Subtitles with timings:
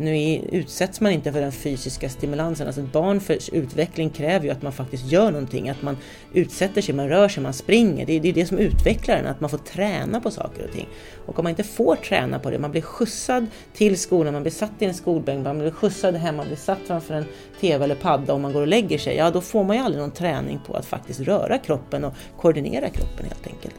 [0.00, 2.66] Nu utsätts man inte för den fysiska stimulansen.
[2.66, 5.96] Alltså ett barn för utveckling kräver ju att man faktiskt gör någonting, att man
[6.32, 8.06] utsätter sig, man rör sig, man springer.
[8.06, 10.88] Det är det, det som utvecklar en, att man får träna på saker och ting.
[11.26, 14.52] Och om man inte får träna på det, man blir skjutsad till skolan, man blir
[14.52, 17.24] satt i en skolbänk, man blir skjutsad hem, man blir satt framför en
[17.60, 19.16] TV eller padda och man går och lägger sig.
[19.16, 22.88] Ja, då får man ju aldrig någon träning på att faktiskt röra kroppen och koordinera
[22.88, 23.74] kroppen helt enkelt.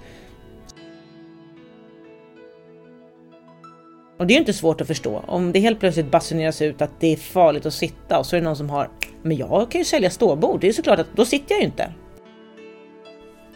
[4.22, 5.24] Och det är ju inte svårt att förstå.
[5.28, 8.40] Om det helt plötsligt basuneras ut att det är farligt att sitta och så är
[8.40, 8.90] det någon som har
[9.22, 10.59] Men jag kan ju sälja ståbord.
[10.62, 11.94] Det är ju såklart att då sitter jag ju inte.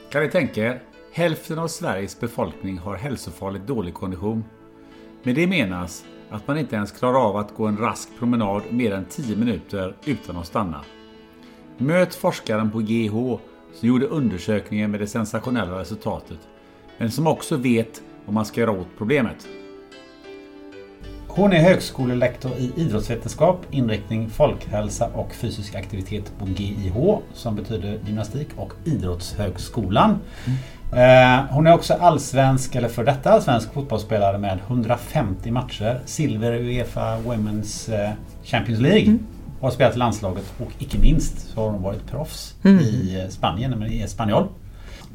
[0.09, 0.81] Kan ni tänka er?
[1.13, 4.43] Hälften av Sveriges befolkning har hälsofarligt dålig kondition.
[5.23, 8.91] Med det menas att man inte ens klarar av att gå en rask promenad mer
[8.91, 10.81] än 10 minuter utan att stanna.
[11.77, 13.39] Möt forskaren på GH
[13.73, 16.39] som gjorde undersökningen med det sensationella resultatet,
[16.97, 19.47] men som också vet vad man ska göra åt problemet.
[21.37, 28.47] Hon är högskolelektor i idrottsvetenskap, inriktning folkhälsa och fysisk aktivitet på GIH som betyder gymnastik
[28.55, 30.19] och idrottshögskolan.
[30.45, 31.47] Mm.
[31.49, 35.99] Hon är också allsvensk, eller för detta allsvensk fotbollsspelare med 150 matcher.
[36.05, 38.11] Silver i Uefa Women's eh,
[38.43, 39.07] Champions League.
[39.07, 39.25] Mm.
[39.61, 42.79] Har spelat i landslaget och icke minst så har hon varit proffs mm.
[42.79, 44.47] i eh, Spanien, i Espanyol.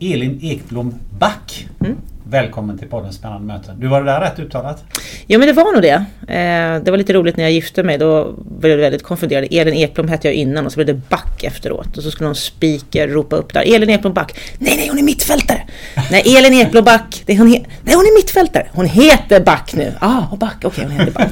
[0.01, 1.69] Elin Ekblom Back.
[1.81, 1.97] Mm.
[2.25, 3.81] Välkommen till podden Spännande möten.
[3.81, 4.85] Du var det där rätt uttalat?
[5.27, 6.05] Ja men det var nog det.
[6.35, 7.99] Eh, det var lite roligt när jag gifte mig.
[7.99, 9.49] Då blev jag väldigt konfunderad.
[9.51, 11.97] Elin Ekblom hette jag innan och så blev det Back efteråt.
[11.97, 13.75] Och så skulle någon speaker ropa upp där.
[13.75, 14.39] Elin Ekblom Back.
[14.59, 15.63] Nej, nej, hon är mittfältare.
[16.11, 17.23] nej, Elin Ekblom Back.
[17.27, 18.67] Det hon nej, hon är mittfältare.
[18.73, 19.93] Hon heter Back nu.
[19.99, 20.57] Ah, och Back.
[20.57, 21.31] Okej, okay, hon heter Back.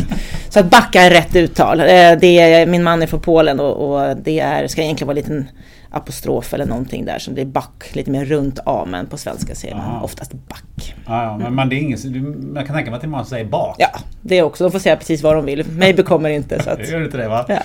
[0.49, 1.81] så att Backa är rätt uttal.
[1.81, 1.87] Eh,
[2.21, 5.23] det är, min man är från Polen och, och det är, ska egentligen vara en
[5.23, 5.49] liten
[5.91, 9.75] apostrof eller någonting där som blir back, lite mer runt A men på svenska säger
[9.75, 10.94] man oftast back.
[11.06, 13.25] Ja, ja men man, det är ingen, man kan tänka mig att det är många
[13.25, 13.76] som säger bak.
[13.78, 13.88] Ja,
[14.22, 14.65] det också.
[14.65, 15.66] De får säga precis vad de vill.
[15.71, 16.62] Mig bekommer inte.
[16.62, 16.88] Så att...
[16.91, 17.44] Gör inte det va?
[17.49, 17.59] Ja.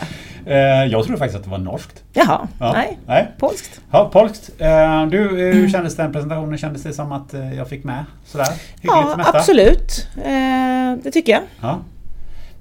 [0.45, 2.03] Eh, jag tror faktiskt att det var norskt.
[2.13, 2.73] Jaha, ja.
[2.73, 2.97] nej.
[3.07, 3.31] nej.
[3.38, 3.81] Polskt.
[3.91, 4.50] Ja, polskt.
[4.57, 5.69] Eh, du, hur mm.
[5.69, 6.57] kändes den presentationen?
[6.57, 8.47] Kändes det som att eh, jag fick med sådär?
[8.81, 10.07] ja, absolut.
[11.03, 11.41] Det tycker jag.
[11.61, 11.79] Ja.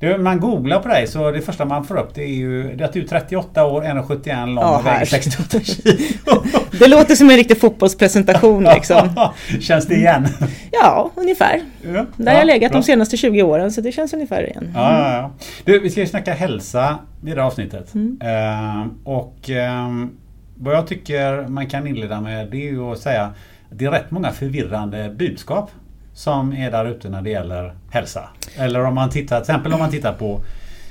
[0.02, 2.92] Du, man googlar på dig så det första man får upp det är ju att
[2.92, 6.44] du är 38 år, 1,71 lång och väger 68 kilo.
[6.78, 9.30] det låter som en riktig fotbollspresentation liksom.
[9.60, 10.28] känns det igen?
[10.72, 11.60] Ja, ungefär.
[11.94, 12.80] Ja, Där har jag legat bra.
[12.80, 14.64] de senaste 20 åren så det känns ungefär igen.
[14.64, 14.72] Mm.
[14.74, 15.32] Ja, ja, ja.
[15.64, 17.94] Du, vi ska ju snacka hälsa i det här avsnittet.
[17.94, 18.18] Mm.
[18.22, 20.06] Uh, och uh,
[20.54, 23.34] vad jag tycker man kan inleda med det är ju att säga att
[23.70, 25.70] det är rätt många förvirrande budskap
[26.14, 28.28] som är där ute när det gäller hälsa.
[28.56, 30.40] Eller om man tittar, till exempel om man tittar på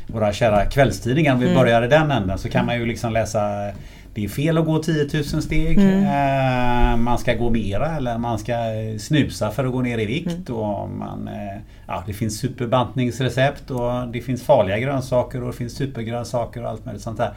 [0.07, 1.59] våra kära kvällstidningar, om vi mm.
[1.59, 3.71] börjar i den änden, så kan man ju liksom läsa
[4.13, 5.77] det är fel att gå 10 000 steg.
[5.77, 6.03] Mm.
[6.03, 8.53] Eh, man ska gå mera eller man ska
[9.00, 10.50] snusa för att gå ner i vikt.
[10.50, 10.62] Mm.
[10.62, 15.74] Och man, eh, ja, det finns superbantningsrecept och det finns farliga grönsaker och det finns
[15.74, 17.33] supergrönsaker och allt möjligt sånt där.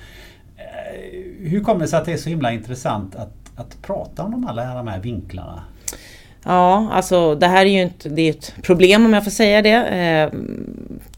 [0.56, 4.30] Eh, hur kommer det sig att det är så himla intressant att, att prata om
[4.30, 5.62] de alla de här vinklarna?
[6.44, 9.62] Ja, alltså det här är ju inte, det är ett problem om jag får säga
[9.62, 9.70] det.
[9.70, 10.40] Eh,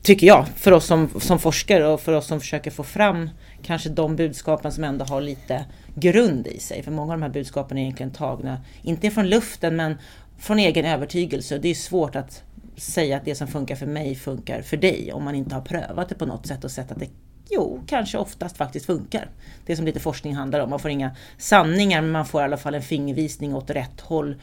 [0.03, 3.31] tycker jag, för oss som, som forskare och för oss som försöker få fram
[3.63, 5.65] kanske de budskapen som ändå har lite
[5.95, 6.83] grund i sig.
[6.83, 9.99] För många av de här budskapen är egentligen tagna, inte från luften men
[10.39, 11.59] från egen övertygelse.
[11.59, 12.43] Det är svårt att
[12.77, 16.09] säga att det som funkar för mig funkar för dig om man inte har prövat
[16.09, 17.09] det på något sätt och sett att det
[17.51, 19.31] Jo, kanske oftast faktiskt funkar.
[19.67, 20.71] Det som lite forskning handlar om.
[20.71, 24.37] Man får inga sanningar men man får i alla fall en fingervisning åt rätt håll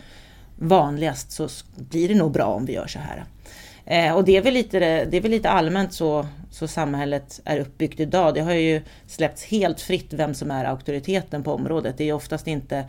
[0.55, 3.23] vanligast så blir det nog bra om vi gör så här.
[3.85, 7.59] Eh, och det är, väl lite, det är väl lite allmänt så, så samhället är
[7.59, 8.33] uppbyggt idag.
[8.33, 11.97] Det har ju släppts helt fritt vem som är auktoriteten på området.
[11.97, 12.85] Det är oftast inte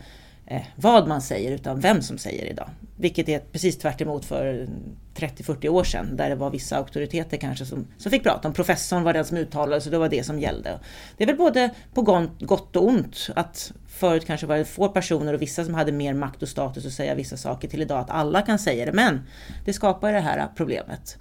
[0.47, 2.69] Eh, vad man säger utan vem som säger idag.
[2.97, 4.67] Vilket är precis tvärt för
[5.15, 8.53] 30-40 år sedan där det var vissa auktoriteter kanske som, som fick prata om.
[8.53, 10.79] Professorn var den som uttalade sig, det var det som gällde.
[11.17, 12.01] Det är väl både på
[12.39, 16.13] gott och ont att förut kanske var det få personer och vissa som hade mer
[16.13, 18.93] makt och status att säga vissa saker till idag att alla kan säga det.
[18.93, 19.21] Men
[19.65, 21.17] det skapar det här problemet.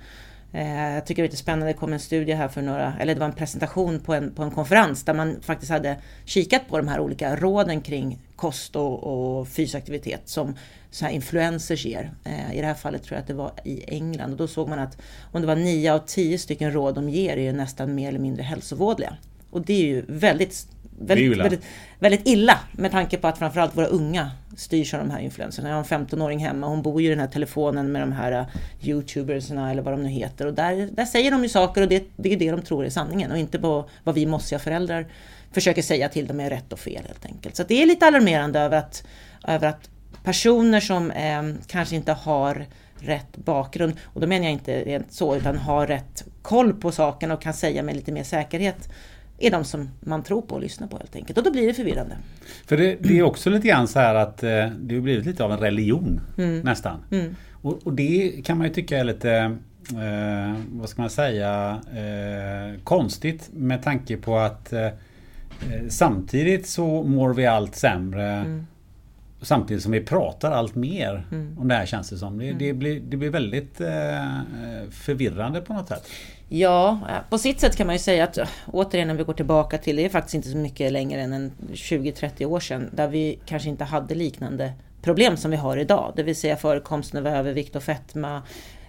[0.55, 3.15] Eh, jag tycker det är lite spännande, det kom en studie här för några, eller
[3.15, 6.77] det var en presentation på en, på en konferens där man faktiskt hade kikat på
[6.77, 10.56] de här olika råden kring kost och, och aktivitet som
[10.91, 12.11] så här influencers ger.
[12.25, 14.69] Eh, I det här fallet tror jag att det var i England och då såg
[14.69, 14.99] man att
[15.33, 18.19] om det var 9 av 10 stycken råd de ger är ju nästan mer eller
[18.19, 19.17] mindre hälsovådliga.
[19.51, 20.67] Och det är ju väldigt
[20.99, 21.64] väldigt, väldigt,
[21.99, 25.69] väldigt, illa med tanke på att framförallt våra unga styrs av de här influenserna.
[25.69, 28.32] Jag har en 15-åring hemma, hon bor ju i den här telefonen med de här
[28.32, 28.46] uh,
[28.82, 30.46] youtubersna eller vad de nu heter.
[30.46, 32.91] Och där, där säger de ju saker och det, det är det de tror är
[32.91, 35.06] sanningen och inte på vad vi mossiga föräldrar
[35.52, 37.56] försöker säga till dem är rätt och fel helt enkelt.
[37.56, 39.06] Så det är lite alarmerande över att,
[39.49, 39.91] över att
[40.25, 42.67] personer som eh, kanske inte har
[42.99, 47.31] rätt bakgrund, och då menar jag inte rent så, utan har rätt koll på saken
[47.31, 48.88] och kan säga med lite mer säkerhet
[49.38, 51.38] är de som man tror på och lyssnar på helt enkelt.
[51.38, 52.16] Och då blir det förvirrande.
[52.66, 54.48] För det, det är också lite grann så här att eh,
[54.81, 56.60] det har blivit lite av en religion mm.
[56.60, 57.04] nästan.
[57.10, 57.34] Mm.
[57.52, 59.56] Och, och, det kan man ju tycka är lite
[59.90, 64.88] eh, vad ska man säga eh, konstigt med tanke på att eh,
[65.88, 68.32] samtidigt så mår vi allt sämre.
[68.32, 68.66] Mm.
[69.40, 71.58] Samtidigt som vi pratar allt mer mm.
[71.58, 72.38] om det här känns det som.
[72.38, 72.78] Det, det, mm.
[72.78, 76.06] blir, det blir väldigt eh, förvirrande på något sätt.
[76.56, 79.33] Ja, eh, på sitt sätt kan man ju säga att eh, återigen när vi går
[79.33, 83.39] tillbaka till, det är faktiskt inte så mycket längre än 20-30 år sedan, där vi
[83.47, 84.73] kanske inte hade liknande
[85.03, 86.12] problem som vi har idag.
[86.17, 88.43] Det vill säga förekomsten av övervikt och fetma, eh,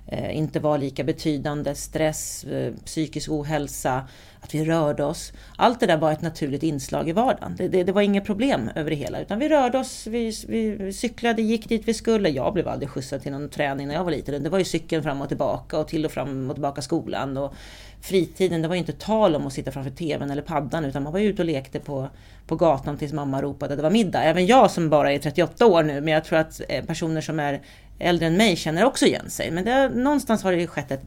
[0.08, 4.08] Eh, inte var lika betydande, stress, eh, psykisk ohälsa,
[4.42, 5.34] att vi rörde oss.
[5.58, 7.56] Allt det där var ett naturligt inslag i vardagen.
[7.58, 10.94] Det, det, det var inget problem över det hela, utan vi rörde oss, vi, vi,
[10.94, 12.30] cyklade, gick dit vi skulle.
[12.30, 14.44] Jag blev aldrig skjutsad till någon träning när jag var liten.
[14.44, 17.38] Det var ju cykeln fram och tillbaka och till och fram och tillbaka skolan.
[17.38, 17.54] Och
[18.02, 21.14] fritiden, det var ju inte tal om att sitta framför TVn eller paddan, utan man
[21.14, 22.10] var ju ute och lekte på,
[22.48, 24.24] på gatan tills mamma ropade att det var middag.
[24.24, 27.40] Även jag som bara är 38 år nu, men jag tror att eh, personer som
[27.40, 27.62] är
[28.00, 29.52] äldre än mig känner också igen sig.
[29.52, 31.06] Men det, någonstans har det ju skett ett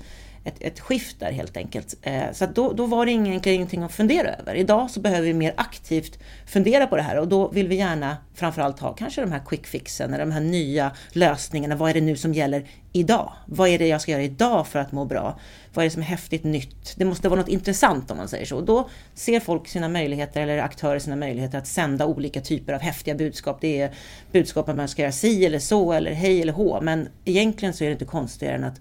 [0.49, 1.95] ett, ett skift där helt enkelt.
[2.03, 4.55] Eh, så då, då var det egentligen ingenting att fundera över.
[4.55, 8.17] Idag så behöver vi mer aktivt fundera på det här och då vill vi gärna
[8.35, 11.77] framförallt ha kanske de här quick fixen eller de här nya lösningarna.
[11.77, 13.33] Vad är det nu som gäller idag?
[13.47, 15.39] Vad är det jag ska göra idag för att må bra?
[15.75, 16.95] Vad är det som är häftigt nytt?
[16.97, 18.56] Det måste vara något intressant om man säger så.
[18.56, 22.81] Och då ser folk sina möjligheter eller aktörer sina möjligheter att sända olika typer av
[22.81, 23.59] häftiga budskap.
[23.61, 23.91] Det är
[24.33, 26.81] budskap att man ska göra si eller så eller hej eller hå.
[26.81, 28.81] Men egentligen så är det inte konstigare än att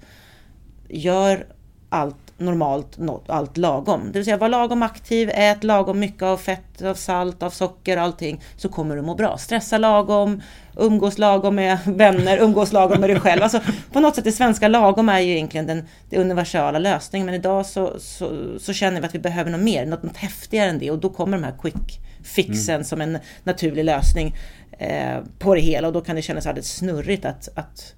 [0.89, 1.47] gör
[1.89, 4.01] allt normalt, allt lagom.
[4.05, 7.97] Det vill säga var lagom aktiv, ät lagom mycket av fett, av salt, av socker,
[7.97, 8.41] allting.
[8.55, 9.37] Så kommer du må bra.
[9.37, 10.41] Stressa lagom,
[10.75, 13.43] umgås lagom med vänner, umgås lagom med dig själv.
[13.43, 13.59] Alltså,
[13.91, 17.25] på något sätt, det svenska lagom är ju egentligen den, den universala lösningen.
[17.25, 20.69] Men idag så, så, så, känner vi att vi behöver något mer, något, något häftigare
[20.69, 20.91] än det.
[20.91, 22.83] Och då kommer de här quick fixen mm.
[22.83, 24.35] som en naturlig lösning
[24.79, 25.87] eh, på det hela.
[25.87, 27.93] Och då kan det kännas alldeles snurrigt att, att,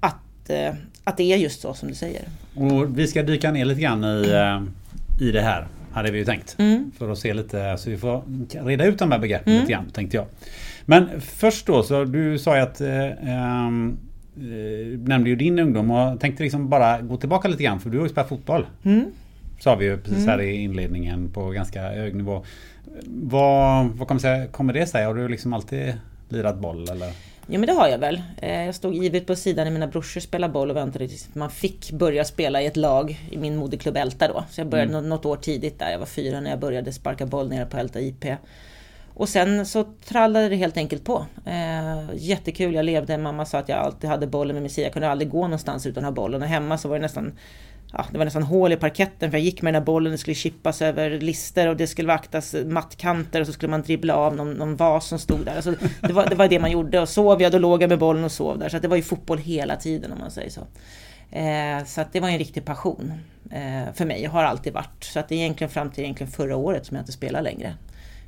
[0.00, 0.74] att, eh,
[1.04, 2.22] att det är just så som du säger.
[2.54, 5.66] Och vi ska dyka ner lite grann i, eh, i det här.
[5.92, 6.56] Hade vi ju tänkt.
[6.58, 6.90] Mm.
[6.98, 8.22] För att se lite, så vi får
[8.64, 9.60] reda ut de här begreppen mm.
[9.60, 10.26] lite grann tänkte jag.
[10.84, 13.70] Men först då, så du sa ju att eh, eh,
[14.98, 18.04] nämnde ju din ungdom och tänkte liksom bara gå tillbaka lite grann för du har
[18.04, 18.66] ju spelat fotboll.
[18.82, 19.04] Mm.
[19.60, 20.46] Sa vi ju precis här mm.
[20.46, 22.44] i inledningen på ganska hög nivå.
[23.06, 25.04] Vad, vad kommer, kommer det sig?
[25.04, 25.92] Har du liksom alltid
[26.28, 27.12] lirat boll eller?
[27.52, 28.22] Jo men det har jag väl.
[28.36, 31.50] Eh, jag stod givet på sidan när mina brorsor spelade boll och väntade tills man
[31.50, 34.44] fick börja spela i ett lag i min moderklubb Älta då.
[34.50, 35.08] Så jag började mm.
[35.08, 35.90] något år tidigt där.
[35.90, 38.24] Jag var fyra när jag började sparka boll nere på Älta IP.
[39.14, 41.26] Och sen så trallade det helt enkelt på.
[41.46, 43.18] Eh, jättekul, jag levde.
[43.18, 44.72] Mamma sa att jag alltid hade bollen med mig.
[44.76, 46.42] Jag kunde aldrig gå någonstans utan att ha bollen.
[46.42, 47.32] Och hemma så var det nästan
[47.92, 50.18] ja, det var nästan hål i parketten för jag gick med den där bollen, det
[50.18, 54.36] skulle chippas över lister och det skulle vaktas mattkanter och så skulle man dribbla av
[54.36, 55.56] någon, någon vas som stod där.
[55.56, 57.98] Alltså, det, var, det var det man gjorde och sov jag då låg jag med
[57.98, 58.68] bollen och sov där.
[58.68, 60.60] Så det var ju fotboll hela tiden om man säger så.
[61.30, 63.12] Eh, så att det var en riktig passion
[63.50, 65.04] eh, för mig, och har alltid varit.
[65.04, 67.74] Så att det är egentligen fram till egentligen förra året som jag inte spelar längre.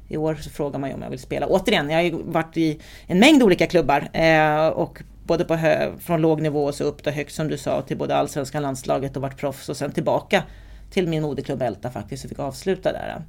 [0.09, 1.47] I år så frågar man ju om jag vill spela.
[1.47, 5.93] Återigen, jag har ju varit i en mängd olika klubbar eh, och både på hö,
[5.99, 9.17] från låg nivå och så upp till högt som du sa till både allsvenska landslaget
[9.17, 10.43] och varit proffs och sen tillbaka
[10.91, 13.23] till min moderklubb Älta faktiskt och fick avsluta där.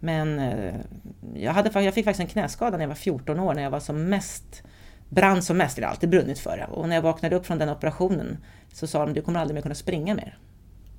[0.00, 0.74] Men eh,
[1.34, 3.80] jag, hade, jag fick faktiskt en knäskada när jag var 14 år när jag var
[3.80, 4.62] som mest
[5.08, 6.64] brann som mest, det har alltid brunnit för det.
[6.64, 8.38] Och när jag vaknade upp från den operationen
[8.72, 10.38] så sa de du kommer aldrig mer kunna springa mer.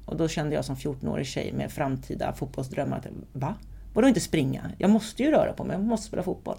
[0.06, 3.56] Och då kände jag som 14-årig tjej med framtida fotbollsdrömmar att va?
[3.94, 4.72] Vadå inte springa?
[4.78, 6.58] Jag måste ju röra på mig, jag måste spela fotboll.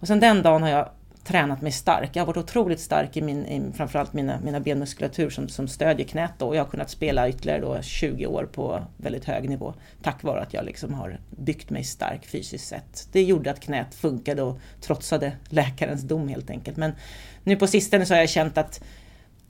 [0.00, 0.88] Och sen den dagen har jag
[1.24, 2.10] tränat mig stark.
[2.12, 6.06] Jag har varit otroligt stark i, min, i framförallt mina, mina benmuskulatur som, som stödjer
[6.06, 6.46] knät då.
[6.46, 9.74] och jag har kunnat spela ytterligare då 20 år på väldigt hög nivå.
[10.02, 13.08] Tack vare att jag liksom har byggt mig stark fysiskt sett.
[13.12, 16.76] Det gjorde att knät funkade och trotsade läkarens dom helt enkelt.
[16.76, 16.92] Men
[17.44, 18.80] nu på sistone så har jag känt att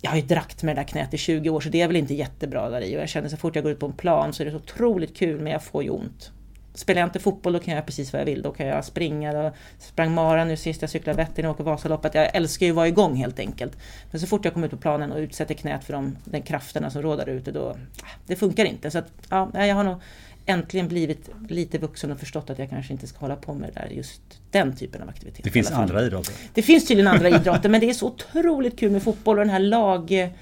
[0.03, 1.97] jag har ju drakt med det där knät i 20 år så det är väl
[1.97, 4.33] inte jättebra där i och jag känner så fort jag går ut på en plan
[4.33, 6.33] så är det så otroligt kul men jag får ju ont.
[6.75, 8.43] Spelar jag inte fotboll då kan jag göra precis vad jag vill.
[8.43, 12.15] Då kan jag springa, då sprang mara nu sist jag cyklade Vättern och åker Vasaloppet.
[12.15, 13.77] Jag älskar ju att vara igång helt enkelt.
[14.11, 16.91] Men så fort jag kommer ut på planen och utsätter knät för de den krafterna
[16.91, 17.77] som råder ute då,
[18.27, 18.91] det funkar inte.
[18.91, 19.97] Så att, ja, jag har nog
[20.47, 23.89] äntligen blivit lite vuxen och förstått att jag kanske inte ska hålla på med där,
[23.91, 25.45] just den typen av aktivitet.
[25.45, 26.35] Det finns andra idrotter?
[26.55, 29.51] Det finns tydligen andra idrotter men det är så otroligt kul med fotboll och den
[29.51, 30.33] här lag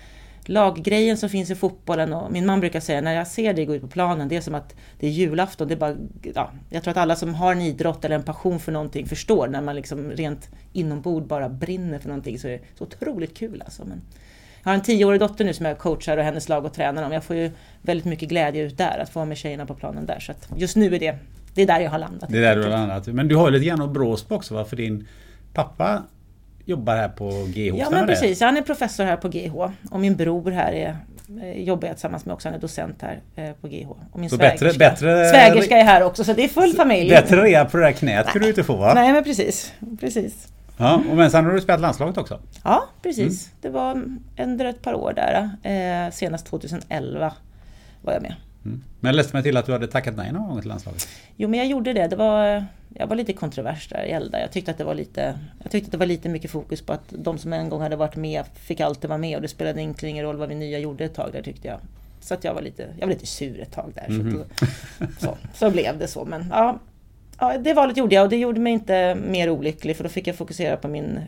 [0.49, 3.75] laggrejen som finns i fotbollen och min man brukar säga när jag ser dig gå
[3.75, 5.69] ut på planen, det är som att det är julafton.
[5.69, 5.97] Det är bara,
[6.35, 9.49] ja, jag tror att alla som har en idrott eller en passion för någonting förstår
[9.49, 13.63] när man liksom rent inombord bara brinner för någonting så är det så otroligt kul
[13.65, 13.85] alltså.
[13.85, 14.01] Men
[14.63, 17.13] jag har en tioårig dotter nu som jag coachar och hennes lag och tränar om.
[17.13, 17.51] Jag får ju
[17.83, 20.21] väldigt mycket glädje ut där, att få med tjejerna på planen där.
[20.21, 21.19] Så att just nu är det,
[21.55, 22.31] det är där jag har landat.
[22.31, 23.07] Det är där du har landat.
[23.07, 24.65] Men du har lite grann av Bråsby också va?
[24.65, 25.07] För din
[25.53, 26.03] pappa
[26.69, 27.79] jobbar här på GH?
[27.79, 29.55] Ja men precis, han är professor här på GH.
[29.91, 30.97] Och min bror här är
[31.43, 33.91] eh, jobbar jag tillsammans med också, han är docent här eh, på GH.
[34.13, 37.11] Och min så bättre, bättre, svägerska är här också, så det är full familj.
[37.11, 38.95] Bättre rea på det där knät skulle du inte få va?
[38.95, 40.49] Nej men precis, precis.
[40.77, 42.41] Ja, och men sen har du spelat landslaget också?
[42.65, 43.47] Ja, precis.
[43.47, 43.57] Mm.
[43.61, 44.05] Det var
[44.45, 45.51] under ett par år där.
[45.63, 47.33] Eh, senast 2011
[48.03, 48.35] var jag med.
[48.65, 48.85] Mm.
[49.01, 51.09] Men jag läste mig till att du hade tackat nej någon gång till landslaget?
[51.37, 52.07] Jo men jag gjorde det.
[52.07, 54.41] det var, jag var lite kontrovers där i Elda.
[54.41, 56.93] Jag tyckte, att det var lite, jag tyckte att det var lite mycket fokus på
[56.93, 59.81] att de som en gång hade varit med fick alltid vara med och det spelade
[59.81, 61.81] egentligen ingen roll vad vi nya gjorde ett tag där tyckte jag.
[62.21, 64.07] Så att jag var lite, jag var lite sur ett tag där.
[64.09, 64.45] Mm så,
[65.19, 66.25] så, så, blev det så.
[66.25, 66.79] Men ja,
[67.39, 70.27] ja, det valet gjorde jag och det gjorde mig inte mer olycklig för då fick
[70.27, 71.21] jag fokusera på min,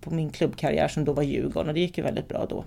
[0.00, 2.64] på min klubbkarriär som då var Djurgården och det gick ju väldigt bra då.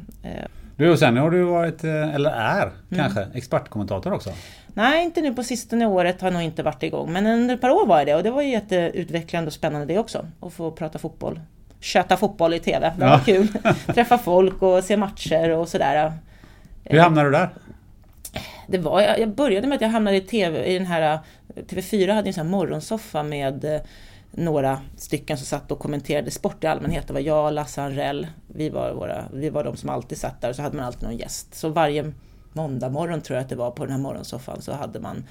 [0.80, 2.74] Eh, du och sen har du varit, eh, eller är mm.
[2.92, 4.30] kanske, expertkommentator också?
[4.74, 7.14] Nej, inte nu på sistone året har jag nog inte varit igång.
[7.14, 9.86] Men under ett par år var jag det och det var ju jätteutvecklande och spännande
[9.86, 10.26] det också.
[10.40, 11.40] Att få prata fotboll.
[11.80, 12.94] Köta fotboll i TV.
[12.98, 13.22] Det var ja.
[13.26, 13.48] kul.
[13.94, 16.14] Träffa folk och se matcher och sådär.
[16.84, 17.50] Hur hamnade du där?
[18.68, 21.20] Det var, jag började med att jag hamnade i TV, i den här
[21.56, 23.82] TV4 hade en sån här morgonsoffa med eh,
[24.32, 27.08] några stycken som satt och kommenterade sport i allmänhet.
[27.08, 30.50] Det var jag, Lasse Anrell, vi var, våra, vi var de som alltid satt där
[30.50, 31.56] och så hade man alltid någon gäst.
[31.56, 32.14] Så varje
[32.54, 35.24] måndag morgon tror jag att det var på den här morgonsoffan så hade man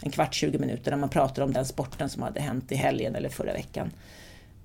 [0.00, 3.14] en kvart, 20 minuter där man pratade om den sporten som hade hänt i helgen
[3.14, 3.90] eller förra veckan.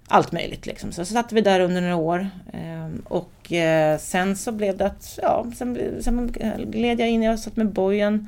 [0.07, 0.91] Allt möjligt liksom.
[0.91, 2.29] Så, så satt vi där under några år.
[2.53, 6.27] Ehm, och eh, sen så blev det att, ja, sen, sen
[6.57, 8.27] gled jag in, jag satt med bojen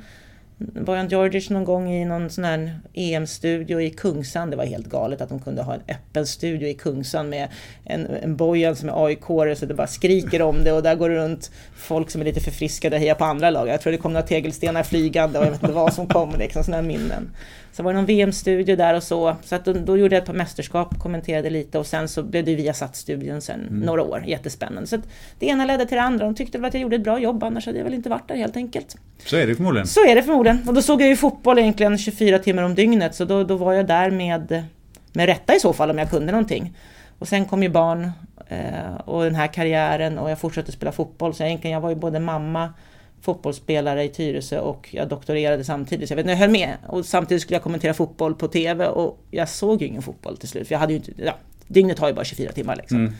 [0.60, 4.50] Bojan Djordjic någon gång i någon sån här EM-studio i Kungsan.
[4.50, 7.48] Det var helt galet att de kunde ha en öppen studio i Kungsan med
[7.84, 9.20] en, en Bojan som är aik
[9.58, 12.40] så det bara skriker om det och där går det runt folk som är lite
[12.40, 13.68] förfriskade och hejar på andra lag.
[13.68, 16.64] Jag tror det kom några tegelstenar flygande och jag vet inte vad som kom, liksom
[16.64, 17.30] sådana minnen.
[17.72, 19.36] Så var det någon VM-studio där och så.
[19.44, 22.44] Så att då, då, gjorde jag ett par mästerskap, kommenterade lite och sen så blev
[22.44, 23.80] det Viasat-studion sen mm.
[23.80, 24.24] några år.
[24.26, 24.86] Jättespännande.
[24.86, 24.96] Så
[25.38, 26.24] det ena ledde till det andra.
[26.24, 28.28] De tyckte väl att jag gjorde ett bra jobb, annars hade jag väl inte varit
[28.28, 28.96] där helt enkelt.
[29.24, 29.86] Så är det förmodligen.
[29.86, 30.68] Så är det förmodligen.
[30.68, 33.72] Och då såg jag ju fotboll egentligen 24 timmar om dygnet, så då, då var
[33.72, 34.64] jag där med,
[35.12, 36.76] med rätta i så fall om jag kunde någonting.
[37.18, 38.10] Och sen kom ju barn
[38.48, 41.34] eh, och den här karriären och jag fortsatte spela fotboll.
[41.34, 42.72] Så egentligen, jag var ju både mamma,
[43.20, 46.08] fotbollsspelare i Tyresö och jag doktorerade samtidigt.
[46.08, 46.76] Så jag vet inte, jag höll med.
[46.86, 50.48] Och samtidigt skulle jag kommentera fotboll på TV och jag såg ju ingen fotboll till
[50.48, 50.68] slut.
[50.68, 51.34] För jag hade ju inte, ja,
[51.66, 52.98] dygnet har ju bara 24 timmar liksom.
[52.98, 53.12] Mm.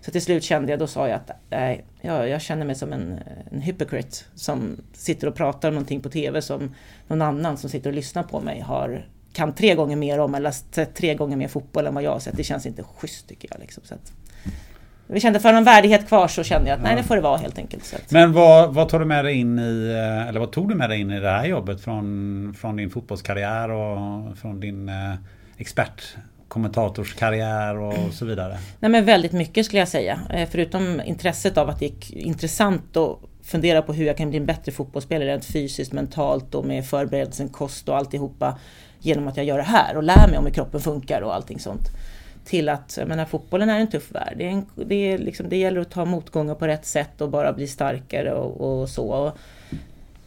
[0.00, 2.92] Så till slut kände jag, då sa jag att nej, jag, jag känner mig som
[2.92, 3.18] en,
[3.50, 6.74] en hypocrite som sitter och pratar om någonting på TV som
[7.08, 10.50] någon annan som sitter och lyssnar på mig har kan tre gånger mer om eller
[10.50, 12.36] sett tre gånger mer fotboll än vad jag har sett.
[12.36, 13.60] Det känns inte schysst tycker jag.
[13.60, 13.82] Liksom.
[13.84, 14.12] Så att,
[15.06, 17.36] vi kände för någon värdighet kvar så kände jag att nej, det får det vara
[17.36, 17.84] helt enkelt.
[17.84, 17.96] Så.
[18.08, 20.90] Men vad, vad tar du med dig in i, eh, eller vad tog du med
[20.90, 25.14] dig in i det här jobbet från, från din fotbollskarriär och från din eh,
[25.56, 26.16] expert
[26.48, 28.58] kommentatorskarriär och så vidare?
[28.80, 30.20] Nej men väldigt mycket skulle jag säga.
[30.30, 34.38] Eh, förutom intresset av att det är intressant att fundera på hur jag kan bli
[34.38, 38.58] en bättre fotbollsspelare rent fysiskt, mentalt och med förberedelsen, kost och alltihopa
[39.00, 41.60] genom att jag gör det här och lär mig om hur kroppen funkar och allting
[41.60, 41.90] sånt
[42.46, 44.34] till att, jag menar fotbollen är en tuff värld.
[44.36, 47.30] Det, är en, det, är liksom, det gäller att ta motgångar på rätt sätt och
[47.30, 49.08] bara bli starkare och, och så.
[49.08, 49.38] Och,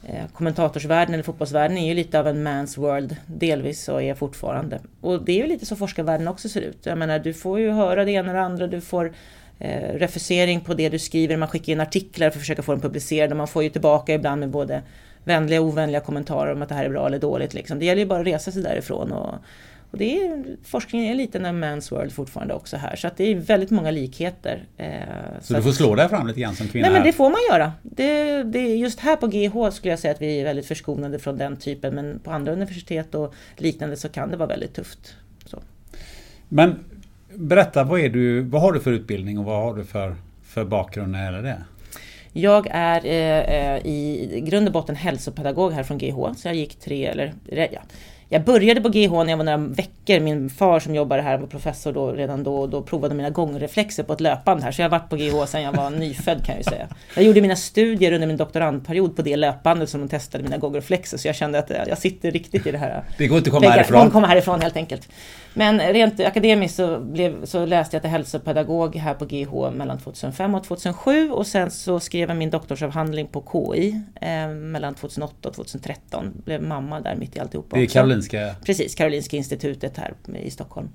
[0.09, 4.79] eh, kommentatorsvärlden eller fotbollsvärlden är ju lite av en man's world delvis och är fortfarande.
[5.01, 6.85] Och det är ju lite så forskarvärlden också ser ut.
[6.85, 9.13] Jag menar du får ju höra det ena och det andra, du får
[9.59, 12.81] eh, refusering på det du skriver, man skickar in artiklar för att försöka få dem
[12.81, 14.81] publicerade och man får ju tillbaka ibland med både
[15.23, 17.53] vänliga och ovänliga kommentarer om att det här är bra eller dåligt.
[17.53, 17.79] Liksom.
[17.79, 19.35] Det gäller ju bara att resa sig därifrån och
[19.91, 23.23] och det är, forskningen är lite en man's world fortfarande också här så att det
[23.23, 24.63] är väldigt många likheter.
[24.77, 24.89] Eh,
[25.39, 26.87] så, så du får slå dig fram lite grann som kvinna?
[26.87, 27.73] Nej men det får man göra.
[27.81, 31.37] Det, det, just här på GH skulle jag säga att vi är väldigt förskonade från
[31.37, 35.15] den typen men på andra universitet och liknande så kan det vara väldigt tufft.
[35.45, 35.59] Så.
[36.49, 36.75] Men
[37.33, 40.65] berätta, vad, är du, vad har du för utbildning och vad har du för, för
[40.65, 41.63] bakgrund när det gäller det?
[42.33, 46.79] Jag är eh, eh i grund och botten hälsopedagog här från GH, så jag gick
[46.79, 47.81] tre, eller ja,
[48.31, 50.19] jag började på GH när jag var några veckor.
[50.19, 54.03] Min far som jobbade här var professor då, redan då och då provade mina gångreflexer
[54.03, 54.71] på ett löpband här.
[54.71, 56.87] Så jag har varit på GH sedan jag var nyfödd kan jag ju säga.
[57.15, 61.17] Jag gjorde mina studier under min doktorandperiod på det löpbandet som de testade mina gångreflexer.
[61.17, 63.03] Så jag kände att jag sitter riktigt i det här.
[63.17, 64.05] Det går inte att komma härifrån.
[64.05, 65.09] Det komma härifrån helt enkelt.
[65.53, 70.55] Men rent akademiskt så, blev, så läste jag till hälsopedagog här på GH mellan 2005
[70.55, 75.55] och 2007 och sen så skrev jag min doktorsavhandling på KI eh, mellan 2008 och
[75.55, 76.41] 2013.
[76.45, 77.75] Blev mamma där mitt i alltihopa.
[77.75, 78.55] Det är Karolinska?
[78.65, 80.89] Precis, Karolinska institutet här i Stockholm.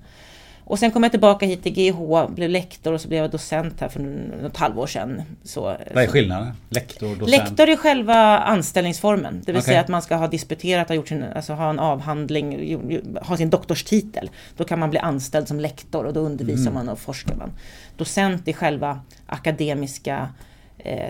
[0.67, 3.81] Och sen kom jag tillbaka hit till GH, blev lektor och så blev jag docent
[3.81, 5.21] här för något halvår sedan.
[5.43, 5.61] Så,
[5.93, 6.53] Vad är skillnaden?
[6.69, 7.29] Lektor docent?
[7.29, 9.41] Lektor är själva anställningsformen.
[9.45, 9.65] Det vill okay.
[9.65, 12.77] säga att man ska ha disputerat, ha, gjort sin, alltså ha en avhandling,
[13.21, 14.29] ha sin doktorstitel.
[14.57, 16.73] Då kan man bli anställd som lektor och då undervisar mm.
[16.73, 17.51] man och forskar man.
[17.97, 20.29] Docent är själva akademiska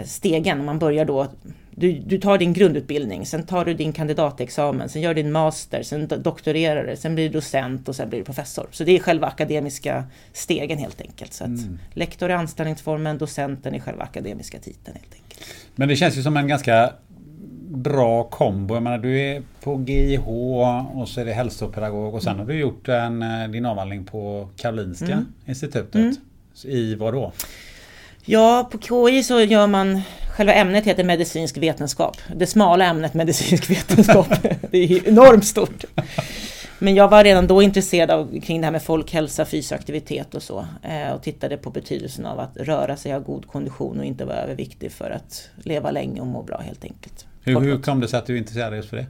[0.06, 0.66] stegen.
[0.66, 1.28] Man börjar då
[1.78, 6.08] du, du tar din grundutbildning, sen tar du din kandidatexamen, sen gör din master, sen
[6.08, 8.68] doktorerar du, sen blir du docent och sen blir du professor.
[8.72, 11.34] Så det är själva akademiska stegen helt enkelt.
[11.34, 11.80] Så mm.
[11.94, 15.44] Lektor är anställningsformen, docenten är själva akademiska titeln helt enkelt.
[15.76, 16.94] Men det känns ju som en ganska
[17.68, 18.74] bra kombo.
[18.74, 20.28] Jag menar, du är på GIH
[20.94, 22.46] och så är det hälsopedagog och sen mm.
[22.46, 25.26] har du gjort en, eh, din avhandling på Karolinska mm.
[25.46, 25.96] institutet.
[25.96, 26.16] Mm.
[26.64, 27.32] I vad då?
[28.26, 30.02] Ja, på KI så gör man,
[30.38, 32.18] själva ämnet heter medicinsk vetenskap.
[32.36, 34.28] Det smala ämnet medicinsk vetenskap.
[34.72, 35.86] det är enormt stort.
[36.80, 40.44] Men jag var redan då intresserad av kring det här med folkhälsa, fysisk aktivitet och
[40.44, 40.66] så.
[40.82, 44.38] Eh, och tittade på betydelsen av att röra sig, ha god kondition och inte vara
[44.38, 47.26] överviktig för att leva länge och må bra helt enkelt.
[47.44, 49.06] Hur, hur kom det sig att du intresserade dig för det?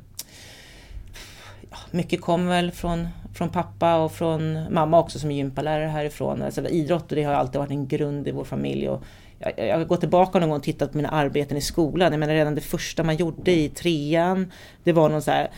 [1.96, 6.42] Mycket kom väl från, från pappa och från mamma också som är gympalärare härifrån.
[6.42, 8.90] Alltså, idrott och det har alltid varit en grund i vår familj.
[8.90, 9.04] Och
[9.40, 12.12] jag, jag har gått tillbaka någon gång och tittat på mina arbeten i skolan.
[12.12, 14.52] Jag menar redan det första man gjorde i trean,
[14.84, 15.50] det var någon så här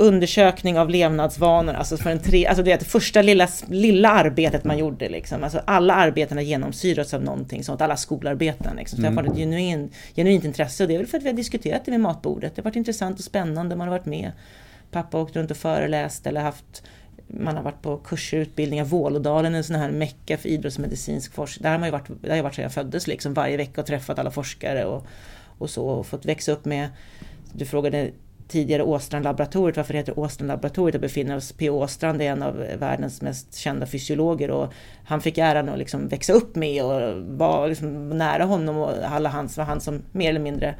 [0.00, 4.78] undersökning av levnadsvanor, alltså för en tre, alltså det, det första lilla, lilla arbetet man
[4.78, 5.44] gjorde liksom.
[5.44, 8.96] Alltså alla arbeten har genomsyrats av någonting sånt, alla skolarbeten liksom.
[8.96, 9.14] Så mm.
[9.14, 11.36] det har varit ett genuin, genuint intresse och det är väl för att vi har
[11.36, 12.56] diskuterat det vid matbordet.
[12.56, 14.32] Det har varit intressant och spännande, man har varit med
[14.90, 16.82] pappa åkt runt och föreläst eller haft
[17.28, 18.84] man har varit på kurser och utbildningar.
[18.84, 21.62] Vålådalen är en sån här mecka för idrottsmedicinsk forskning.
[21.62, 23.80] Där har man ju varit, där har jag varit sedan jag föddes liksom varje vecka
[23.80, 25.06] och träffat alla forskare och,
[25.58, 26.88] och så och fått växa upp med
[27.52, 28.10] Du frågade
[28.48, 31.82] tidigare Åstrandlaboratoriet, varför det heter Åstrandlaboratoriet och befinner oss P.O.
[31.82, 34.72] Åstrand är en av världens mest kända fysiologer och
[35.04, 39.28] han fick äran att liksom växa upp med och vara liksom nära honom och alla
[39.28, 40.74] hans var han som mer eller mindre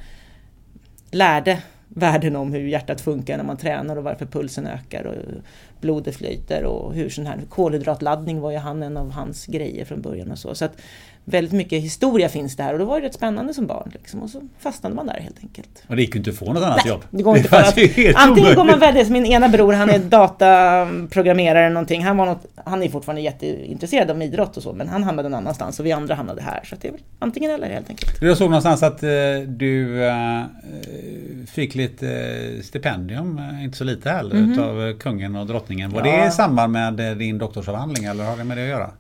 [1.10, 1.62] lärde
[1.98, 5.14] värden om hur hjärtat funkar när man tränar och varför pulsen ökar och
[5.80, 10.02] blodet flyter och hur sån här kolhydratladdning var ju han en av hans grejer från
[10.02, 10.54] början och så.
[10.54, 10.76] så att
[11.30, 13.90] väldigt mycket historia finns det här och då var det rätt spännande som barn.
[13.92, 15.82] Liksom, och så fastnade man där helt enkelt.
[15.86, 17.04] Och det gick ju inte att få något annat Nej, jobb.
[17.10, 21.58] Det går inte det att, antingen går man välja, min ena bror han är dataprogrammerare
[21.58, 22.04] eller någonting.
[22.04, 25.38] Han, var något, han är fortfarande jätteintresserad av idrott och så men han hamnade någon
[25.38, 26.60] annanstans och vi andra hamnade här.
[26.64, 28.22] Så det är väl antingen eller helt enkelt.
[28.22, 29.08] Jag såg någonstans att eh,
[29.46, 30.42] du eh,
[31.46, 34.52] fick lite eh, stipendium, eh, inte så lite heller, mm -hmm.
[34.52, 35.90] utav kungen och drottningen.
[35.90, 36.22] Var ja.
[36.22, 38.90] det i samband med eh, din doktorsavhandling eller har det med det att göra?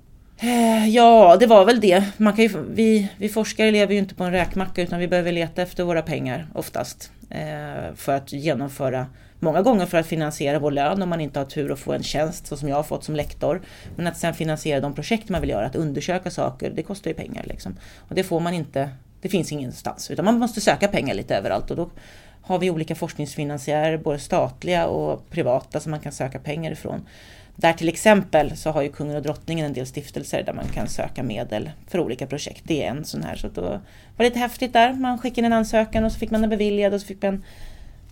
[0.40, 2.04] Eh, ja, det var väl det.
[2.16, 5.32] Man kan ju, vi, vi forskare lever ju inte på en räkmacka utan vi behöver
[5.32, 7.12] leta efter våra pengar oftast.
[7.30, 9.06] Eh, för att genomföra,
[9.40, 12.02] många gånger för att finansiera vår lön om man inte har tur att få en
[12.02, 13.62] tjänst så som jag har fått som lektor.
[13.96, 17.14] Men att sen finansiera de projekt man vill göra, att undersöka saker, det kostar ju
[17.14, 17.44] pengar.
[17.46, 17.76] Liksom.
[18.08, 21.70] Och det får man inte, det finns ingenstans utan man måste söka pengar lite överallt.
[21.70, 21.90] Och då
[22.42, 27.06] har vi olika forskningsfinansiärer, både statliga och privata som man kan söka pengar ifrån.
[27.60, 30.88] Där till exempel så har ju kungen och drottningen en del stiftelser där man kan
[30.88, 32.62] söka medel för olika projekt.
[32.64, 33.36] Det är en sån här.
[33.36, 33.80] Så då var
[34.16, 34.92] det lite häftigt där.
[34.92, 37.44] Man skickade en ansökan och så fick man den beviljad och så fick man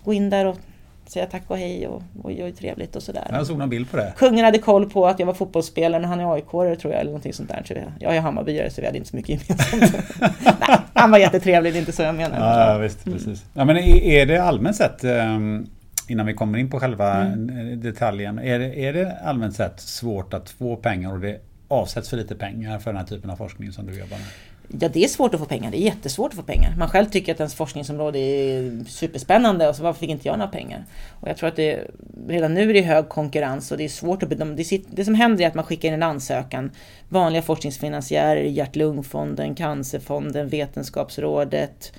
[0.05, 0.59] gå in där och
[1.07, 3.27] säga tack och hej och oj oj trevligt och sådär.
[3.31, 4.13] Jag såg någon bild på det.
[4.17, 7.05] Kungen hade koll på att jag var fotbollsspelare, men han är aik tror jag eller
[7.05, 7.63] någonting sånt där.
[7.67, 10.05] Så jag är Hammarbyare så vi hade inte så mycket gemensamt.
[10.45, 12.71] Nej, Han var jättetrevlig, det är inte så jag menar.
[12.71, 13.45] Ja, visst, precis.
[13.55, 15.67] Ja, men är det allmänt sett, ehm,
[16.09, 17.81] innan vi kommer in på själva mm.
[17.81, 22.16] detaljen, är det, är det allmänt sett svårt att få pengar och det avsätts för
[22.16, 24.27] lite pengar för den här typen av forskning som du jobbar med?
[24.69, 25.71] Ja, det är svårt att få pengar.
[25.71, 26.75] Det är jättesvårt att få pengar.
[26.79, 30.51] Man själv tycker att ens forskningsområde är superspännande och så varför fick inte jag några
[30.51, 30.85] pengar?
[31.21, 31.90] Och jag tror att det
[32.29, 34.57] redan nu är det hög konkurrens och det är svårt att bedöma.
[34.90, 36.71] Det, som händer är att man skickar in en ansökan.
[37.09, 41.92] Vanliga forskningsfinansiärer, Hjärt-Lungfonden, Cancerfonden, Vetenskapsrådet,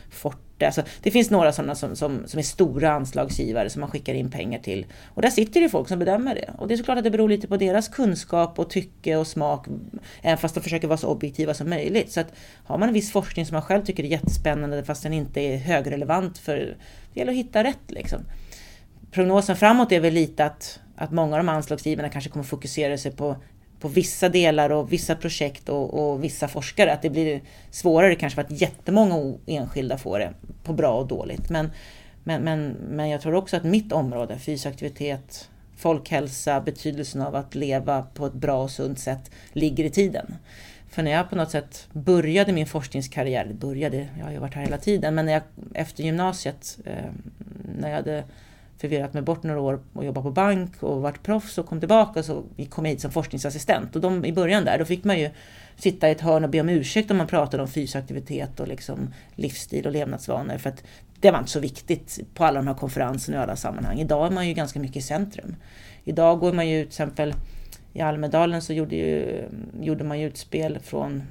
[0.57, 4.13] Fort Alltså, det finns några sådana som, som, som är stora anslagsgivare som man skickar
[4.13, 4.85] in pengar till.
[5.13, 6.53] Och där sitter det folk som bedömer det.
[6.57, 9.67] Och det är såklart att det beror lite på deras kunskap och tycke och smak.
[10.21, 12.11] Även fast de försöker vara så objektiva som möjligt.
[12.11, 12.33] Så att
[12.65, 15.57] har man en viss forskning som man själv tycker är jättespännande fast den inte är
[15.57, 16.77] högrelevant för...
[17.13, 18.19] Det gäller att hitta rätt liksom.
[19.11, 23.11] Prognosen framåt är väl lite att, att många av de anslagsgivarna kanske kommer fokusera sig
[23.11, 23.35] på
[23.79, 26.93] på vissa delar och vissa projekt och, och, vissa forskare.
[26.93, 31.49] Att det blir svårare kanske för att jättemånga enskilda får det på bra och dåligt.
[31.49, 31.71] Men,
[32.23, 37.55] men, men, men jag tror också att mitt område, fysisk aktivitet, folkhälsa, betydelsen av att
[37.55, 40.35] leva på ett bra och sunt sätt ligger i tiden.
[40.89, 44.61] För när jag på något sätt började min forskningskarriär, började, jag har ju varit här
[44.61, 45.41] hela tiden, men när jag,
[45.73, 47.11] efter gymnasiet, eh,
[47.79, 48.23] när jag hade
[48.77, 52.23] förvirrat mig bort några år och jobbat på bank och varit proffs och kom tillbaka
[52.23, 53.95] så kom jag hit som forskningsassistent.
[53.95, 55.29] Och de, i början där, då fick man ju
[55.75, 58.67] sitta i ett hörn och be om ursäkt om man pratade om fysisk aktivitet och
[58.67, 60.57] liksom livsstil och levnadsvanor.
[60.57, 60.83] För att
[61.19, 63.99] det var inte så viktigt på alla de här konferenserna och alla sammanhang.
[63.99, 65.55] Idag är man ju ganska mycket i centrum.
[66.03, 67.33] Idag går man ju till exempel
[67.93, 69.43] i Almedalen så gjorde, ju,
[69.81, 71.23] gjorde man ju utspel från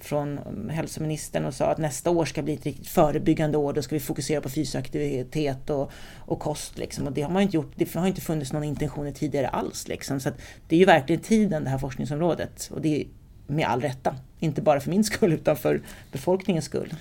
[0.00, 3.72] från hälsoministern och sa att nästa år ska bli ett riktigt förebyggande år.
[3.72, 6.78] Då ska vi fokusera på fysisk aktivitet och, och kost.
[6.78, 7.06] Liksom.
[7.06, 7.72] Och det har man inte gjort.
[7.76, 9.88] Det har inte funnits någon intention tidigare alls.
[9.88, 10.20] Liksom.
[10.20, 10.30] Så
[10.68, 12.70] det är ju verkligen tiden det här forskningsområdet.
[12.72, 13.06] Och det är
[13.46, 14.14] med all rätta.
[14.40, 16.94] Inte bara för min skull utan för befolkningens skull.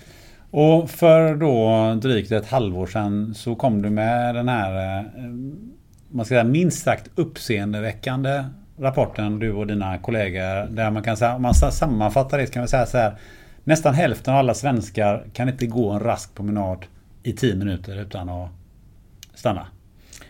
[0.51, 5.06] Och för då drygt ett halvår sedan så kom du med den här eh,
[6.15, 8.43] man ska säga, minst sagt uppseendeväckande
[8.77, 12.61] rapporten, du och dina kollegor, där man kan säga, om man sammanfattar det så kan
[12.61, 13.15] man säga så här.
[13.63, 16.85] Nästan hälften av alla svenskar kan inte gå en rask promenad
[17.23, 18.49] i 10 minuter utan att
[19.33, 19.67] stanna.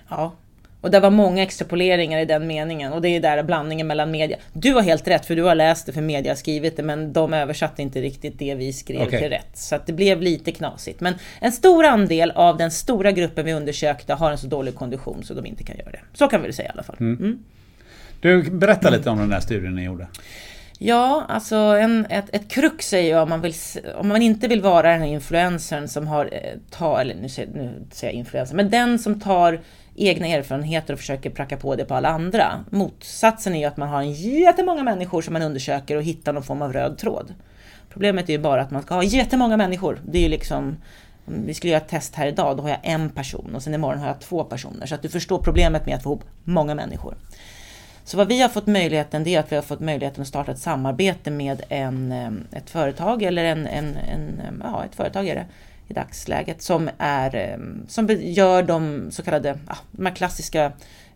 [0.10, 0.34] Ja,
[0.86, 4.38] och det var många extrapoleringar i den meningen och det är där blandningen mellan media.
[4.54, 7.14] Du har helt rätt för du har läst det för media har skrivit det men
[7.14, 9.20] de översatte inte riktigt det vi skrev okay.
[9.20, 9.58] till rätt.
[9.58, 11.02] Så att det blev lite knasigt.
[11.02, 15.24] Men en stor andel av den stora gruppen vi undersökte har en så dålig kondition
[15.24, 16.00] så de inte kan göra det.
[16.14, 16.96] Så kan vi säga i alla fall.
[17.00, 17.18] Mm.
[17.18, 17.44] Mm.
[18.26, 20.08] Du, berätta lite om den där studien ni gjorde.
[20.80, 23.54] Ja, alltså en, ett, ett krux är ju om man, vill,
[23.96, 27.50] om man inte vill vara den här influencern som har, eh, ta, eller nu säger,
[27.54, 29.62] nu säger jag influencer, men den som tar
[29.96, 32.66] egna erfarenheter och försöker pracka på det på alla andra.
[32.70, 36.44] Motsatsen är ju att man har en jättemånga människor som man undersöker och hittar någon
[36.44, 37.34] form av röd tråd.
[37.90, 40.00] Problemet är ju bara att man ska ha jättemånga människor.
[40.06, 40.78] Det är ju liksom
[41.26, 44.00] vi skulle göra ett test här idag, då har jag en person och sen imorgon
[44.00, 44.86] har jag två personer.
[44.86, 47.16] Så att du förstår problemet med att få ihop många människor.
[48.06, 50.52] Så vad vi har fått möjligheten det är att vi har fått möjligheten att starta
[50.52, 55.28] ett samarbete med en, eh, ett företag eller en, en, en eh, ja, ett företag
[55.28, 55.46] är det
[55.88, 60.72] i dagsläget som, är, eh, som gör de så kallade, ja, de här klassiska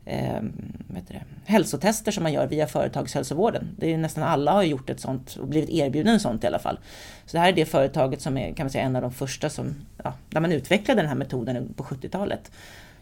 [0.06, 0.42] eh,
[0.88, 3.76] det, hälsotester som man gör via företagshälsovården.
[3.78, 6.80] Det är nästan alla har gjort ett sånt och blivit erbjuden sånt i alla fall.
[7.26, 9.50] Så det här är det företaget som är kan man säga, en av de första
[9.50, 12.52] som, ja, där man utvecklade den här metoden på 70-talet.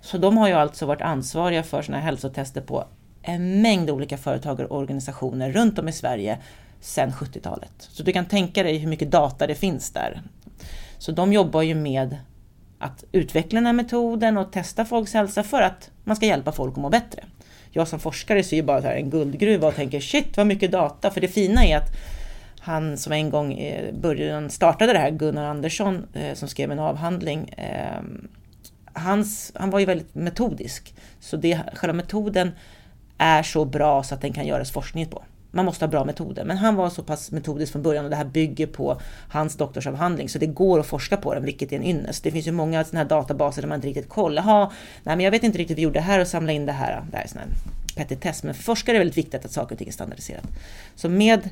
[0.02, 2.86] Så de har ju alltså varit ansvariga för sådana här hälsotester på
[3.28, 6.38] en mängd olika företag och organisationer runt om i Sverige
[6.82, 7.72] sedan 70-talet.
[7.78, 10.22] Så du kan tänka dig hur mycket data det finns där.
[10.98, 12.18] Så de jobbar ju med
[12.80, 16.74] att utveckla den här metoden och testa folks hälsa för att man ska hjälpa folk
[16.74, 17.24] att må bättre.
[17.72, 21.12] Jag som forskare ser ju bara här en guldgruva och tänker shit vad mycket data.
[21.12, 21.90] För det fina är att
[22.60, 26.80] han som en gång eh, början startade det här, Gunnar Andersson, eh, som skrev en
[26.80, 27.50] avhandling.
[27.50, 28.02] Eh,
[28.94, 30.96] hans, han var ju väldigt metodisk.
[31.20, 32.52] Så det, själva metoden
[33.18, 35.24] är så bra så att den kan göras forskning på.
[35.52, 36.46] Man måste ha bra metoder.
[36.46, 40.30] Men han var så pass metodisk från början och det här bygger på hans doktorsavhandling.
[40.30, 42.24] Så det går att forska på den, vilket är en ynnest.
[42.24, 44.44] Det finns ju många sådana här databaser där man inte riktigt kollar.
[44.44, 44.72] Jaha,
[45.04, 46.72] nej men jag vet inte riktigt hur vi gjorde det här och samla in det
[46.72, 47.04] här.
[47.12, 47.48] Det här är sån här
[47.96, 48.44] petitess.
[48.44, 50.46] Men för forskare är det väldigt viktigt att saker och ting är standardiserat.
[50.96, 51.50] Så med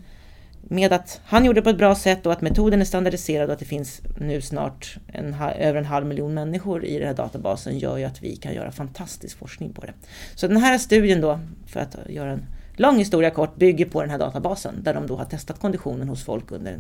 [0.70, 3.54] med att han gjorde det på ett bra sätt och att metoden är standardiserad och
[3.54, 7.80] att det finns nu snart en, över en halv miljon människor i den här databasen
[7.80, 9.94] gör ju att vi kan göra fantastisk forskning på det.
[10.36, 14.10] Så den här studien då, för att göra en lång historia kort, bygger på den
[14.10, 16.80] här databasen där de då har testat konditionen hos folk under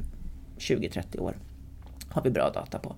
[0.57, 1.37] 20-30 år.
[2.09, 2.95] Har vi bra data på.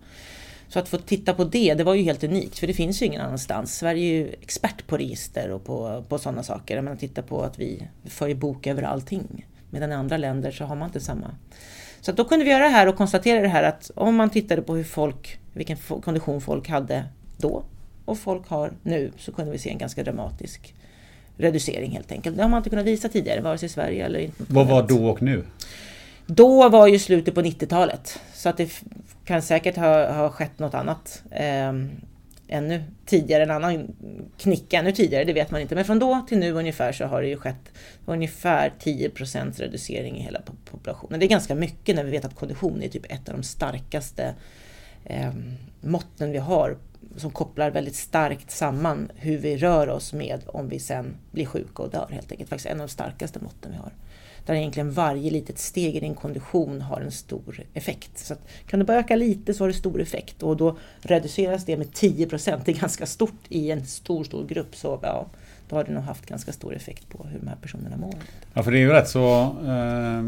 [0.69, 3.05] Så att få titta på det, det var ju helt unikt för det finns ju
[3.05, 3.77] ingen annanstans.
[3.77, 6.75] Sverige är ju expert på register och på, på sådana saker.
[6.75, 9.45] Jag menar, titta på att vi för ju bok över allting.
[9.69, 11.35] Medan i andra länder så har man inte samma.
[12.01, 14.61] Så då kunde vi göra det här och konstatera det här att om man tittade
[14.61, 17.03] på hur folk, vilken kondition folk hade
[17.37, 17.63] då
[18.05, 20.73] och folk har nu så kunde vi se en ganska dramatisk
[21.37, 22.37] reducering helt enkelt.
[22.37, 24.55] Det har man inte kunnat visa tidigare, vare sig i Sverige eller internationellt.
[24.55, 25.45] Vad var då och nu?
[26.25, 28.19] Då var ju slutet på 90-talet.
[28.33, 28.83] Så att det
[29.25, 31.23] kan säkert ha, ha skett något annat.
[32.47, 33.95] Ännu tidigare, en annan
[34.37, 35.75] knicka ännu tidigare, det vet man inte.
[35.75, 37.71] Men från då till nu ungefär så har det ju skett
[38.05, 41.19] ungefär 10% reducering i hela populationen.
[41.19, 44.35] Det är ganska mycket när vi vet att kondition är typ ett av de starkaste
[45.05, 45.31] eh,
[45.81, 46.77] måtten vi har
[47.15, 51.83] som kopplar väldigt starkt samman hur vi rör oss med om vi sen blir sjuka
[51.83, 52.49] och dör helt enkelt.
[52.49, 53.91] Faktiskt en av de starkaste måtten vi har.
[54.47, 58.17] Där egentligen varje litet steg i din kondition har en stor effekt.
[58.17, 61.65] Så att, kan du bara öka lite så har det stor effekt och då reduceras
[61.65, 62.65] det med 10 procent.
[62.65, 64.75] Det är ganska stort i en stor, stor grupp.
[64.75, 65.25] Så ja,
[65.69, 68.13] då har det nog haft ganska stor effekt på hur de här personerna mår.
[68.53, 70.23] Ja, för det är ju rätt så eh,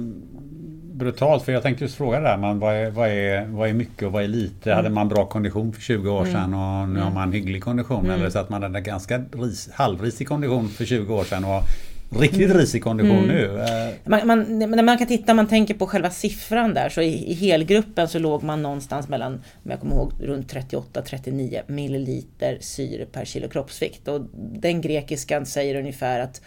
[0.93, 1.43] brutalt.
[1.43, 4.03] För jag tänkte just fråga det där, man, vad, är, vad, är, vad är mycket
[4.03, 4.71] och vad är lite?
[4.71, 4.75] Mm.
[4.83, 6.33] Hade man bra kondition för 20 år mm.
[6.33, 7.01] sedan och nu mm.
[7.03, 8.05] har man hygglig kondition?
[8.05, 8.19] Mm.
[8.19, 11.63] Eller så att man hade ganska ris, halvrisig kondition för 20 år sedan och
[12.09, 12.57] riktigt mm.
[12.57, 13.27] risig kondition mm.
[13.27, 13.59] nu.
[13.59, 17.31] Eh, man, man, när man kan titta, man tänker på själva siffran där, så i,
[17.31, 23.05] i helgruppen så låg man någonstans mellan, om jag kommer ihåg, runt 38-39 milliliter syre
[23.05, 24.07] per kilo kroppsvikt.
[24.07, 24.21] Och
[24.53, 26.41] den grekiskan säger ungefär att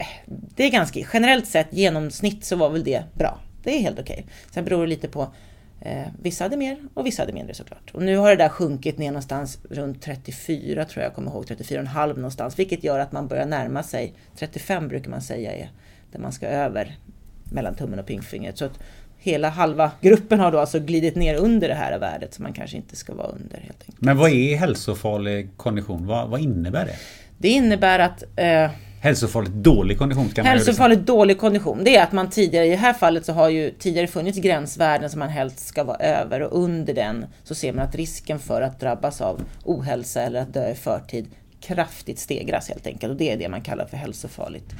[0.00, 3.40] eh, det är ganska, generellt sett genomsnitt så var väl det bra.
[3.62, 4.16] Det är helt okej.
[4.18, 4.32] Okay.
[4.50, 5.32] Sen beror det lite på
[5.80, 7.90] Eh, vissa hade mer och vissa hade mindre såklart.
[7.94, 12.16] Och nu har det där sjunkit ner någonstans runt 34 tror jag, kommer ihåg, 34,5
[12.16, 12.58] någonstans.
[12.58, 15.70] Vilket gör att man börjar närma sig, 35 brukar man säga är
[16.12, 16.96] där man ska över
[17.44, 18.58] mellan tummen och pingfingret.
[18.58, 18.78] Så att
[19.18, 22.76] hela halva gruppen har då alltså glidit ner under det här värdet som man kanske
[22.76, 24.00] inte ska vara under helt enkelt.
[24.00, 26.06] Men vad är hälsofarlig kondition?
[26.06, 26.96] Vad, vad innebär det?
[27.38, 28.70] Det innebär att eh,
[29.06, 31.84] Hälsofarligt dålig kondition kan man liksom- Hälsofarligt dålig kondition.
[31.84, 35.10] Det är att man tidigare, i det här fallet så har ju tidigare funnits gränsvärden
[35.10, 38.62] som man helst ska vara över och under den så ser man att risken för
[38.62, 41.26] att drabbas av ohälsa eller att dö i förtid
[41.60, 43.10] kraftigt stegras helt enkelt.
[43.10, 44.74] Och det är det man kallar för hälsofarligt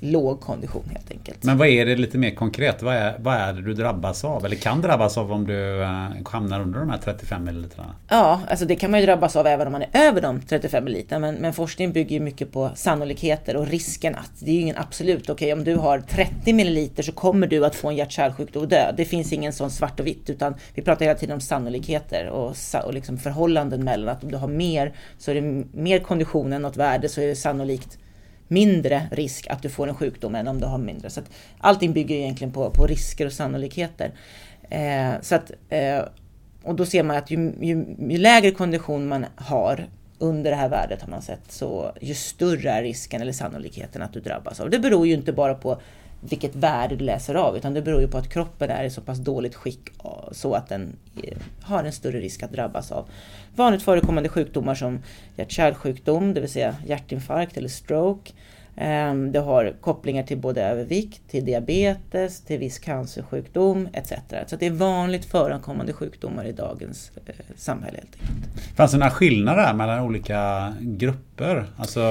[0.00, 1.44] låg kondition helt enkelt.
[1.44, 2.82] Men vad är det lite mer konkret?
[2.82, 4.44] Vad är, vad är det du drabbas av?
[4.44, 7.66] Eller kan drabbas av om du äh, hamnar under de här 35 ml?
[8.08, 10.84] Ja, alltså det kan man ju drabbas av även om man är över de 35
[10.84, 11.04] ml.
[11.08, 14.30] Men, men forskning bygger ju mycket på sannolikheter och risken att.
[14.38, 17.66] Det är ju ingen absolut, okej okay, om du har 30 ml så kommer du
[17.66, 18.92] att få en hjärt-kärlsjukdom och dö.
[18.96, 22.56] Det finns ingen sån svart och vitt utan vi pratar hela tiden om sannolikheter och,
[22.84, 26.62] och liksom förhållanden mellan att om du har mer så är det mer kondition än
[26.62, 27.98] något värde så är det sannolikt
[28.48, 31.10] mindre risk att du får en sjukdom än om du har mindre.
[31.10, 34.12] Så att allting bygger egentligen på, på risker och sannolikheter.
[34.70, 36.02] Eh, så att, eh,
[36.62, 40.68] och då ser man att ju, ju, ju, lägre kondition man har under det här
[40.68, 44.70] värdet har man sett, så ju större är risken eller sannolikheten att du drabbas av.
[44.70, 45.80] Det beror ju inte bara på
[46.28, 49.00] vilket värde du läser av, utan det beror ju på att kroppen är i så
[49.00, 53.08] pass dåligt skick eh, så att den eh, har en större risk att drabbas av
[53.56, 55.02] vanligt förekommande sjukdomar som
[55.36, 58.32] hjärt-kärlsjukdom, det vill säga hjärtinfarkt eller stroke.
[58.76, 64.12] Ehm, det har kopplingar till både övervikt, till diabetes, till viss cancersjukdom etc.
[64.46, 67.96] Så det är vanligt förekommande sjukdomar i dagens eh, samhälle.
[67.96, 68.76] Helt enkelt.
[68.76, 71.66] Fanns det några skillnader mellan olika grupper?
[71.76, 72.02] Alltså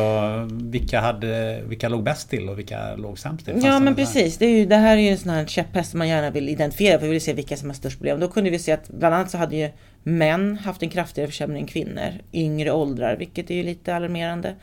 [0.51, 3.59] vilka, hade, vilka låg bäst till och vilka låg sämst till?
[3.63, 6.07] ja men precis, det, är ju, det här är ju en sån här käpphäst man
[6.07, 8.19] gärna vill identifiera för vi vill se vilka som har störst problem.
[8.19, 9.69] Då kunde vi se att bland annat så hade ju
[10.03, 14.55] män haft en kraftigare försämring än kvinnor, yngre åldrar, vilket är ju lite alarmerande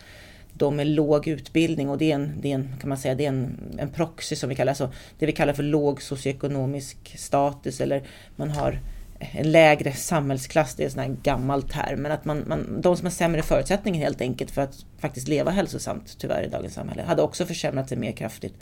[0.61, 3.25] de med låg utbildning och det är en, det är en kan man säga, det
[3.25, 7.81] är en, en proxy som vi kallar, alltså det vi kallar för låg socioekonomisk status
[7.81, 8.03] eller
[8.37, 8.81] man har
[9.19, 12.97] en lägre samhällsklass, det är en sån här gammal term, men att man, man, de
[12.97, 17.03] som har sämre förutsättningar helt enkelt för att faktiskt leva hälsosamt tyvärr i dagens samhälle
[17.03, 18.55] hade också försämrat sig mer kraftigt.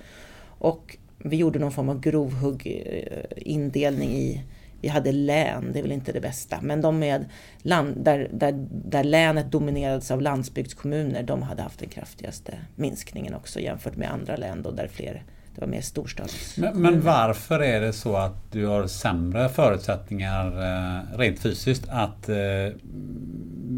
[0.59, 4.43] Och vi gjorde någon form av grovhugg eh, indelning i
[4.81, 7.25] vi hade län, det är väl inte det bästa, men de med
[7.63, 13.61] land, där, där, där länet dominerades av landsbygdskommuner, de hade haft den kraftigaste minskningen också
[13.61, 15.23] jämfört med andra län då, där fler
[15.59, 16.57] det var mer storstads...
[16.57, 22.29] Men, men, varför är det så att du har sämre förutsättningar eh, rent fysiskt att
[22.29, 22.37] eh,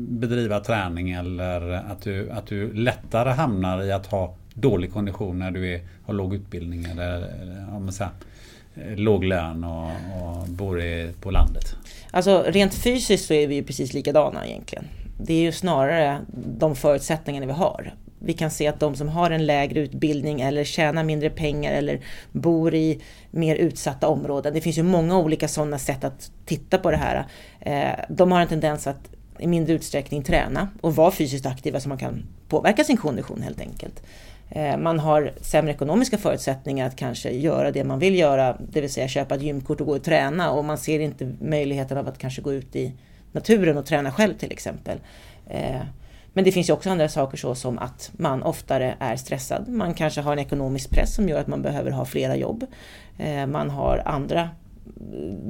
[0.08, 5.50] bedriva träning eller att du, att du lättare hamnar i att ha dålig kondition när
[5.50, 7.28] du är, har låg utbildning eller,
[7.72, 8.12] om man säger,
[8.74, 11.76] låg lön och, och bor i, på landet?
[12.10, 14.84] Alltså rent fysiskt så är vi ju precis likadana egentligen.
[15.18, 16.20] Det är ju snarare
[16.58, 17.94] de förutsättningarna vi har.
[18.18, 22.00] Vi kan se att de som har en lägre utbildning eller tjänar mindre pengar eller
[22.32, 24.54] bor i mer utsatta områden.
[24.54, 27.26] Det finns ju många olika sådana sätt att titta på det här.
[27.60, 31.88] Eh, de har en tendens att i mindre utsträckning träna och vara fysiskt aktiva så
[31.88, 34.02] man kan påverka sin kondition helt enkelt.
[34.50, 38.92] Eh, man har sämre ekonomiska förutsättningar att kanske göra det man vill göra, det vill
[38.92, 42.18] säga köpa ett gymkort och gå och träna och man ser inte möjligheten av att
[42.18, 42.92] kanske gå ut i
[43.32, 44.98] naturen och träna själv till exempel.
[45.46, 45.80] Eh,
[46.32, 49.68] men det finns ju också andra saker så som att man oftare är stressad.
[49.68, 52.66] Man kanske har en ekonomisk press som gör att man behöver ha flera jobb.
[53.18, 54.48] Eh, man har andra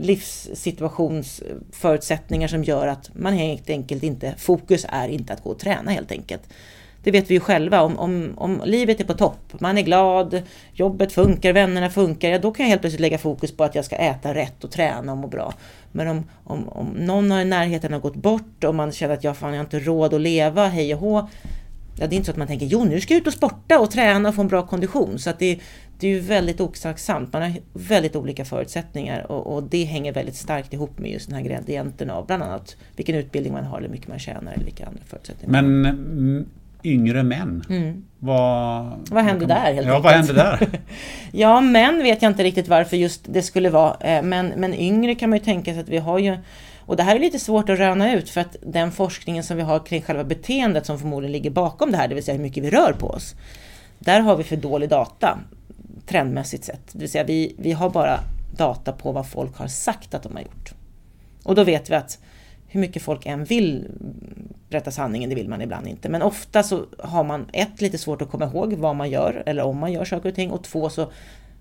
[0.01, 5.91] livssituationsförutsättningar som gör att man helt enkelt inte, fokus är inte att gå och träna
[5.91, 6.43] helt enkelt.
[7.03, 10.43] Det vet vi ju själva, om, om, om livet är på topp, man är glad,
[10.73, 13.85] jobbet funkar, vännerna funkar, ja, då kan jag helt plötsligt lägga fokus på att jag
[13.85, 15.55] ska äta rätt och träna och må bra.
[15.93, 19.37] Men om, om, om någon i närheten har gått bort och man känner att jag,
[19.37, 21.29] fan, jag har inte råd att leva, hej och hå.
[21.99, 23.79] Ja, det är inte så att man tänker, jo nu ska jag ut och sporta
[23.79, 25.19] och träna och få en bra kondition.
[25.19, 25.61] Så att det,
[25.99, 27.33] det är ju väldigt osaxsamt.
[27.33, 31.37] Man har väldigt olika förutsättningar och, och, det hänger väldigt starkt ihop med just den
[31.37, 34.65] här gradienten av bland annat vilken utbildning man har eller hur mycket man tjänar eller
[34.65, 35.63] vilka andra förutsättningar.
[35.63, 36.47] Men mm,
[36.85, 38.05] yngre män, mm.
[38.19, 40.69] vad, vad hände där helt Ja, vad hände där?
[41.33, 43.97] ja, män vet jag inte riktigt varför just det skulle vara.
[44.01, 46.37] Eh, men, men yngre kan man ju tänka sig att vi har ju
[46.91, 49.63] och det här är lite svårt att röna ut för att den forskningen som vi
[49.63, 52.65] har kring själva beteendet som förmodligen ligger bakom det här, det vill säga hur mycket
[52.65, 53.35] vi rör på oss.
[53.99, 55.39] Där har vi för dålig data
[56.07, 56.93] trendmässigt sett.
[56.93, 58.21] Det vill säga vi, vi har bara
[58.57, 60.73] data på vad folk har sagt att de har gjort.
[61.43, 62.19] Och då vet vi att
[62.73, 63.89] hur mycket folk än vill
[64.69, 66.09] berätta sanningen, det vill man ibland inte.
[66.09, 69.63] Men ofta så har man ett, lite svårt att komma ihåg vad man gör eller
[69.63, 70.51] om man gör saker och ting.
[70.51, 71.11] Och två, så om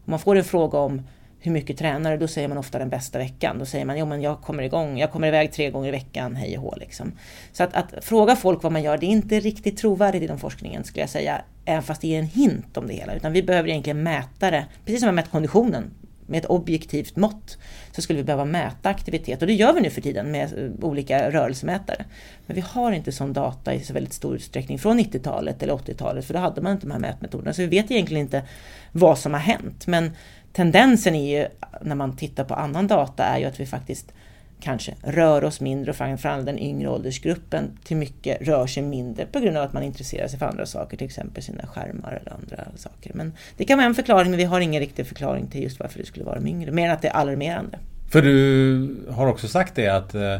[0.05, 1.01] man får en fråga om
[1.39, 2.17] hur mycket tränar du?
[2.17, 3.59] Då säger man ofta den bästa veckan.
[3.59, 6.35] Då säger man, jo men jag kommer igång, jag kommer iväg tre gånger i veckan,
[6.35, 7.11] hej och hå liksom.
[7.51, 10.83] Så att, att fråga folk vad man gör, det är inte riktigt trovärdigt inom forskningen
[10.83, 11.41] skulle jag säga.
[11.65, 13.15] Även fast det ger en hint om det hela.
[13.15, 15.83] Utan vi behöver egentligen mäta det, precis som vi mätt konditionen
[16.29, 17.57] med ett objektivt mått
[17.91, 20.85] så skulle vi behöva mäta aktivitet och det gör vi nu för tiden med eh,
[20.85, 22.05] olika rörelsemätare.
[22.45, 26.25] Men vi har inte sån data i så väldigt stor utsträckning från 90-talet eller 80-talet
[26.25, 28.43] för då hade man inte de här mätmetoderna så vi vet egentligen inte
[28.91, 29.87] vad som har hänt.
[29.87, 30.11] Men
[30.53, 31.47] tendensen är ju
[31.81, 34.13] när man tittar på annan data är ju att vi faktiskt
[34.59, 39.39] kanske rör oss mindre och framförallt den yngre åldersgruppen till mycket rör sig mindre på
[39.39, 42.63] grund av att man intresserar sig för andra saker, till exempel sina skärmar eller andra
[42.75, 43.11] saker.
[43.13, 45.99] Men det kan vara en förklaring, men vi har ingen riktig förklaring till just varför
[45.99, 47.79] det skulle vara de yngre, mer än att det är alarmerande.
[48.11, 50.39] För du har också sagt det att eh,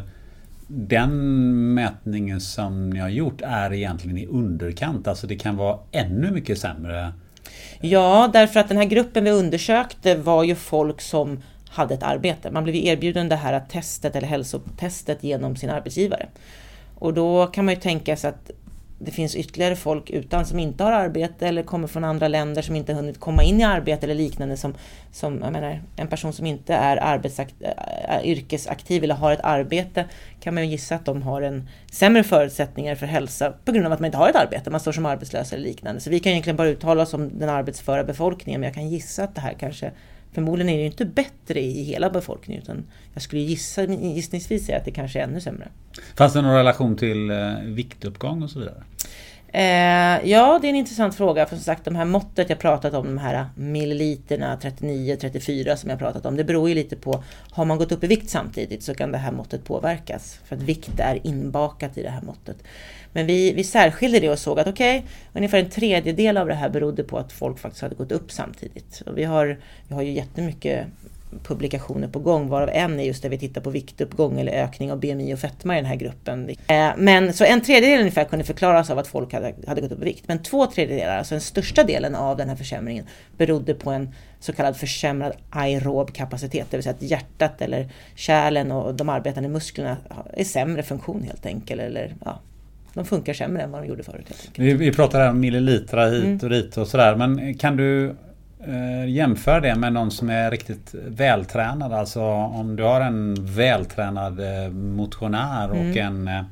[0.66, 6.30] den mätningen som ni har gjort är egentligen i underkant, alltså det kan vara ännu
[6.30, 7.12] mycket sämre
[7.80, 12.50] Ja, därför att den här gruppen vi undersökte var ju folk som hade ett arbete.
[12.50, 16.26] Man blev erbjuden det här testet eller hälsotestet genom sin arbetsgivare.
[16.94, 18.50] Och då kan man ju tänka sig att
[19.02, 22.76] det finns ytterligare folk utan som inte har arbete eller kommer från andra länder som
[22.76, 24.74] inte hunnit komma in i arbete eller liknande som,
[25.12, 27.54] som jag menar, en person som inte är arbetsakt,
[28.24, 30.04] yrkesaktiv eller har ett arbete
[30.40, 33.92] kan man ju gissa att de har en sämre förutsättningar för hälsa på grund av
[33.92, 36.00] att man inte har ett arbete, man står som arbetslös eller liknande.
[36.00, 39.24] Så vi kan egentligen bara uttala oss om den arbetsföra befolkningen men jag kan gissa
[39.24, 39.90] att det här kanske
[40.32, 44.84] Förmodligen är det inte bättre i hela befolkningen utan jag skulle gissa, gissningsvis säga att
[44.84, 45.68] det kanske är ännu sämre.
[46.16, 48.82] Fanns det någon relation till eh, viktuppgång och så vidare?
[49.52, 51.46] Eh, ja, det är en intressant fråga.
[51.46, 55.90] För som sagt, de här måttet jag pratat om, de här milliliterna 39, 34 som
[55.90, 58.82] jag pratat om, det beror ju lite på, har man gått upp i vikt samtidigt
[58.82, 60.40] så kan det här måttet påverkas.
[60.44, 62.56] För att vikt är inbakat i det här måttet.
[63.12, 66.54] Men vi, vi särskilde det och såg att okej, okay, ungefär en tredjedel av det
[66.54, 69.02] här berodde på att folk faktiskt hade gått upp samtidigt.
[69.06, 70.86] Och vi, har, vi har ju jättemycket
[71.42, 75.00] publikationer på gång, varav en är just där vi tittar på viktuppgång eller ökning av
[75.00, 76.50] BMI och fetma i den här gruppen.
[76.66, 80.02] Eh, men så en tredjedel ungefär kunde förklaras av att folk hade, hade gått upp
[80.02, 80.28] i vikt.
[80.28, 83.04] Men två tredjedelar, alltså den största delen av den här försämringen,
[83.36, 88.72] berodde på en så kallad försämrad aerob kapacitet, det vill säga att hjärtat eller kärlen
[88.72, 89.96] och de arbetande musklerna
[90.32, 91.80] är sämre funktion helt enkelt.
[91.80, 92.40] Eller, ja,
[92.94, 94.50] de funkar sämre än vad de gjorde förut.
[94.56, 96.38] Vi, vi pratar här om milliliter hit mm.
[96.42, 97.16] och dit och sådär.
[97.16, 98.14] Men kan du
[98.66, 101.92] eh, jämföra det med någon som är riktigt vältränad?
[101.92, 105.98] Alltså om du har en vältränad eh, motionär och mm.
[105.98, 106.44] en eh,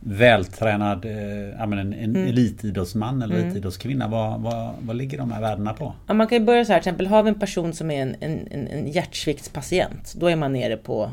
[0.00, 2.28] vältränad eh, en, en mm.
[2.28, 3.46] elitidrottsman eller mm.
[3.46, 4.08] elitidrottskvinna.
[4.08, 5.92] Vad, vad, vad ligger de här värdena på?
[6.06, 8.02] Ja, man kan ju börja så här, till exempel har vi en person som är
[8.02, 10.14] en, en, en hjärtsviktspatient.
[10.16, 11.10] Då är man nere på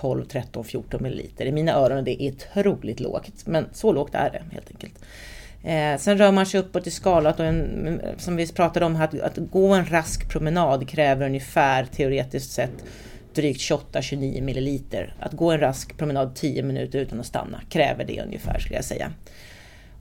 [0.00, 1.46] 12, 13, 14 milliliter.
[1.46, 4.94] I mina öron det är otroligt lågt, men så lågt är det helt enkelt.
[5.64, 9.20] Eh, sen rör man sig uppåt i skalat och en, som vi pratade om, att,
[9.20, 12.84] att gå en rask promenad kräver ungefär teoretiskt sett
[13.34, 15.14] drygt 28-29 milliliter.
[15.20, 18.84] Att gå en rask promenad 10 minuter utan att stanna kräver det ungefär skulle jag
[18.84, 19.12] säga.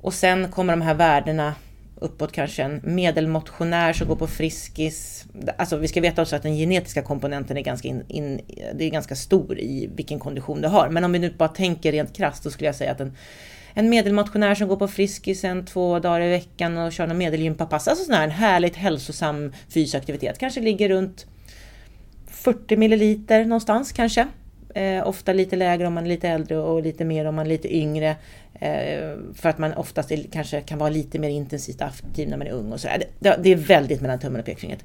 [0.01, 1.55] Och sen kommer de här värdena
[1.95, 5.25] uppåt kanske en medelmotionär som går på Friskis.
[5.57, 8.41] Alltså vi ska veta också att den genetiska komponenten är ganska, in, in,
[8.73, 10.89] det är ganska stor i vilken kondition du har.
[10.89, 13.13] Men om vi nu bara tänker rent krasst då skulle jag säga att en,
[13.73, 17.87] en medelmotionär som går på Friskis en två dagar i veckan och kör någon medelgympapass.
[17.87, 20.39] Alltså sån här härligt hälsosam fysaktivitet.
[20.39, 21.25] Kanske ligger runt
[22.27, 24.27] 40 milliliter någonstans kanske.
[24.75, 27.49] Eh, ofta lite lägre om man är lite äldre och lite mer om man är
[27.49, 28.15] lite yngre.
[28.59, 32.47] Eh, för att man oftast är, kanske kan vara lite mer intensivt aktiv när man
[32.47, 32.95] är ung och sådär.
[32.95, 34.83] Eh, det, det, är väldigt mellan tummen och pekfingret.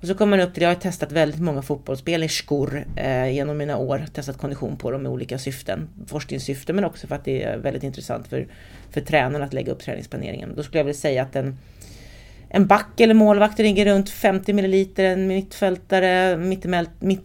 [0.00, 3.76] Och så kommer man upp till, jag har testat väldigt många fotbollsspelerskor eh, genom mina
[3.76, 5.88] år, testat kondition på dem i olika syften.
[6.06, 8.46] Forskningssyften men också för att det är väldigt intressant för,
[8.90, 10.52] för tränarna att lägga upp träningsplaneringen.
[10.56, 11.58] Då skulle jag vilja säga att den
[12.50, 16.36] en back eller målvakt ligger runt 50 ml, en mittfältare,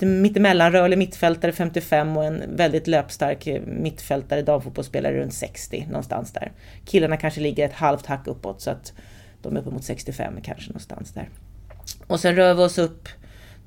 [0.06, 6.52] mittemellanrörlig mittfältare 55 och en väldigt löpstark mittfältare, damfotbollsspelare runt 60 någonstans där.
[6.86, 8.94] Killarna kanske ligger ett halvt hack uppåt så att
[9.42, 11.30] de är uppemot 65 kanske någonstans där.
[12.08, 13.10] Och sen rör vi oss upp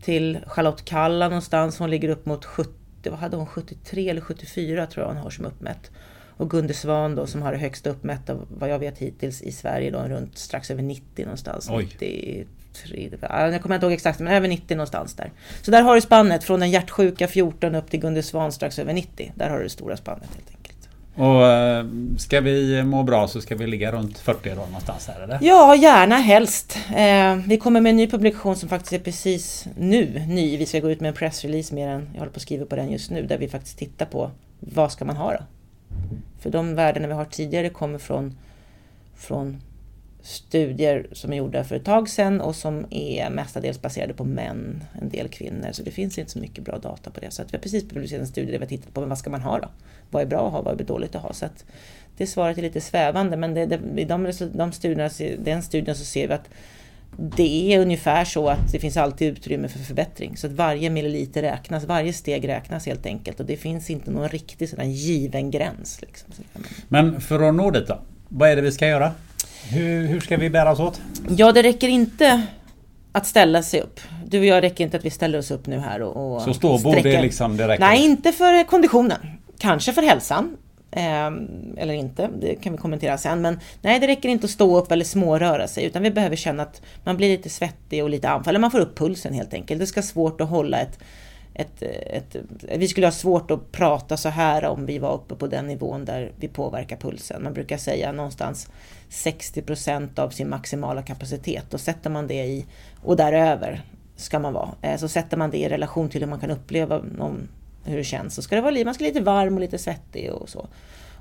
[0.03, 1.79] till Charlotte Kalla någonstans.
[1.79, 2.71] Hon ligger upp mot 70,
[3.11, 5.91] vad hade hon, 73 eller 74 tror jag hon har som uppmätt.
[6.37, 9.91] Och Gunde Svan då som har det högsta uppmätta vad jag vet hittills i Sverige
[9.91, 11.69] då runt strax över 90 någonstans.
[11.71, 11.85] Oj.
[12.85, 15.33] 93, jag kommer inte ihåg exakt men över 90 någonstans där.
[15.63, 18.93] Så där har du spannet från den hjärtsjuka 14 upp till Gunde Svan strax över
[18.93, 19.33] 90.
[19.35, 20.89] Där har du det stora spannet helt enkelt.
[21.15, 21.87] Och eh,
[22.19, 25.39] ska vi må bra så ska vi ligga runt 40 då någonstans här eller?
[25.43, 26.79] Ja, gärna helst.
[26.97, 30.57] Eh, vi kommer med en ny publikation som faktiskt är precis nu ny.
[30.57, 32.77] Vi ska gå ut med en pressrelease mer än, jag håller på att skriva på
[32.77, 34.31] den just nu, där vi faktiskt tittar på
[34.61, 35.39] vad ska man ha då?
[36.39, 38.39] För de värdena vi har tidigare kommer från,
[39.15, 39.63] från
[40.27, 44.85] studier som är gjorda för ett tag sedan och som är mestadels baserade på män,
[45.03, 45.69] en del kvinnor.
[45.73, 47.31] Så det finns inte så mycket bra data på det.
[47.31, 49.19] Så att vi har precis publicerat en studie där vi har tittat på men vad
[49.19, 49.69] ska man ha då?
[50.11, 50.63] Vad är bra att ha?
[50.63, 51.33] Vad är dåligt att ha?
[51.33, 51.65] Så att
[52.17, 56.05] det svaret är lite svävande men det, det, i de, de studierna, den studien så
[56.05, 56.51] ser vi att
[57.19, 60.37] det är ungefär så att det finns alltid utrymme för förbättring.
[60.37, 63.41] Så att varje milliliter räknas, varje steg räknas helt enkelt.
[63.41, 66.01] Och det finns inte någon riktig sådan given gräns.
[66.01, 66.29] Liksom.
[66.89, 68.01] Men för att nå dit då?
[68.29, 69.13] Vad är det vi ska göra?
[69.69, 71.01] Hur, hur ska vi bära oss åt?
[71.29, 72.43] Ja, det räcker inte
[73.13, 74.01] att ställa sig upp.
[74.27, 76.55] Du och jag räcker inte att vi ställer oss upp nu här och, och Så
[76.55, 77.85] ståbord är liksom det räcker?
[77.85, 79.19] Nej, inte för konditionen.
[79.59, 80.57] Kanske för hälsan.
[80.97, 81.27] Eh,
[81.77, 83.43] eller inte, det kan vi kommentera sen.
[83.43, 85.85] Men nej, det räcker inte att stå upp eller småröra sig.
[85.85, 88.51] Utan vi behöver känna att man blir lite svettig och lite anfall.
[88.51, 89.81] Eller man får upp pulsen helt enkelt.
[89.81, 90.99] Det ska vara svårt att hålla ett
[91.59, 92.37] ett, ett,
[92.77, 96.05] vi skulle ha svårt att prata så här om vi var uppe på den nivån
[96.05, 97.43] där vi påverkar pulsen.
[97.43, 98.69] Man brukar säga någonstans
[99.11, 101.75] 60% av sin maximala kapacitet.
[101.75, 102.67] Och sätter man det i,
[103.03, 103.83] och däröver
[104.17, 104.69] ska man vara.
[104.83, 107.49] Eh, så sätter man det i relation till hur man kan uppleva någon,
[107.87, 108.35] hur det känns.
[108.35, 110.69] Så ska det vara man ska lite varm och lite svettig och så.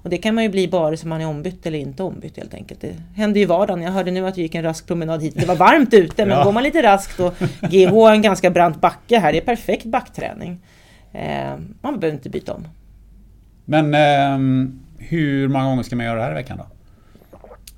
[0.05, 2.53] Och det kan man ju bli bara som man är ombytt eller inte ombytt helt
[2.53, 2.82] enkelt.
[2.82, 3.82] Det händer ju vardagen.
[3.82, 5.34] Jag hörde nu att du gick en rask promenad hit.
[5.38, 6.43] Det var varmt ute men ja.
[6.43, 9.32] går man lite raskt och GH är en ganska brant backe här.
[9.32, 10.59] Det är perfekt backträning.
[11.13, 12.68] Eh, man behöver inte byta om.
[13.66, 16.66] Men eh, hur många gånger ska man göra det här i veckan då?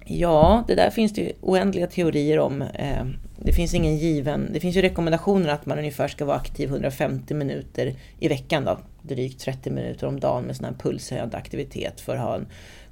[0.05, 2.61] Ja, det där finns det ju oändliga teorier om.
[2.61, 3.05] Eh,
[3.39, 4.49] det finns ingen given...
[4.53, 8.79] Det finns ju rekommendationer att man ungefär ska vara aktiv 150 minuter i veckan då.
[9.01, 12.47] Drygt 30 minuter om dagen med sån här pulshöjande aktivitet för att ha en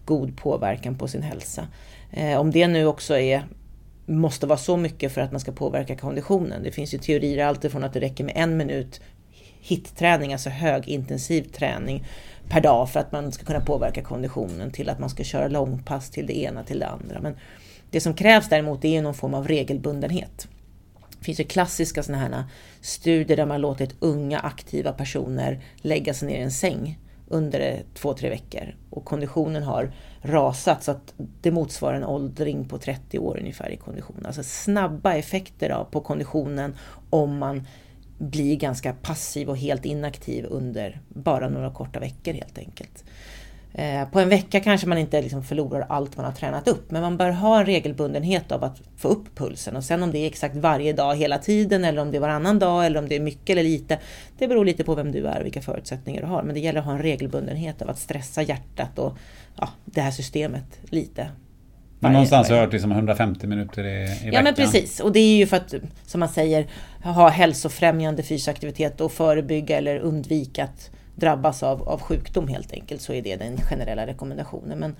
[0.05, 1.67] god påverkan på sin hälsa.
[2.11, 3.43] Eh, om det nu också är
[4.05, 6.63] måste vara så mycket för att man ska påverka konditionen.
[6.63, 9.01] Det finns ju teorier alltifrån att det räcker med en minut
[9.61, 12.05] hitträning, alltså högintensiv träning
[12.49, 16.09] per dag för att man ska kunna påverka konditionen till att man ska köra långpass
[16.09, 17.19] till det ena till det andra.
[17.21, 17.35] Men
[17.89, 20.47] det som krävs däremot är någon form av regelbundenhet.
[21.19, 22.43] Det finns ju klassiska sådana här
[22.81, 28.13] studier där man låtit unga aktiva personer lägga sig ner i en säng under två,
[28.13, 28.75] tre veckor.
[28.89, 33.77] Och konditionen har rasat så att det motsvarar en åldring på 30 år ungefär i
[33.77, 34.25] kondition.
[34.25, 36.75] Alltså snabba effekter på konditionen
[37.09, 37.67] om man
[38.17, 43.03] blir ganska passiv och helt inaktiv under bara några korta veckor helt enkelt.
[43.77, 47.01] Eh, på en vecka kanske man inte liksom förlorar allt man har tränat upp, men
[47.01, 49.75] man bör ha en regelbundenhet av att få upp pulsen.
[49.75, 52.59] Och sen om det är exakt varje dag hela tiden, eller om det är varannan
[52.59, 53.99] dag, eller om det är mycket eller lite.
[54.37, 56.43] Det beror lite på vem du är och vilka förutsättningar du har.
[56.43, 59.17] Men det gäller att ha en regelbundenhet av att stressa hjärtat och
[59.59, 61.27] ja, det här systemet lite.
[61.99, 64.33] Men någonstans har jag hört liksom 150 minuter i, i veckan.
[64.33, 64.99] Ja men precis.
[64.99, 65.73] Och det är ju för att,
[66.05, 66.67] som man säger,
[67.03, 73.01] ha hälsofrämjande fysaktivitet och förebygga eller undvika att drabbas av, av sjukdom helt enkelt.
[73.01, 74.79] Så är det den generella rekommendationen.
[74.79, 74.95] Men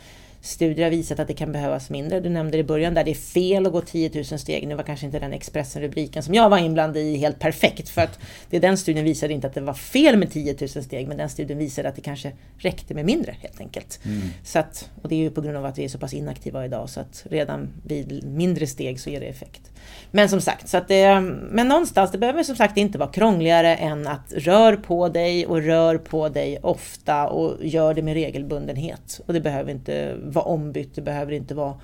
[0.45, 2.19] studier har visat att det kan behövas mindre.
[2.19, 4.67] Du nämnde i början där det är fel att gå 10 000 steg.
[4.67, 7.89] Nu var kanske inte den Expressen-rubriken som jag var inblandad i helt perfekt.
[7.89, 8.19] För att
[8.49, 11.07] det, den studien visade inte att det var fel med 10 000 steg.
[11.07, 13.99] Men den studien visade att det kanske räckte med mindre helt enkelt.
[14.05, 14.21] Mm.
[14.43, 16.65] Så att, och det är ju på grund av att vi är så pass inaktiva
[16.65, 16.89] idag.
[16.89, 19.71] Så att redan vid mindre steg så ger det effekt.
[20.11, 23.75] Men som sagt, så att det, men någonstans, det behöver som sagt inte vara krångligare
[23.75, 29.21] än att rör på dig och rör på dig ofta och gör det med regelbundenhet.
[29.25, 31.75] Och det behöver inte vara ombytt, det behöver inte vara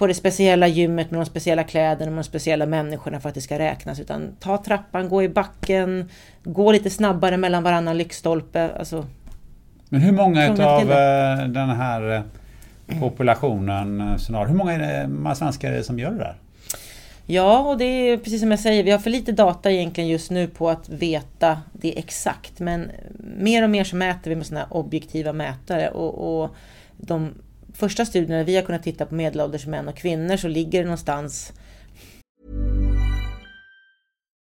[0.00, 3.40] på det speciella gymmet med de speciella kläderna, med de speciella människorna för att det
[3.40, 4.00] ska räknas.
[4.00, 6.08] Utan ta trappan, gå i backen,
[6.42, 8.70] gå lite snabbare mellan varannan lyktstolpe.
[8.78, 9.06] Alltså,
[9.88, 15.34] Men hur många utav eh, den här eh, populationen, eh, scenario, hur många är det,
[15.34, 16.36] svenskar är det som gör det där?
[17.26, 20.30] Ja, och det är precis som jag säger, vi har för lite data egentligen just
[20.30, 22.60] nu på att veta det exakt.
[22.60, 22.90] Men
[23.38, 25.88] mer och mer så mäter vi med sådana objektiva mätare.
[25.88, 26.56] Och, och
[26.96, 27.34] de
[27.74, 31.52] första studierna vi har kunnat titta på medelålders män och kvinnor så ligger det någonstans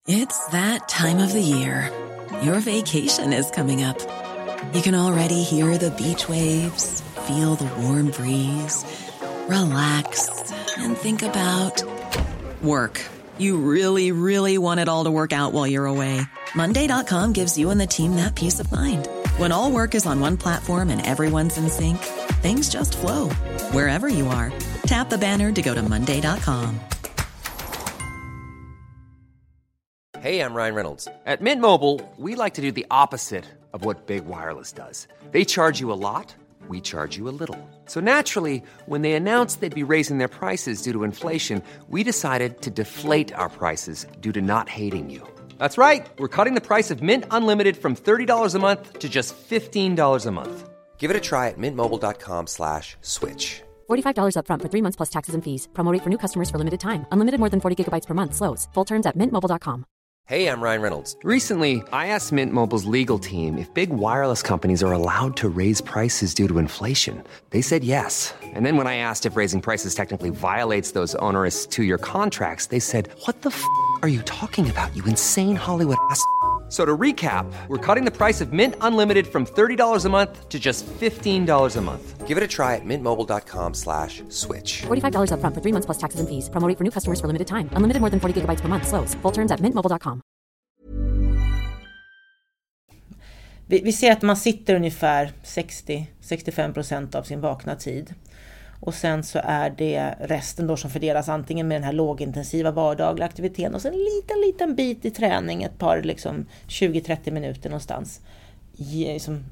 [0.09, 1.91] It's that time of the year.
[2.45, 3.99] Your vacation is coming up.
[4.73, 8.85] You can already hear the beach waves, feel the warm breeze,
[9.49, 10.31] relax
[10.79, 11.83] and think about
[12.63, 13.01] work.
[13.39, 16.21] You really, really want it all to work out while you're away.
[16.55, 19.09] Monday.com gives you and the team that peace of mind.
[19.39, 21.99] When all work is on one platform and everyone's in sync,
[22.43, 23.29] things just flow
[23.73, 24.53] wherever you are.
[24.87, 26.81] Tap the banner to go to Monday.com.
[30.21, 31.07] Hey, I'm Ryan Reynolds.
[31.25, 35.07] At Mint Mobile, we like to do the opposite of what Big Wireless does.
[35.31, 36.35] They charge you a lot,
[36.69, 37.61] we charge you a little.
[37.85, 42.63] So naturally, when they announced they'd be raising their prices due to inflation, we decided
[42.63, 45.23] to deflate our prices due to not hating you.
[45.59, 46.05] That's right.
[46.19, 50.31] We're cutting the price of Mint Unlimited from $30 a month to just $15 a
[50.33, 50.66] month.
[50.99, 53.63] Give it a try at mintmobile.com slash switch.
[53.89, 55.69] $45 upfront for three months plus taxes and fees.
[55.73, 57.07] Promo rate for new customers for limited time.
[57.13, 58.35] Unlimited more than 40 gigabytes per month.
[58.35, 58.67] Slows.
[58.75, 59.85] Full terms at mintmobile.com.
[60.29, 61.17] Hey, I'm Ryan Reynolds.
[61.23, 65.81] Recently, I asked Mint Mobile's legal team if big wireless companies are allowed to raise
[65.81, 67.23] prices due to inflation.
[67.51, 68.35] They said yes.
[68.43, 72.67] And then when I asked if raising prices technically violates those onerous two year contracts,
[72.67, 73.63] they said, What the f
[74.03, 76.21] are you talking about, you insane Hollywood ass?
[76.67, 80.49] F- So to recap, we're cutting the price of Mint Unlimited from $30 a month
[80.49, 82.27] to just $15 a month.
[82.27, 84.83] Give it a try at mintmobile.com slash switch.
[84.89, 86.51] $45 upfront for three months plus taxes and fees.
[86.51, 87.69] Promo rate for new customers for limited time.
[87.77, 88.87] Unlimited more than 40 gigabytes per month.
[88.89, 89.15] Slows.
[89.23, 90.21] Full terms at mintmobile.com.
[93.69, 98.15] Vi, vi ser att man sitter ungefär 60-65% av sin vakna tid.
[98.87, 103.27] Och sen så är det resten då som fördelas antingen med den här lågintensiva vardagliga
[103.27, 108.21] aktiviteten och sen en liten, liten bit i träning, ett par liksom 20-30 minuter någonstans.
[108.73, 109.45] Ge, liksom,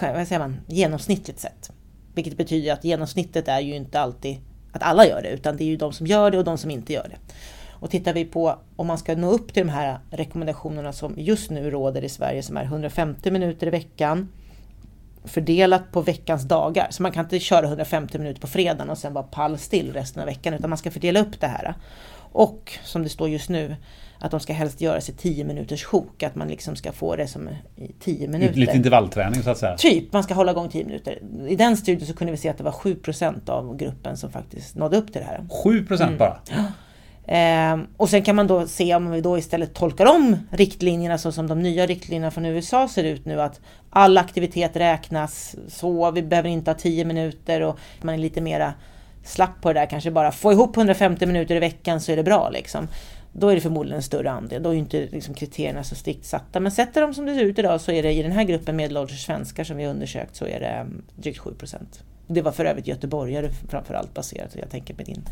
[0.00, 1.70] vad säger man, genomsnittligt sett.
[2.14, 4.36] Vilket betyder att genomsnittet är ju inte alltid
[4.72, 6.70] att alla gör det, utan det är ju de som gör det och de som
[6.70, 7.34] inte gör det.
[7.68, 11.50] Och tittar vi på om man ska nå upp till de här rekommendationerna som just
[11.50, 14.28] nu råder i Sverige som är 150 minuter i veckan
[15.24, 16.86] fördelat på veckans dagar.
[16.90, 20.26] Så man kan inte köra 150 minuter på fredagen och sen vara pallstill resten av
[20.26, 21.74] veckan utan man ska fördela upp det här.
[22.32, 23.76] Och som det står just nu
[24.18, 27.26] att de ska helst göras i 10 minuters sjok, att man liksom ska få det
[27.26, 28.54] som i 10 minuter.
[28.54, 29.76] Lite intervallträning så att säga.
[29.76, 31.18] Typ, man ska hålla igång 10 minuter.
[31.48, 34.76] I den studien så kunde vi se att det var 7% av gruppen som faktiskt
[34.76, 35.46] nådde upp till det här.
[35.64, 36.40] 7 procent bara?
[37.26, 41.32] Ehm, och sen kan man då se om vi då istället tolkar om riktlinjerna så
[41.32, 43.60] som de nya riktlinjerna från USA ser ut nu att
[43.90, 48.74] all aktivitet räknas så, vi behöver inte ha 10 minuter och man är lite mera
[49.24, 52.22] slapp på det där kanske bara få ihop 150 minuter i veckan så är det
[52.22, 52.88] bra liksom.
[53.32, 56.60] Då är det förmodligen en större andel, då är inte liksom kriterierna så strikt satta.
[56.60, 58.76] Men sätter de som det ser ut idag så är det i den här gruppen
[58.76, 62.02] medelålders svenskar som vi har undersökt så är det mm, drygt 7 procent.
[62.26, 65.24] Det var för övrigt göteborgare framförallt baserat, jag tänker med din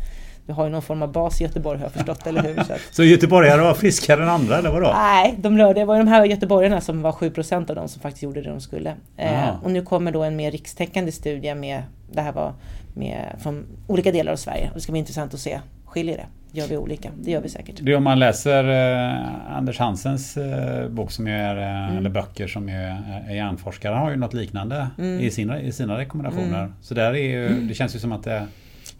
[0.49, 2.55] du har ju någon form av bas i Göteborg har jag förstått, eller hur?
[2.55, 4.91] Så, att, Så göteborgare var friskare än andra eller vadå?
[4.93, 8.01] nej, de rörde, det var ju de här göteborgarna som var 7% av de som
[8.01, 8.93] faktiskt gjorde det de skulle.
[9.17, 12.53] Eh, och nu kommer då en mer rikstäckande studie med, det här var
[12.93, 14.67] med, från olika delar av Sverige.
[14.69, 16.25] Och det ska bli intressant att se, skiljer det?
[16.51, 17.09] Gör vi olika?
[17.21, 17.75] Det gör vi säkert.
[17.81, 21.97] Det är om man läser eh, Anders Hansens eh, bok som är, eh, Mm.
[21.97, 22.97] eller böcker som är,
[23.29, 23.93] är hjärnforskare.
[23.93, 25.19] Han har ju något liknande Mm.
[25.19, 26.71] i, sina, i sina rekommendationer.
[26.81, 28.47] Så där är ju, det känns ju som att det...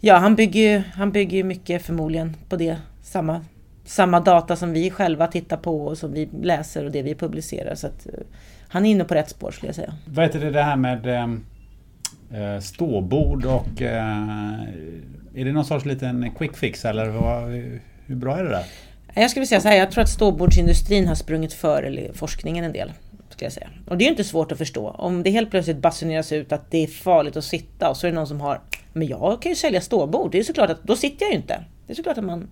[0.00, 2.76] Ja, han bygger ju han bygger mycket förmodligen på det.
[3.02, 3.44] Samma,
[3.84, 7.74] samma data som vi själva tittar på och som vi läser och det vi publicerar.
[7.74, 8.12] Så att, eh,
[8.68, 9.94] han är inne på rätt spår skulle jag säga.
[10.06, 13.82] Vad heter det, det här med eh, ståbord och...
[13.82, 14.60] Eh,
[15.34, 17.42] är det någon sorts liten quick fix eller vad,
[18.06, 18.64] hur bra är det där?
[19.14, 22.92] Jag skulle säga så här, jag tror att ståbordsindustrin har sprungit före forskningen en del.
[23.42, 23.68] Jag säga.
[23.86, 24.88] Och det är inte svårt att förstå.
[24.88, 28.10] Om det helt plötsligt basuneras ut att det är farligt att sitta och så är
[28.10, 28.60] det någon som har
[28.92, 30.32] Men jag kan ju sälja ståbord.
[30.32, 31.64] Det är såklart att då sitter jag ju inte.
[31.86, 32.48] Det är såklart att man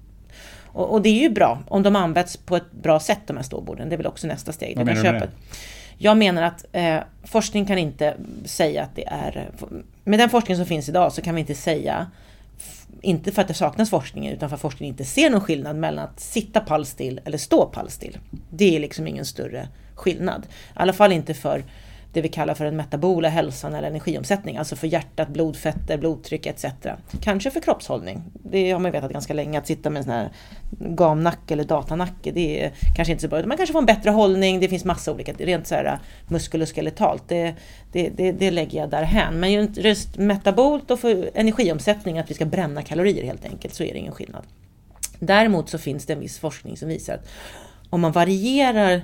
[0.72, 3.44] och, och det är ju bra om de används på ett bra sätt de här
[3.44, 3.88] ståborden.
[3.88, 4.76] Det är väl också nästa steg.
[4.76, 5.30] Vad menar du med ett-
[5.98, 8.14] Jag menar att eh, forskning kan inte
[8.44, 9.50] säga att det är...
[10.04, 12.06] Med den forskning som finns idag så kan vi inte säga
[13.02, 16.04] inte för att det saknas forskning utan för att forskningen inte ser någon skillnad mellan
[16.04, 18.18] att sitta pallstill eller stå pallstill.
[18.50, 20.46] Det är liksom ingen större skillnad.
[20.48, 21.64] I alla fall inte för
[22.12, 26.64] det vi kallar för den metabola hälsan eller energiomsättning, alltså för hjärtat, blodfetter, blodtryck etc.
[27.20, 28.22] Kanske för kroppshållning.
[28.32, 30.30] Det har man vetat ganska länge, att sitta med en sån här
[30.78, 33.46] gamnacke eller datanacke, det är kanske inte så bra.
[33.46, 35.98] Man kanske får en bättre hållning, det finns massa olika, rent så här äh,
[36.28, 37.54] muskuloskeletalt, det,
[37.92, 39.40] det, det, det lägger jag därhän.
[39.40, 43.92] Men just metabolt och för energiomsättning, att vi ska bränna kalorier helt enkelt, så är
[43.92, 44.42] det ingen skillnad.
[45.18, 47.28] Däremot så finns det en viss forskning som visar att
[47.90, 49.02] om man varierar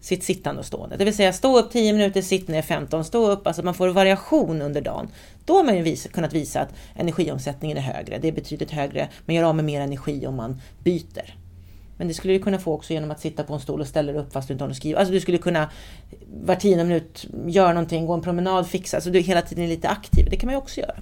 [0.00, 0.96] sitt sittande och stående.
[0.96, 3.88] Det vill säga stå upp 10 minuter, sitt ner 15, stå upp, alltså man får
[3.88, 5.08] variation under dagen.
[5.44, 8.18] Då har man ju vis kunnat visa att energiomsättningen är högre.
[8.18, 11.34] Det är betydligt högre, man gör av med mer energi om man byter.
[11.98, 14.12] Men det skulle du kunna få också genom att sitta på en stol och ställa
[14.12, 14.98] dig upp fast du inte har något att skriva.
[14.98, 15.70] Alltså du skulle kunna
[16.44, 19.68] var tionde minut göra någonting, gå en promenad, fixa, så alltså du hela tiden är
[19.68, 20.26] lite aktiv.
[20.30, 20.96] Det kan man ju också göra.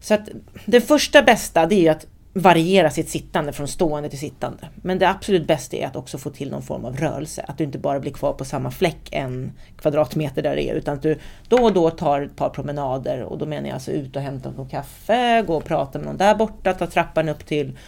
[0.00, 0.28] Så att
[0.66, 4.68] det första bästa det är att variera sitt sittande från stående till sittande.
[4.74, 7.44] Men det absolut bästa är att också få till någon form av rörelse.
[7.48, 10.94] Att du inte bara blir kvar på samma fläck en kvadratmeter där det är, utan
[10.94, 11.18] att du
[11.48, 14.50] då och då tar ett par promenader och då menar jag alltså ut och hämta
[14.50, 17.78] någon kaffe, gå och prata med någon där borta, ta trappan upp till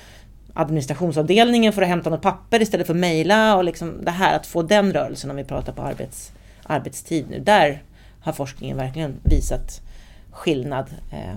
[0.53, 4.47] administrationsavdelningen för att hämta något papper istället för att mejla och liksom det här att
[4.47, 6.33] få den rörelsen om vi pratar på arbets,
[6.63, 7.39] arbetstid nu.
[7.39, 7.83] Där
[8.21, 9.81] har forskningen verkligen visat
[10.31, 11.37] skillnad eh,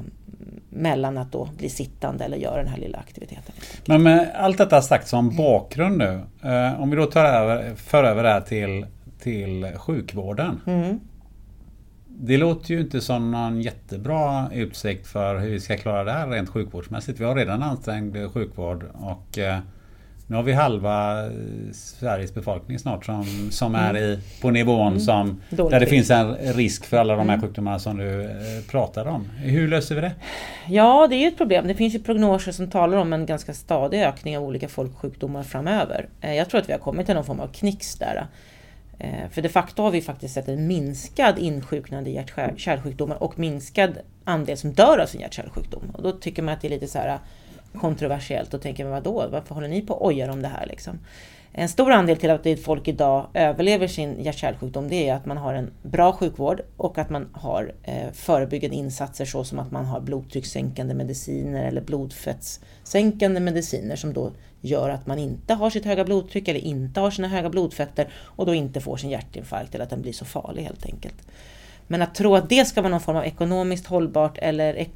[0.70, 3.56] mellan att då bli sittande eller göra den här lilla aktiviteten.
[3.86, 6.22] Men med allt detta sagt som bakgrund nu.
[6.44, 8.86] Eh, om vi då tar över, för över det här till,
[9.20, 10.62] till sjukvården.
[10.66, 11.00] Mm.
[12.20, 16.28] Det låter ju inte som någon jättebra utsikt för hur vi ska klara det här
[16.28, 17.20] rent sjukvårdsmässigt.
[17.20, 19.60] Vi har redan ansträngd sjukvård och eh,
[20.30, 21.32] nu har vi halva eh,
[21.74, 24.04] Sveriges befolkning snart som, som är mm.
[24.04, 25.00] i, på nivån mm.
[25.00, 27.48] som, där det finns en risk för alla de här mm.
[27.48, 28.32] sjukdomarna som du eh,
[28.72, 29.30] pratar om.
[29.38, 30.12] Hur löser vi det?
[30.68, 31.68] Ja, det är ju ett problem.
[31.68, 36.08] Det finns ju prognoser som talar om en ganska stadig ökning av olika folksjukdomar framöver.
[36.22, 38.28] Eh, jag tror att vi har kommit till någon form av knix där.
[39.32, 44.58] För de facto har vi faktiskt sett en minskad insjuknande i hjärt-kärlsjukdomar och minskad andel
[44.58, 45.84] som dör av sin hjärt-kärlsjukdom.
[45.94, 47.20] Och då tycker man att det är lite så här
[47.78, 51.00] kontroversiellt och tänker, men vadå, varför håller ni på och ojar om det här liksom?
[51.60, 55.54] En stor andel till att folk idag överlever sin hjärt-kärlsjukdom det är att man har
[55.54, 60.94] en bra sjukvård och att man har eh, förebyggande insatser såsom att man har blodtryckssänkande
[60.94, 66.60] mediciner eller blodfettssänkande mediciner som då gör att man inte har sitt höga blodtryck eller
[66.60, 70.14] inte har sina höga blodfetter och då inte får sin hjärtinfarkt eller att den blir
[70.14, 71.28] så farlig helt enkelt.
[71.88, 74.92] Men att tro att det ska vara någon form av ekonomiskt hållbart eller ek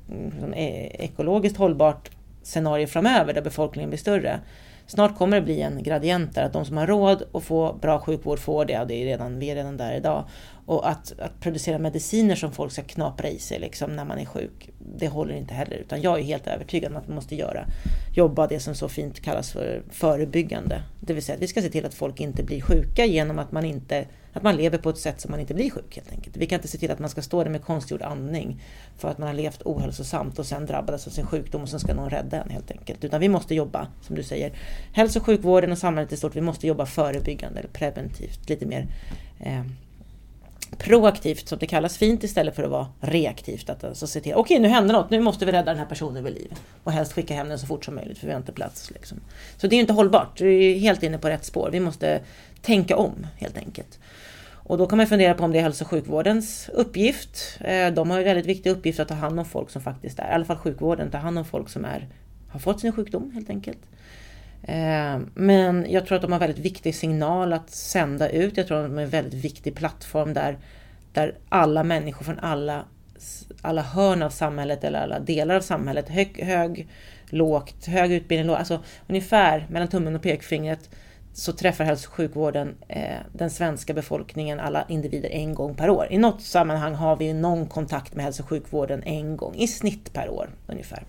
[0.53, 2.09] eh, ekologiskt hållbart
[2.43, 4.39] scenario framöver där befolkningen blir större.
[4.87, 7.99] Snart kommer det bli en gradient där, att de som har råd att få bra
[7.99, 10.25] sjukvård får det, och det är redan, vi är redan där idag.
[10.65, 14.25] Och att, att producera mediciner som folk ska knapra i sig liksom, när man är
[14.25, 15.77] sjuk, det håller inte heller.
[15.77, 17.65] Utan jag är helt övertygad om att vi måste göra,
[18.13, 20.84] jobba det som så fint kallas för förebyggande.
[20.99, 23.51] Det vill säga att vi ska se till att folk inte blir sjuka genom att
[23.51, 26.38] man inte att man lever på ett sätt som man inte blir sjuk helt enkelt.
[26.38, 28.61] Vi kan inte se till att man ska stå där med konstgjord andning
[28.97, 31.93] för att man har levt ohälsosamt och sen drabbades av sin sjukdom och sen ska
[31.93, 33.03] någon rädda en helt enkelt.
[33.03, 34.51] Utan vi måste jobba, som du säger,
[34.93, 38.88] hälso och sjukvården och samhället i stort, vi måste jobba förebyggande eller preventivt, lite mer
[39.39, 39.63] eh,
[40.78, 43.69] proaktivt som det kallas fint istället för att vara reaktivt.
[43.69, 46.24] Att alltså se till, okej nu händer något, nu måste vi rädda den här personen
[46.24, 46.53] vid liv.
[46.84, 48.91] Och helst skicka hem den så fort som möjligt för vi har inte plats.
[48.91, 49.17] Liksom.
[49.57, 51.69] Så det är inte hållbart, vi är helt inne på rätt spår.
[51.72, 52.22] Vi måste
[52.61, 53.99] tänka om helt enkelt.
[54.63, 57.57] Och då kan man fundera på om det är hälso och sjukvårdens uppgift.
[57.59, 60.32] Eh, de har ju väldigt viktig uppgift att ta hand om folk som faktiskt är,
[60.32, 62.07] i alla fall sjukvården, ta hand om folk som är,
[62.49, 63.80] har fått sin sjukdom helt enkelt.
[64.64, 68.57] Eh, men jag tror att de har väldigt viktig signal att sända ut.
[68.57, 70.57] Jag tror att de är en väldigt viktig plattform där,
[71.14, 72.86] där alla människor från alla,
[73.62, 76.88] alla hörn av samhället eller alla delar av samhället, hög, hög
[77.30, 80.89] lågt, hög utbildning, låg, alltså ungefär mellan tummen och pekfingret
[81.34, 86.07] så träffar hälso och sjukvården eh, den svenska befolkningen, alla individer, en gång per år.
[86.09, 90.14] I något sammanhang har vi någon kontakt med hälso och sjukvården en gång, i snitt
[90.14, 91.03] per år ungefär.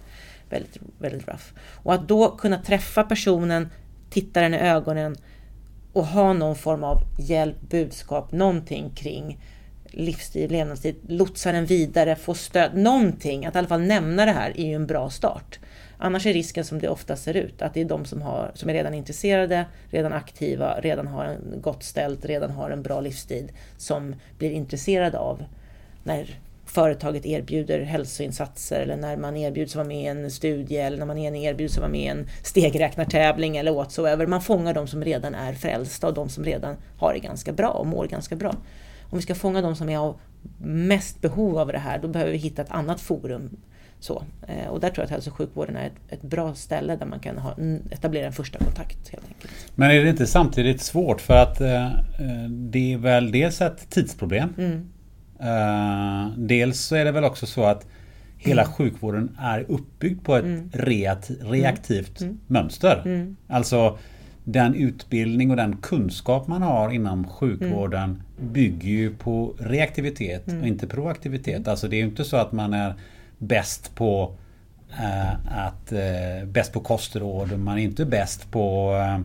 [0.52, 1.44] Väldigt, väldigt rough.
[1.82, 3.68] Och att då kunna träffa personen,
[4.10, 5.16] titta den i ögonen
[5.92, 9.38] och ha någon form av hjälp, budskap, någonting kring
[9.84, 14.60] livsstil, levnadsstil, lotsa den vidare, få stöd, någonting, att i alla fall nämna det här
[14.60, 15.58] är ju en bra start.
[15.98, 18.70] Annars är risken som det ofta ser ut, att det är de som, har, som
[18.70, 23.52] är redan intresserade, redan aktiva, redan har en gott ställt, redan har en bra livsstil,
[23.76, 25.44] som blir intresserade av
[26.04, 26.38] när
[26.72, 31.18] företaget erbjuder hälsoinsatser eller när man erbjuds vara med i en studie eller när man
[31.18, 34.26] erbjuds vara med i en stegräknartävling eller whatsoever.
[34.26, 37.68] Man fångar de som redan är frälsta och de som redan har det ganska bra
[37.68, 38.54] och mår ganska bra.
[39.10, 40.20] Om vi ska fånga de som är av
[40.62, 43.56] mest behov av det här, då behöver vi hitta ett annat forum
[44.00, 46.96] så, eh, och där tror jag att hälso och sjukvården är ett, ett, bra ställe
[46.96, 47.56] där man kan ha,
[47.90, 49.08] etablera en första kontakt.
[49.08, 49.52] helt enkelt.
[49.74, 53.90] Men är det inte samtidigt svårt för att eh, eh, det är väl dels ett
[53.90, 54.54] tidsproblem.
[54.58, 54.91] Mm.
[55.42, 57.86] Eh, dels så är det väl också så att
[58.38, 63.02] hela sjukvården är uppbyggd på ett reat- reaktivt mönster.
[63.48, 63.98] Alltså
[64.44, 68.22] den utbildning och den kunskap man har inom sjukvården
[68.52, 71.68] bygger ju på reaktivitet och inte proaktivitet.
[71.68, 72.94] Alltså det är ju inte så att man är
[73.38, 74.34] bäst på
[74.90, 75.30] eh,
[75.66, 77.58] att eh, bäst på kostråd.
[77.58, 79.20] Man är inte bäst på eh,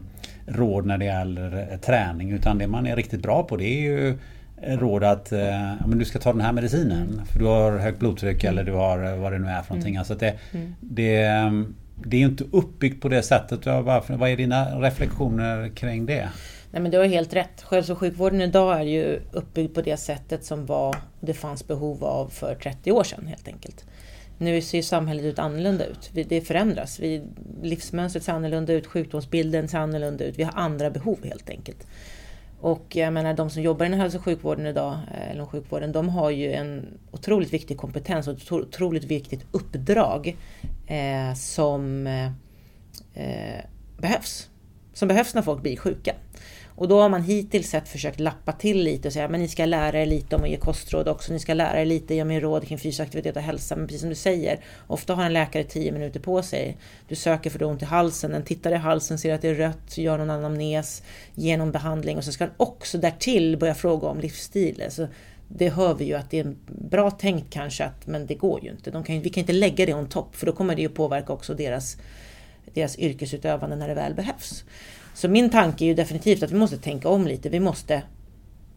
[0.55, 2.32] råd när det gäller eh, träning.
[2.32, 4.18] Utan det man är riktigt bra på det är ju
[4.62, 5.39] råd att eh,
[5.80, 7.22] ja, men du ska ta den här medicinen.
[7.32, 9.97] För du har högt blodtryck eller du har eh, vad det nu är för någonting.
[9.97, 10.34] Alltså att det,
[10.80, 11.51] det, eh,
[11.95, 13.66] det är ju inte uppbyggt på det sättet.
[13.66, 16.30] Varför, vad är dina reflektioner kring det?
[16.72, 17.66] Nej men du har helt rätt.
[17.72, 22.03] Hälso och sjukvården idag är ju uppbyggd på det sättet som var det fanns behov
[22.03, 23.86] av för 30 år sedan helt enkelt.
[24.38, 26.12] Nu ser ju samhället ut annorlunda ut.
[26.30, 26.99] Det förändras.
[26.99, 27.24] Vi,
[27.62, 30.39] livsmönstret ser annorlunda ut, sjukdomsbilden ser annorlunda ut.
[30.39, 31.88] Vi har andra behov helt enkelt.
[32.60, 36.10] Och jag menar de som jobbar inom hälso och sjukvården idag, eller inom sjukvården, de
[36.10, 40.38] har ju en otroligt viktig kompetens och ett otroligt viktigt uppdrag
[40.88, 42.26] eh, som eh,
[43.14, 43.66] eh,
[43.97, 44.49] behövs.
[44.93, 46.16] Som behövs när folk blir sjuka.
[46.78, 49.66] Och då har man hittills sett försökt lappa till lite och säga men ni ska
[49.66, 51.34] lära er lite om att ge kostråd också.
[51.34, 53.76] Ni ska lära er lite, ge mig råd kring fysisk aktivitet och hälsa.
[53.76, 56.78] Men precis som du säger, ofta har en läkare 10 minuter på sig.
[57.08, 59.48] Du söker för du har ont i halsen, den tittar i halsen, ser att det
[59.48, 61.04] är rött, gör någon anamnes,
[61.36, 64.84] ger någon behandling och så ska den också därtill börja fråga om livsstil.
[64.90, 65.08] Så
[65.48, 66.56] det hör vi ju att det är
[66.90, 68.92] bra tänkt kanske, att, men det går ju inte.
[68.92, 70.90] De kan, ju- vi kan inte lägga det on topp för då kommer det ju
[70.90, 71.98] påverka också deras
[72.74, 74.64] deras yrkesutövande när det väl behövs.
[75.18, 77.49] Så min tanke är ju definitivt att vi måste tänka om lite.
[77.49, 78.03] Vi måste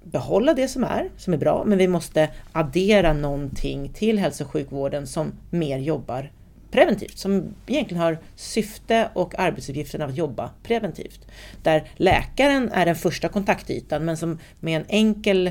[0.05, 4.51] behålla det som är, som är bra, men vi måste addera någonting till hälso och
[4.51, 6.32] sjukvården som mer jobbar
[6.70, 11.26] preventivt, som egentligen har syfte och arbetsuppgiften av att jobba preventivt.
[11.62, 15.51] Där läkaren är den första kontaktytan, men som med en enkel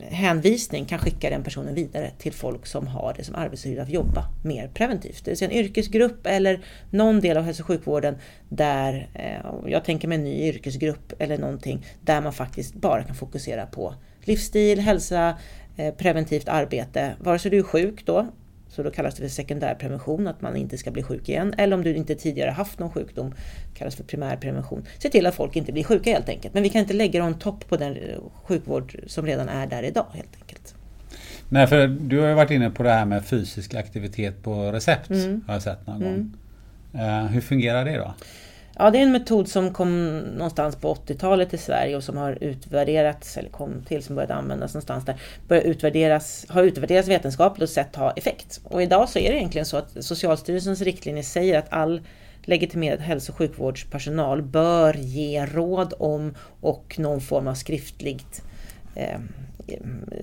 [0.00, 4.24] hänvisning kan skicka den personen vidare till folk som har det som arbetsuppgift att jobba
[4.44, 5.24] mer preventivt.
[5.24, 8.16] Det vill säga en yrkesgrupp eller någon del av hälso och sjukvården
[8.48, 13.14] där, eh, jag tänker mig en ny yrkesgrupp eller någonting, där man faktiskt bara kan
[13.14, 13.94] fokusera på
[14.24, 15.38] livsstil, hälsa,
[15.76, 17.14] eh, preventivt arbete.
[17.20, 18.26] Vare sig du är sjuk då,
[18.78, 21.54] så då kallas det för sekundärprevention, att man inte ska bli sjuk igen.
[21.58, 23.34] Eller om du inte tidigare haft någon sjukdom,
[23.74, 24.84] kallas för primärprevention.
[24.98, 26.54] Se till att folk inte blir sjuka helt enkelt.
[26.54, 29.82] Men vi kan inte lägga en topp på den eh, sjukvård som redan är där
[29.82, 30.74] idag helt enkelt.
[31.48, 35.10] Nej, för du har ju varit inne på det här med fysisk aktivitet på recept.
[35.46, 36.32] Har jag sett någon gång.
[37.02, 38.14] Eh, hur fungerar det då?
[38.80, 42.38] Ja, det är en metod som kom någonstans på 80-talet i Sverige och som har
[42.40, 47.68] utvärderats, eller kom till som började användas någonstans där, började utvärderas, har utvärderats vetenskapligt och
[47.68, 48.60] sett ha effekt.
[48.64, 52.02] Och idag så är det egentligen så att Socialstyrelsens riktlinjer säger att all
[52.42, 58.42] legitimerad hälso och sjukvårdspersonal bör ge råd om och någon form av skriftligt
[58.94, 59.18] eh,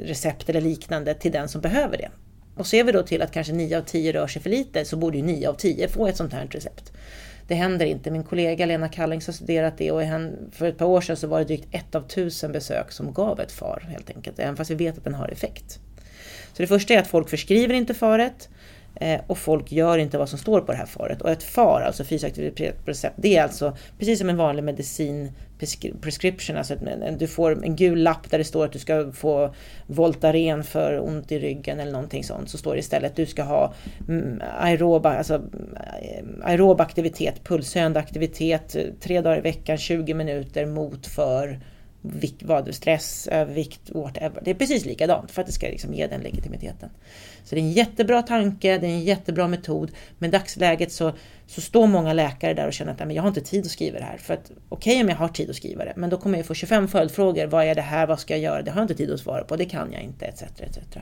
[0.03, 2.09] recept eller liknande till den som behöver det.
[2.55, 4.97] Och ser vi då till att kanske 9 av 10 rör sig för lite så
[4.97, 6.91] borde ju 9 av 10 få ett sånt här recept.
[7.47, 8.11] Det händer inte.
[8.11, 10.01] Min kollega Lena Kallings har studerat det och
[10.51, 13.39] för ett par år sedan så var det drygt ett av tusen besök som gav
[13.39, 14.39] ett FAR helt enkelt.
[14.39, 15.79] Även fast vi vet att den har effekt.
[16.53, 18.49] Så det första är att folk förskriver inte faret
[19.01, 21.21] Eh, och folk gör inte vad som står på det här faret.
[21.21, 26.57] Och ett FAR, alltså fysiskt aktivitet recept, det är alltså precis som en vanlig medicin-prescription.
[26.57, 29.53] alltså en- en- du får en gul lapp där det står att du ska få
[29.87, 32.49] Voltaren för ont i ryggen eller någonting sånt.
[32.49, 33.73] Så står det istället att du ska ha
[34.07, 40.65] mm, aerob, alltså, eh, aerob aktivitet, pulshöjande aktivitet, eh, tre dagar i veckan, 20 minuter
[40.65, 41.59] mot för
[42.41, 44.41] vad, stress, övervikt, whatever.
[44.43, 46.89] Det är precis likadant för att det ska liksom ge den legitimiteten.
[47.45, 49.91] Så det är en jättebra tanke, det är en jättebra metod.
[50.17, 51.13] Men i dagsläget så,
[51.47, 53.99] så står många läkare där och känner att men jag har inte tid att skriva
[53.99, 54.17] det här.
[54.17, 56.45] För att okej okay, om jag har tid att skriva det, men då kommer jag
[56.45, 57.47] få 25 följdfrågor.
[57.47, 58.07] Vad är det här?
[58.07, 58.61] Vad ska jag göra?
[58.61, 59.55] Det har jag inte tid att svara på.
[59.55, 60.41] Det kan jag inte, etc.
[60.41, 60.97] etc.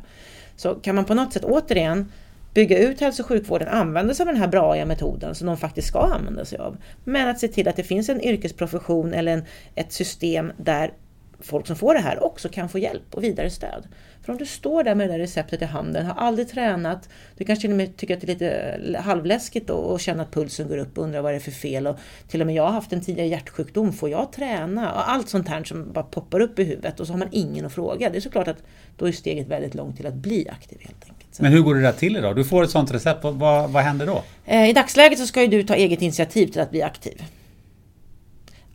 [0.56, 2.12] Så kan man på något sätt återigen
[2.54, 5.88] bygga ut hälso och sjukvården, använda sig av den här braiga metoden som de faktiskt
[5.88, 6.78] ska använda sig av.
[7.04, 9.44] Men att se till att det finns en yrkesprofession eller en,
[9.76, 10.94] ett system där
[11.40, 13.88] folk som får det här också kan få hjälp och vidare stöd.
[14.24, 17.46] För om du står där med det där receptet i handen, har aldrig tränat, du
[17.46, 20.68] kanske till och med tycker att det är lite halvläskigt då och känner att pulsen
[20.68, 21.88] går upp och undrar vad det är för fel.
[21.88, 21.98] Och
[22.28, 24.94] till och med jag har haft en tidigare hjärtsjukdom, får jag träna?
[24.94, 27.66] Och allt sånt här som bara poppar upp i huvudet och så har man ingen
[27.66, 28.10] att fråga.
[28.10, 28.64] Det är såklart att
[28.98, 31.40] då är steget väldigt långt till att bli aktiv helt enkelt.
[31.40, 32.36] Men hur går det där till idag?
[32.36, 34.24] Du får ett sånt recept, vad, vad, vad händer då?
[34.46, 37.24] Eh, I dagsläget så ska ju du ta eget initiativ till att bli aktiv.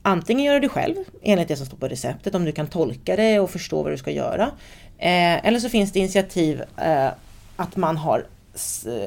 [0.03, 3.16] Antingen gör du det själv enligt det som står på receptet om du kan tolka
[3.16, 4.51] det och förstå vad du ska göra.
[4.99, 7.09] Eh, eller så finns det initiativ eh,
[7.57, 8.26] att man har,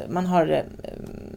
[0.08, 0.64] man, har, eh,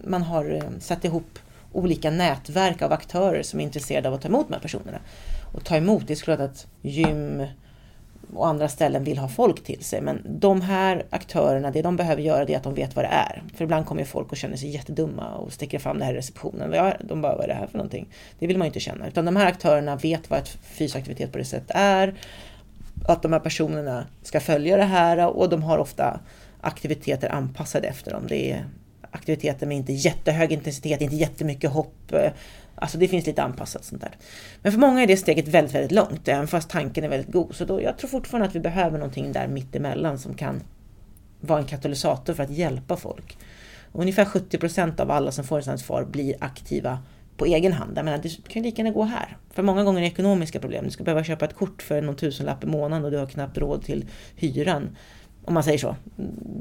[0.04, 1.38] man har eh, satt ihop
[1.72, 4.98] olika nätverk av aktörer som är intresserade av att ta emot de här personerna.
[5.52, 7.46] Och ta emot, det är såklart att gym,
[8.34, 10.00] och andra ställen vill ha folk till sig.
[10.00, 13.08] Men de här aktörerna, det de behöver göra det är att de vet vad det
[13.08, 13.42] är.
[13.56, 16.94] För ibland kommer folk och känner sig jättedumma och sticker fram det här i receptionen.
[17.00, 18.08] De bara, vad är det här för någonting?
[18.38, 19.08] Det vill man ju inte känna.
[19.08, 22.14] Utan de här aktörerna vet vad ett fysisk aktivitet på det sättet är.
[23.08, 26.20] Att de här personerna ska följa det här och de har ofta
[26.60, 28.22] aktiviteter anpassade efter dem.
[28.28, 28.66] Det är
[29.10, 32.12] aktiviteter med inte jättehög intensitet, inte jättemycket hopp.
[32.74, 34.16] Alltså det finns lite anpassat sånt där.
[34.62, 37.54] Men för många är det steget väldigt, väldigt långt, även fast tanken är väldigt god.
[37.54, 40.62] Så då, jag tror fortfarande att vi behöver någonting där mittemellan som kan
[41.40, 43.38] vara en katalysator för att hjälpa folk.
[43.92, 46.98] Ungefär 70 procent av alla som får en svar blir aktiva
[47.36, 47.98] på egen hand.
[47.98, 49.36] Jag menar, du kan ju lika gärna gå här.
[49.50, 50.84] För många gånger är det ekonomiska problem.
[50.84, 53.58] Du ska behöva köpa ett kort för någon tusenlapp i månaden och du har knappt
[53.58, 54.04] råd till
[54.36, 54.96] hyran.
[55.44, 55.96] Om man säger så.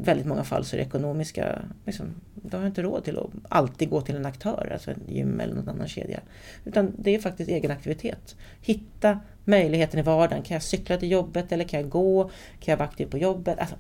[0.04, 2.06] väldigt många fall så är det ekonomiska, liksom,
[2.36, 5.56] du har inte råd till att alltid gå till en aktör, alltså en gym eller
[5.56, 6.20] någon annan kedja.
[6.66, 8.36] Utan det är faktiskt egen aktivitet.
[8.62, 10.44] Hitta möjligheten i vardagen.
[10.44, 12.24] Kan jag cykla till jobbet eller kan jag gå?
[12.60, 13.60] Kan jag vara aktiv på jobbet?
[13.60, 13.76] Alltså,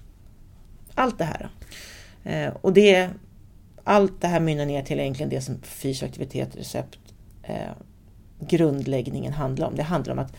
[0.95, 1.49] allt det här.
[2.23, 3.09] Eh, och det,
[3.83, 6.99] allt det här mynnar ner till egentligen det som fysisk aktivitet, recept,
[7.43, 7.71] eh,
[8.39, 9.75] grundläggningen handlar om.
[9.75, 10.33] Det handlar om att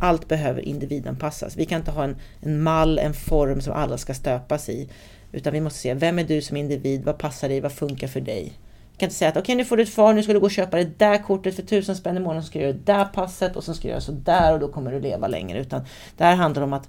[0.00, 1.56] allt behöver individanpassas.
[1.56, 4.88] Vi kan inte ha en, en mall, en form som alla ska stöpas i.
[5.32, 7.04] Utan vi måste se, vem är du som individ?
[7.04, 7.60] Vad passar dig?
[7.60, 8.52] Vad funkar för dig?
[8.92, 10.40] Vi kan inte säga att okej, okay, nu får du ett far, nu ska du
[10.40, 12.76] gå och köpa det där kortet för tusen spänn i månaden, så ska du göra
[12.76, 15.28] det där passet och sen ska du göra så där och då kommer du leva
[15.28, 15.58] längre.
[15.58, 15.84] Utan
[16.16, 16.88] det här handlar om att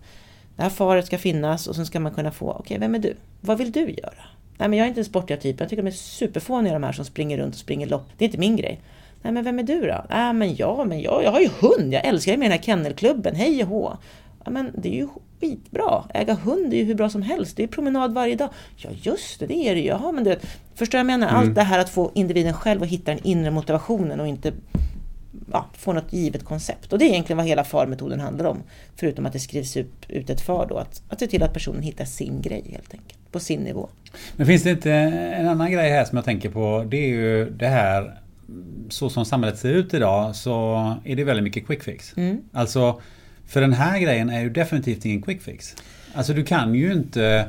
[0.56, 3.00] det här faret ska finnas och sen ska man kunna få, okej, okay, vem är
[3.00, 3.16] du?
[3.42, 4.26] Vad vill du göra?
[4.58, 5.60] Nej, men jag är inte en sportiga typ.
[5.60, 8.10] Jag tycker de är superfåniga de här som springer runt och springer lopp.
[8.18, 8.82] Det är inte min grej.
[9.22, 10.06] Nej, men vem är du då?
[10.10, 11.94] Nej, men jag, men jag, jag har ju hund.
[11.94, 13.36] Jag älskar ju med den här kennelklubben.
[13.36, 13.98] Hej och hå.
[14.46, 15.08] Ja, men det är ju
[15.40, 16.04] skitbra.
[16.14, 17.58] Äga hund är ju hur bra som helst.
[17.58, 18.50] Det är promenad varje dag.
[18.76, 19.88] Ja, just det, det är det ju.
[19.88, 20.38] Jaha, men du
[20.76, 21.28] förstår jag menar?
[21.28, 21.40] Mm.
[21.40, 24.54] Allt det här att få individen själv att hitta den inre motivationen och inte
[25.52, 26.94] ja, få något givet koncept.
[26.94, 28.64] Och det är egentligen vad hela FAR-metoden handlar om.
[28.96, 30.78] Förutom att det skrivs upp, ut ett FAR då.
[30.78, 33.32] Att, att se till att personen hittar sin grej helt enkelt.
[33.32, 33.90] På sin nivå.
[34.36, 36.86] Men finns det inte en annan grej här som jag tänker på?
[36.88, 38.20] Det är ju det här
[38.90, 40.76] så som samhället ser ut idag så
[41.06, 42.14] är det väldigt mycket quick fix.
[42.18, 42.38] Mm.
[42.52, 43.02] Alltså,
[43.48, 45.76] för den här grejen är ju definitivt ingen quick fix.
[46.14, 47.48] Alltså du kan ju inte...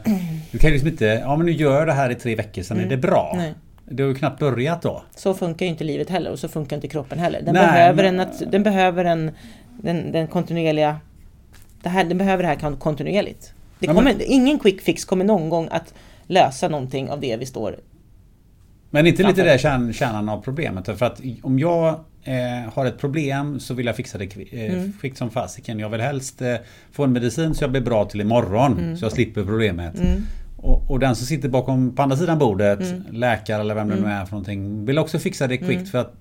[0.50, 1.04] Du kan ju liksom inte...
[1.04, 2.86] Ja men nu gör jag det här i tre veckor, sen mm.
[2.86, 3.34] är det bra.
[3.36, 3.54] Nej.
[3.90, 5.02] Det har ju knappt börjat då.
[5.16, 7.42] Så funkar ju inte livet heller och så funkar inte kroppen heller.
[7.42, 8.20] Den Nej, behöver, men...
[8.20, 9.30] en, den behöver en...
[9.82, 11.00] Den, den kontinuerliga...
[11.82, 13.52] Det här, den behöver det här kontinuerligt.
[13.78, 14.26] Det kommer, ja, men...
[14.26, 15.94] Ingen quick fix kommer någon gång att
[16.26, 17.76] lösa någonting av det vi står
[18.90, 20.86] men inte lite det kärn, kärnan av problemet?
[20.86, 21.88] För att om jag
[22.22, 24.92] eh, har ett problem så vill jag fixa det eh, mm.
[25.00, 25.78] kvickt som fasiken.
[25.78, 26.54] Jag vill helst eh,
[26.92, 28.78] få en medicin så jag blir bra till imorgon.
[28.78, 28.96] Mm.
[28.96, 29.94] Så jag slipper problemet.
[29.94, 30.22] Mm.
[30.60, 33.02] Och, och, den som sitter bakom på andra sidan bordet, mm.
[33.12, 34.12] läkare eller vem det nu mm.
[34.12, 35.86] är för någonting, vill också fixa det kvickt mm.
[35.86, 36.14] för att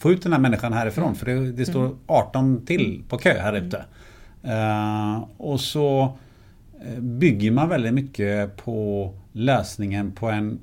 [0.00, 1.14] få ut den här människan härifrån.
[1.14, 3.84] För det, det står 18 till på kö här ute.
[4.44, 6.16] Uh, och så
[6.80, 10.58] eh, bygger man väldigt mycket på lösningen på en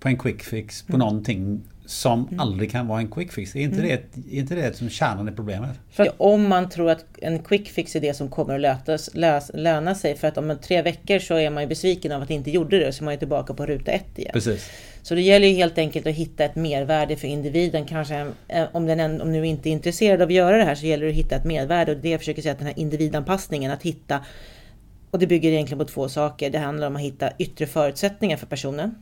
[0.00, 0.98] på en quick fix på mm.
[0.98, 1.60] någonting
[1.92, 2.40] som mm.
[2.40, 3.56] aldrig kan vara en quick fix.
[3.56, 3.88] Är inte, mm.
[4.14, 5.70] det, är inte det som kärnan i problemet?
[5.90, 9.50] För om man tror att en quick fix är det som kommer att lötas, lös,
[9.54, 12.34] löna sig för att om tre veckor så är man ju besviken av att det
[12.34, 14.30] inte gjorde det så är man ju tillbaka på ruta ett igen.
[14.32, 14.70] Precis.
[15.02, 17.84] Så det gäller ju helt enkelt att hitta ett mervärde för individen.
[17.84, 18.26] Kanske
[18.72, 21.10] om den om nu inte är intresserad av att göra det här så gäller det
[21.10, 24.20] att hitta ett mervärde och det jag försöker säga att den här individanpassningen, att hitta
[25.10, 26.50] och det bygger egentligen på två saker.
[26.50, 28.94] Det handlar om att hitta yttre förutsättningar för personen.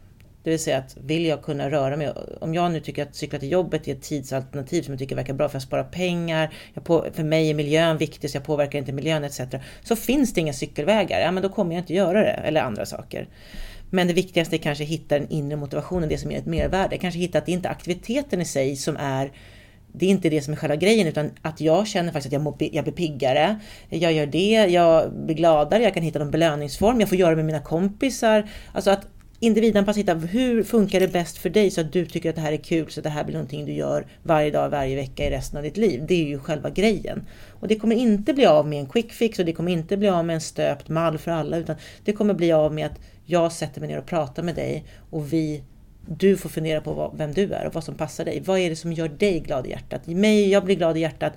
[0.43, 3.39] Det vill säga att vill jag kunna röra mig, om jag nu tycker att cykla
[3.39, 7.07] till jobbet är ett tidsalternativ som jag tycker verkar bra för att spara pengar, på,
[7.13, 9.41] för mig är miljön viktig så jag påverkar inte miljön etc.
[9.83, 12.87] Så finns det inga cykelvägar, ja men då kommer jag inte göra det, eller andra
[12.87, 13.29] saker.
[13.91, 16.99] Men det viktigaste är kanske att hitta den inre motivationen, det som ger ett mervärde.
[16.99, 19.33] Kanske hitta att det inte är aktiviteten i sig som är
[19.93, 22.43] det är inte det som är själva grejen utan att jag känner faktiskt att jag,
[22.43, 23.59] må, jag blir piggare.
[23.89, 27.37] Jag gör det, jag blir gladare, jag kan hitta någon belöningsform, jag får göra det
[27.37, 28.49] med mina kompisar.
[28.73, 29.07] Alltså att
[29.41, 32.53] individanpassat, hitta hur funkar det bäst för dig så att du tycker att det här
[32.53, 35.31] är kul så att det här blir någonting du gör varje dag, varje vecka i
[35.31, 36.05] resten av ditt liv.
[36.09, 37.27] Det är ju själva grejen.
[37.61, 40.09] Och det kommer inte bli av med en quick fix och det kommer inte bli
[40.09, 43.53] av med en stöpt mall för alla utan det kommer bli av med att jag
[43.53, 45.63] sätter mig ner och pratar med dig och vi
[46.07, 48.43] du får fundera på vem du är och vad som passar dig.
[48.47, 50.07] Vad är det som gör dig glad i hjärtat?
[50.07, 51.33] Mig, jag blir glad i hjärtat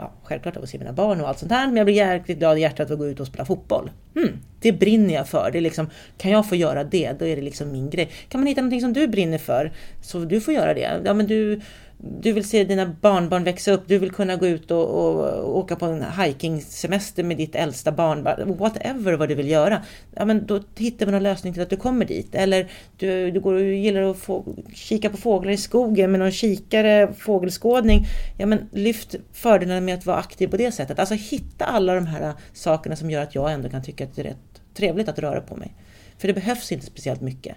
[0.00, 2.38] ja, självklart av att se mina barn och allt sånt här, men jag blir jäkligt
[2.38, 3.90] glad i hjärtat att gå ut och spela fotboll.
[4.16, 5.50] Mm, det brinner jag för.
[5.50, 8.10] Det är liksom, kan jag få göra det, då är det liksom min grej.
[8.28, 9.72] Kan man hitta någonting som du brinner för,
[10.02, 11.00] så du får göra det.
[11.04, 11.60] Ja, men du,
[12.02, 15.76] du vill se dina barnbarn växa upp, du vill kunna gå ut och, och, åka
[15.76, 18.56] på en hikingsemester med ditt äldsta barnbarn.
[18.56, 19.82] whatever vad du vill göra.
[20.14, 22.34] Ja, men då hittar vi någon lösning till att du kommer dit.
[22.34, 24.44] Eller du, du går och gillar att få,
[24.74, 28.06] kika på fåglar i skogen med någon kikare, fågelskådning.
[28.38, 30.98] Ja, men lyft fördelarna med att vara aktiv på det sättet.
[30.98, 34.16] Alltså hitta alla de här äh, sakerna som gör att jag ändå kan tycka att
[34.16, 35.74] det är rätt trevligt att röra på mig.
[36.18, 37.56] För det behövs inte speciellt mycket.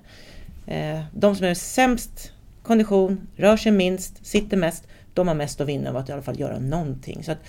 [0.67, 2.31] Eh, de som är sämst
[2.63, 6.21] kondition, rör sig minst, sitter mest, de har mest att vinna av att i alla
[6.21, 7.23] fall göra någonting.
[7.23, 7.39] Så att,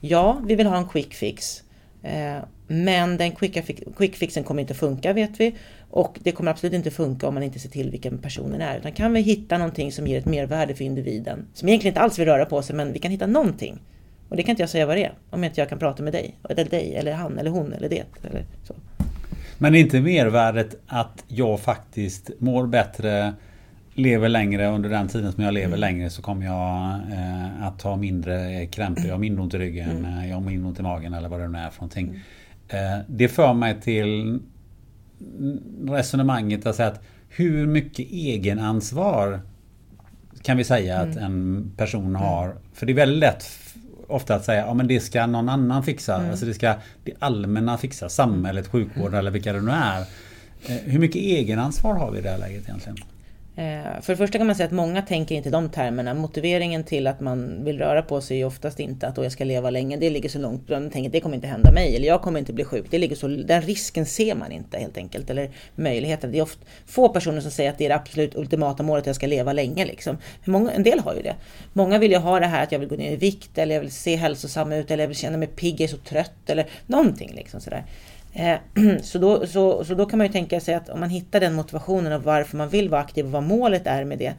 [0.00, 1.62] ja, vi vill ha en quick fix.
[2.02, 3.30] Eh, men den
[3.96, 5.54] quick fixen kommer inte funka vet vi.
[5.90, 8.78] Och det kommer absolut inte funka om man inte ser till vilken personen är.
[8.78, 12.18] Utan kan vi hitta någonting som ger ett mervärde för individen, som egentligen inte alls
[12.18, 13.78] vill röra på sig, men vi kan hitta någonting.
[14.28, 16.12] Och det kan inte jag säga vad det är, om inte jag kan prata med
[16.12, 18.04] dig, eller dig, eller han, eller hon, eller det.
[18.22, 18.74] Eller så.
[19.58, 23.34] Men är inte mervärdet att jag faktiskt mår bättre
[23.94, 25.80] lever längre under den tiden som jag lever mm.
[25.80, 29.04] längre så kommer jag eh, att ha mindre krämpor.
[29.04, 30.18] Jag har mindre ont i ryggen, mm.
[30.18, 32.22] Eh, jag har mindre ont i magen eller vad det nu är för någonting.
[32.68, 32.94] Mm.
[32.98, 34.40] Eh, det för mig till
[35.86, 39.40] resonemanget att säga att hur mycket egenansvar
[40.42, 41.24] kan vi säga att mm.
[41.24, 42.14] en person mm.
[42.14, 42.56] har?
[42.72, 43.44] För det är väldigt lätt
[44.08, 46.16] ofta att säga ja men det ska någon annan fixa.
[46.16, 46.30] Mm.
[46.30, 46.74] Alltså det ska
[47.04, 48.08] det allmänna fixa.
[48.08, 50.00] Samhället, sjukvården eller vilka det nu är.
[50.66, 52.96] Eh, hur mycket egenansvar har vi i det här läget egentligen?
[53.56, 56.14] Eh, för det första kan man säga att många tänker inte de termerna.
[56.14, 59.70] Motiveringen till att man vill röra på sig är oftast inte att jag ska leva
[59.70, 59.96] länge.
[59.96, 60.68] Det ligger så långt.
[60.68, 62.86] Man tänker att det kommer inte hända mig eller jag kommer inte bli sjuk.
[62.90, 65.30] Det ligger så, den risken ser man inte helt enkelt.
[65.30, 66.32] Eller möjligheten.
[66.32, 69.06] Det är ofta få personer som säger att det är det absolut ultimata målet att
[69.06, 69.84] jag ska leva länge.
[69.84, 70.18] Liksom.
[70.44, 71.34] Många, en del har ju det.
[71.72, 73.82] Många vill ju ha det här att jag vill gå ner i vikt eller jag
[73.82, 76.66] vill se hälsosam ut eller jag vill känna mig pigg, jag är så trött eller
[76.86, 77.32] någonting.
[77.34, 77.84] Liksom sådär.
[78.34, 78.58] Eh,
[79.02, 81.54] så då, så, så då kan man ju tänka sig att om man hittar den
[81.54, 84.34] motivationen och varför man vill vara aktiv och vad målet är med det.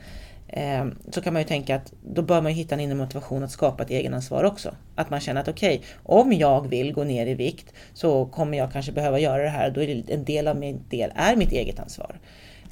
[0.48, 3.52] Eh, så kan man ju tänka att då bör man hitta en inre motivation att
[3.52, 4.76] skapa ett egenansvar också.
[4.96, 8.58] Att man känner att okej, okay, om jag vill gå ner i vikt så kommer
[8.58, 9.72] jag kanske behöva göra det här.
[9.72, 12.20] Då är en del av min del är mitt eget ansvar.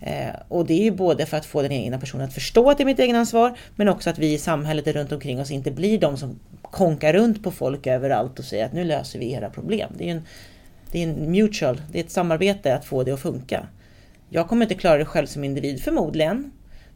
[0.02, 2.78] Eh, och det är ju både för att få den egna personen att förstå att
[2.78, 6.00] det är mitt egenansvar men också att vi i samhället runt omkring oss inte blir
[6.00, 9.94] de som konkar runt på folk överallt och säger att nu löser vi era problem.
[9.98, 10.22] Det är en
[10.94, 13.68] det är en mutual, det är ett samarbete att få det att funka.
[14.30, 16.52] Jag kommer inte klara det själv som individ förmodligen.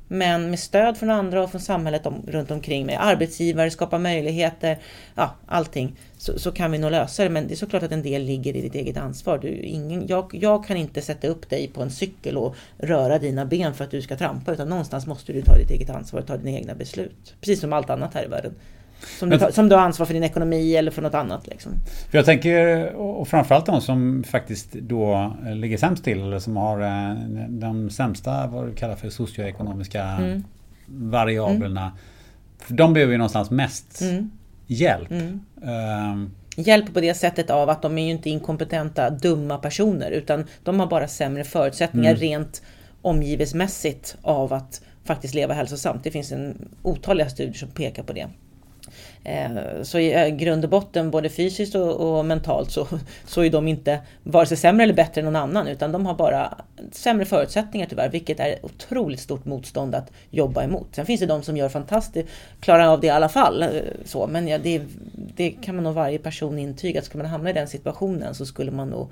[0.07, 4.77] Men med stöd från andra och från samhället om, runt omkring mig, arbetsgivare, skapa möjligheter,
[5.15, 7.29] ja allting, så, så, kan vi nog lösa det.
[7.29, 9.37] Men det är såklart att en del ligger i ditt eget ansvar.
[9.37, 13.45] Du, ingen, jag, jag kan inte sätta upp dig på en cykel och röra dina
[13.45, 16.27] ben för att du ska trampa, utan någonstans måste du ta ditt eget ansvar och
[16.27, 17.35] ta dina egna beslut.
[17.41, 18.53] Precis som allt annat här i världen.
[19.19, 21.47] Som du, som du har ansvar för din ekonomi eller för något annat.
[21.47, 21.71] Liksom.
[22.11, 26.81] För jag tänker, och framförallt de som faktiskt då ligger sämst till eller som har
[26.81, 27.15] eh,
[27.49, 30.43] de sämsta, vad du kallar för socioekonomiska mm.
[30.87, 31.81] variablerna.
[31.81, 31.95] Mm.
[32.67, 34.31] De behöver ju någonstans mest mm.
[34.67, 35.11] hjälp.
[35.11, 40.45] Um, hjälp på det sättet av att de är ju inte inkompetenta, dumma personer utan
[40.63, 42.21] de har bara sämre förutsättningar mm.
[42.21, 42.61] rent
[43.01, 46.03] omgivesmässigt av att faktiskt leva hälsosamt.
[46.03, 48.27] Det finns en otaliga studier som pekar på det.
[49.27, 52.87] Eh, så i eh, grund och botten, både fysiskt och, och, mentalt, så,
[53.25, 56.13] så är de inte vare sig sämre eller bättre än någon annan, utan de har
[56.13, 56.57] bara
[56.91, 60.87] sämre förutsättningar tyvärr, vilket är ett otroligt stort motstånd att jobba emot.
[60.91, 63.69] Sen finns det de som gör fantastiskt, klarar av det i alla fall, eh,
[64.05, 64.81] så, men ja, det,
[65.35, 68.45] det kan man nog varje person intyga, att ska man hamna i den situationen så
[68.45, 69.11] skulle man nog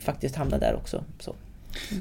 [0.00, 1.04] faktiskt hamna där också.
[1.18, 1.34] Så.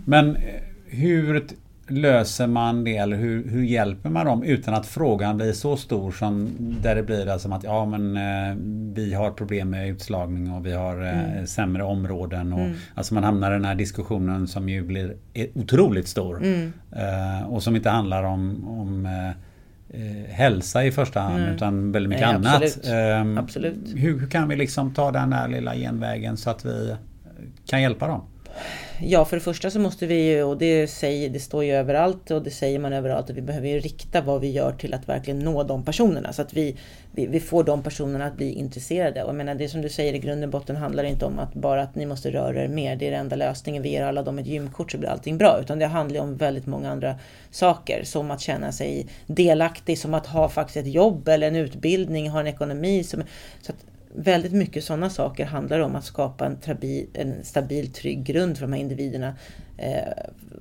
[0.05, 0.37] Men
[0.85, 1.47] hur
[1.89, 6.11] löser man det eller hur, hur, hjälper man dem utan att frågan blir så stor
[6.11, 6.49] som
[6.81, 8.55] där det blir alltså som att ja men eh,
[8.93, 11.47] vi har problem med utslagning och vi har eh, mm.
[11.47, 12.75] sämre områden och mm.
[12.95, 15.15] alltså man hamnar i den här diskussionen som ju blir
[15.53, 16.73] otroligt stor mm.
[16.91, 19.07] eh, och som inte handlar om, om
[20.29, 21.55] hälsa i första hand mm.
[21.55, 22.63] utan väldigt mycket Nej, annat.
[22.63, 22.93] Absolut.
[22.93, 23.93] Ehm, absolut.
[23.95, 26.95] Hur, hur, kan vi liksom ta den där lilla genvägen så att vi
[27.65, 28.21] kan hjälpa dem?
[29.01, 32.31] Ja, för det första så måste vi ju, och det, säger, det står ju överallt
[32.31, 35.09] och det säger man överallt, att vi behöver ju rikta vad vi gör till att
[35.09, 36.33] verkligen nå de personerna.
[36.33, 36.75] Så att vi,
[37.11, 39.23] vi, vi får de personerna att bli intresserade.
[39.23, 41.53] Och jag menar, det som du säger i grund och botten handlar inte om att
[41.53, 42.95] bara att ni måste röra er mer.
[42.95, 43.83] Det är den enda lösningen.
[43.83, 45.59] Vi ger alla dem ett gymkort så blir allting bra.
[45.61, 47.15] Utan det handlar om väldigt många andra
[47.51, 48.03] saker.
[48.03, 52.39] Som att känna sig delaktig, som att ha faktiskt ett jobb eller en utbildning, ha
[52.39, 53.03] en ekonomi.
[53.03, 53.23] Som,
[53.61, 53.85] så att
[54.15, 58.65] väldigt mycket sådana saker handlar om att skapa en, trabi, en stabil, trygg grund för
[58.65, 59.35] de här individerna.
[59.77, 60.13] Eh,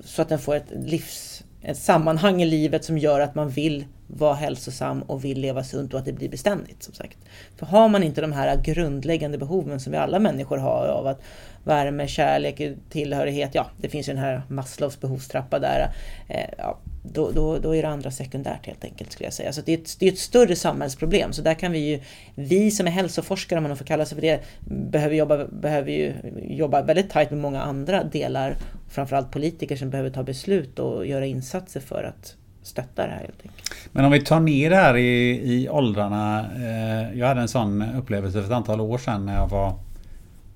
[0.03, 3.85] så att den får ett livs ett sammanhang i livet som gör att man vill
[4.07, 6.83] vara hälsosam och vill leva sunt och att det blir beständigt.
[6.83, 7.17] som sagt.
[7.55, 11.21] För har man inte de här grundläggande behoven som vi alla människor har av att
[11.63, 15.89] värme, kärlek, tillhörighet, ja det finns ju den här Maslows behovstrappa där.
[16.27, 19.53] Eh, ja, då, då, då är det andra sekundärt helt enkelt skulle jag säga.
[19.53, 21.33] Så det är, ett, det är ett större samhällsproblem.
[21.33, 22.01] Så där kan vi ju,
[22.35, 26.13] vi som är hälsoforskare om man får kalla sig för det, behöver jobba, behöver ju
[26.41, 28.55] jobba väldigt tajt med många andra delar.
[28.89, 32.35] Framförallt politiker som behöver ta beslut och göra insatser för att
[32.67, 33.71] stötta det här helt enkelt.
[33.91, 36.45] Men om vi tar ner det här i, i åldrarna.
[36.55, 39.75] Eh, jag hade en sån upplevelse för ett antal år sedan när jag var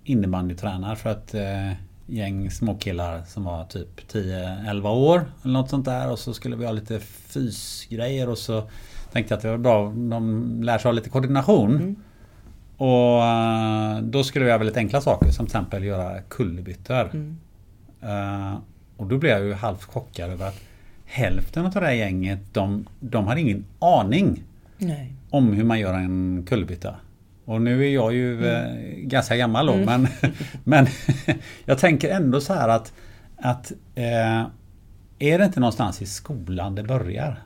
[0.03, 1.71] innebandytränare för ett eh,
[2.05, 5.25] gäng småkillar som var typ 10-11 år.
[5.43, 8.63] Eller något sånt där och så skulle vi ha lite fysgrejer och så
[9.11, 11.75] tänkte jag att det var bra de lär sig ha lite koordination.
[11.75, 11.95] Mm.
[12.77, 17.09] Och eh, då skulle vi göra väldigt enkla saker som till exempel göra kullerbyttor.
[17.13, 17.37] Mm.
[18.03, 18.57] Uh,
[18.97, 20.59] och då blev jag ju halvt chockad över att
[21.11, 24.43] hälften av det här gänget de, de hade ingen aning
[24.77, 25.13] Nej.
[25.29, 26.95] om hur man gör en kullerbytta.
[27.45, 28.45] Och nu är jag ju mm.
[28.45, 29.85] eh, ganska gammal då mm.
[29.85, 30.07] men,
[30.63, 30.87] men
[31.65, 32.93] jag tänker ändå så här att,
[33.37, 34.41] att eh,
[35.19, 37.41] är det inte någonstans i skolan det börjar?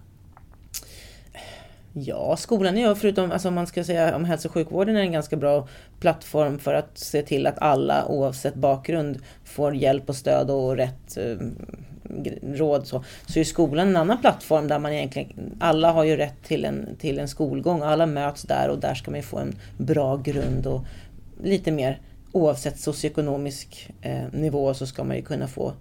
[1.97, 5.11] Ja, skolan är ju förutom, alltså man ska säga om hälso och sjukvården är en
[5.11, 5.67] ganska bra
[5.99, 11.17] plattform för att se till att alla oavsett bakgrund får hjälp och stöd och rätt
[11.17, 11.37] eh,
[12.43, 16.43] råd så, så är skolan en annan plattform där man egentligen, alla har ju rätt
[16.43, 20.17] till en, till en skolgång, alla möts där och där ska man få en bra
[20.17, 20.85] grund och
[21.43, 25.73] lite mer oavsett socioekonomisk eh, nivå så ska man ju kunna få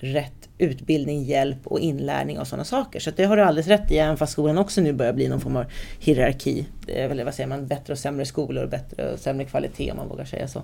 [0.00, 3.00] rätt utbildning, hjälp och inlärning och sådana saker.
[3.00, 5.40] Så det har du alldeles rätt i, även fast skolan också nu börjar bli någon
[5.40, 5.64] form av
[6.00, 6.66] hierarki.
[6.86, 9.90] Det är väl, vad säger man, bättre och sämre skolor och bättre och sämre kvalitet
[9.90, 10.62] om man vågar säga så.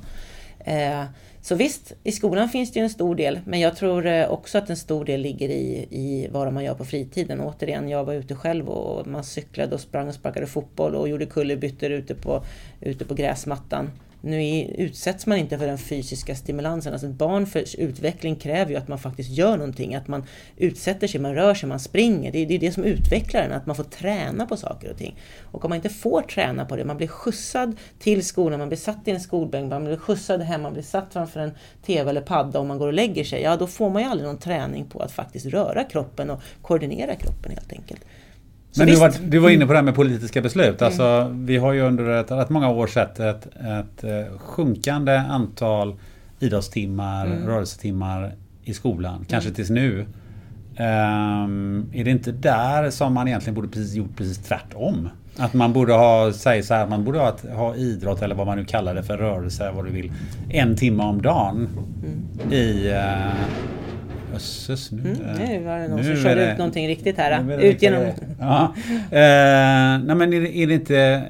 [0.58, 1.04] Eh,
[1.42, 4.58] så visst, i skolan finns det ju en stor del, men jag tror eh, också
[4.58, 7.40] att en stor del ligger i, i vad man gör på fritiden.
[7.40, 11.26] Återigen, jag var ute själv och man cyklade och sprang och sparkade fotboll och gjorde
[11.26, 12.44] kullerbyttor ute på,
[12.80, 13.90] ute på gräsmattan.
[14.26, 16.92] Nu utsätts man inte för den fysiska stimulansen.
[16.92, 19.94] Alltså ett barn för utveckling kräver ju att man faktiskt gör någonting.
[19.94, 20.24] Att man
[20.56, 22.32] utsätter sig, man rör sig, man springer.
[22.32, 25.18] Det är det, det som utvecklar en, att man får träna på saker och ting.
[25.52, 28.78] Och om man inte får träna på det, man blir skjutsad till skolan, man blir
[28.78, 31.50] satt i en skolbänk, man blir skjutsad hem, man blir satt framför en
[31.86, 33.42] TV eller padda och man går och lägger sig.
[33.42, 37.14] Ja, då får man ju aldrig någon träning på att faktiskt röra kroppen och koordinera
[37.14, 38.04] kroppen helt enkelt.
[38.78, 40.80] Men du var, du var inne på det här med politiska beslut.
[40.80, 40.86] Mm.
[40.86, 45.94] Alltså, vi har ju under ett, rätt många år sett ett, ett eh, sjunkande antal
[46.40, 47.46] idrottstimmar, mm.
[47.46, 48.32] rörelsetimmar
[48.64, 49.14] i skolan.
[49.14, 49.24] Mm.
[49.24, 50.06] Kanske tills nu.
[50.78, 55.08] Um, är det inte där som man egentligen borde precis gjort precis tvärtom?
[55.38, 58.58] Att man borde ha, säg så här, man borde ha, ha idrott eller vad man
[58.58, 60.12] nu kallar det för rörelse, vad du vill.
[60.48, 61.68] En timme om dagen
[62.42, 62.52] mm.
[62.52, 63.32] i uh,
[64.36, 67.60] Jösses, nu, mm, nu var det någon som körde det, ut någonting riktigt här.
[67.60, 68.06] Ut genom...
[68.40, 68.74] Ja.
[69.10, 71.22] Eh, nej men är det, är det, inte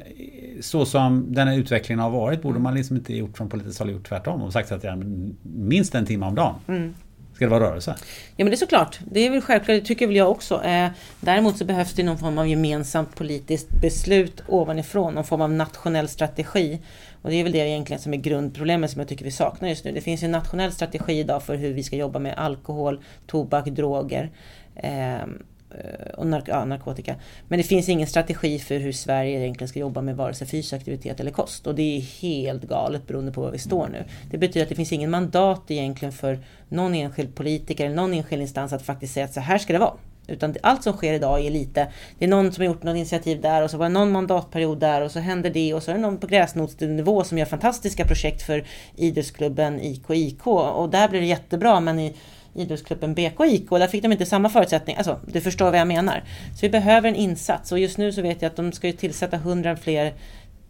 [0.60, 2.42] så som den här utvecklingen har varit?
[2.42, 5.02] Borde man liksom inte gjort från politiskt håll gjort tvärtom och sagt att det är
[5.42, 6.54] minst en timme om dagen?
[6.68, 6.94] Mm.
[7.36, 7.94] Ska det vara rörelse?
[8.36, 8.98] Ja men det är såklart.
[9.04, 10.64] Det är väl självklart, det tycker väl jag också.
[10.64, 10.88] Eh,
[11.20, 16.08] däremot så behövs det någon form av gemensamt politiskt beslut ovanifrån, någon form av nationell
[16.08, 16.78] strategi.
[17.26, 19.84] Och det är väl det egentligen som är grundproblemet som jag tycker vi saknar just
[19.84, 19.92] nu.
[19.92, 24.30] Det finns en nationell strategi idag för hur vi ska jobba med alkohol, tobak, droger.
[24.76, 27.16] Ehm, eh, och nark ja, narkotika.
[27.48, 30.72] Men det finns ingen strategi för hur Sverige egentligen ska jobba med vare sig fysisk
[30.72, 31.66] aktivitet eller kost.
[31.66, 34.04] Och det är helt galet beroende på var vi står nu.
[34.30, 38.42] Det betyder att det finns ingen mandat egentligen för någon enskild politiker eller någon enskild
[38.42, 39.94] instans att faktiskt säga att så här ska det vara.
[40.26, 43.40] Utan allt som sker idag är lite, det är någon som har gjort något initiativ
[43.40, 45.94] där och så var det någon mandatperiod där och så händer det och så är
[45.94, 48.64] det någon på gräsrotsnivå som gör fantastiska projekt för
[48.96, 52.14] idrottsklubben IKIK och där blir det jättebra men i
[52.54, 54.98] idrottsklubben BKIK där fick de inte samma förutsättningar.
[54.98, 56.24] Alltså, du förstår vad jag menar.
[56.54, 58.92] Så vi behöver en insats och just nu så vet jag att de ska ju
[58.92, 60.14] tillsätta 100 fler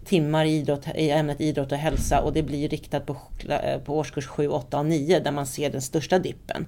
[0.04, 3.16] timmar i, idrott, i ämnet idrott och hälsa och det blir riktat på,
[3.48, 6.66] eh, på årskurs 7, 8 och 9 där man ser den största dippen.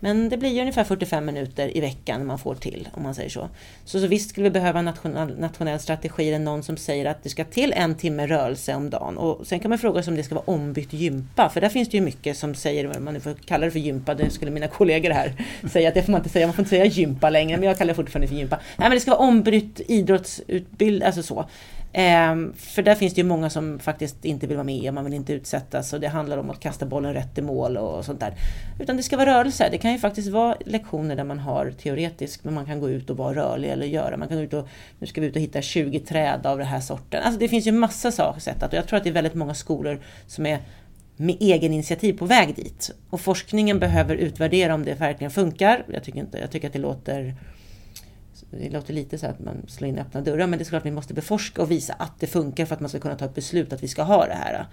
[0.00, 3.48] Men det blir ungefär 45 minuter i veckan man får till, om man säger så.
[3.84, 7.22] Så, så visst skulle vi behöva en nationell, nationell strategi, eller någon som säger att
[7.22, 9.18] det ska till en timme rörelse om dagen.
[9.18, 11.88] Och sen kan man fråga sig om det ska vara ombytt gympa, för där finns
[11.88, 14.50] det ju mycket som säger, om man nu får kalla det för gympa, det skulle
[14.50, 15.32] mina kollegor här
[15.72, 17.78] säga att det får man inte säga, man får inte säga gympa längre, men jag
[17.78, 18.56] kallar det fortfarande för gympa.
[18.56, 21.46] Nej, men det ska vara ombytt idrottsutbildning, alltså så.
[21.92, 25.14] Ehm, för där finns det ju många som faktiskt inte vill vara med, man vill
[25.14, 28.34] inte utsättas och det handlar om att kasta bollen rätt i mål och sånt där.
[28.80, 29.68] Utan det ska vara rörelse.
[29.70, 33.10] Det kan ju faktiskt vara lektioner där man har teoretiskt, men man kan gå ut
[33.10, 34.16] och vara rörlig eller göra.
[34.16, 34.68] Man kan gå ut och,
[34.98, 37.22] nu ska vi ut och hitta 20 träd av den här sorten.
[37.22, 39.34] Alltså det finns ju massa saker sätt att, och jag tror att det är väldigt
[39.34, 40.58] många skolor som är
[41.16, 42.90] med egen initiativ på väg dit.
[43.10, 45.84] Och forskningen behöver utvärdera om det verkligen funkar.
[45.92, 47.34] Jag tycker, inte, jag tycker att det låter
[48.50, 50.86] det låter lite så att man slår in öppna dörrar, men det är klart att
[50.86, 53.34] vi måste beforska och visa att det funkar för att man ska kunna ta ett
[53.34, 54.66] beslut att vi ska ha det här.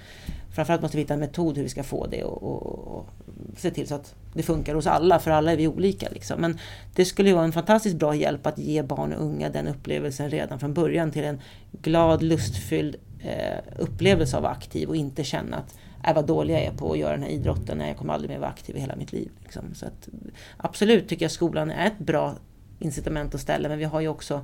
[0.55, 3.09] Framförallt måste vi hitta en metod hur vi ska få det och, och, och
[3.57, 6.09] se till så att det funkar hos alla, för alla är vi olika.
[6.09, 6.41] Liksom.
[6.41, 6.59] Men
[6.95, 10.29] det skulle ju vara en fantastiskt bra hjälp att ge barn och unga den upplevelsen
[10.29, 11.41] redan från början till en
[11.81, 16.53] glad, lustfylld eh, upplevelse av att vara aktiv och inte känna att är vad dålig
[16.53, 18.77] jag är på att göra den här idrotten, när jag kommer aldrig mer vara aktiv
[18.77, 19.31] i hela mitt liv.
[19.43, 19.63] Liksom.
[19.73, 20.09] Så att,
[20.57, 22.35] absolut tycker jag skolan är ett bra
[22.79, 24.41] incitament och ställe, men vi har ju också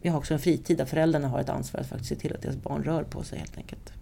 [0.00, 2.42] vi har också en fritid där föräldrarna har ett ansvar att faktiskt se till att
[2.42, 3.92] deras barn rör på sig helt enkelt.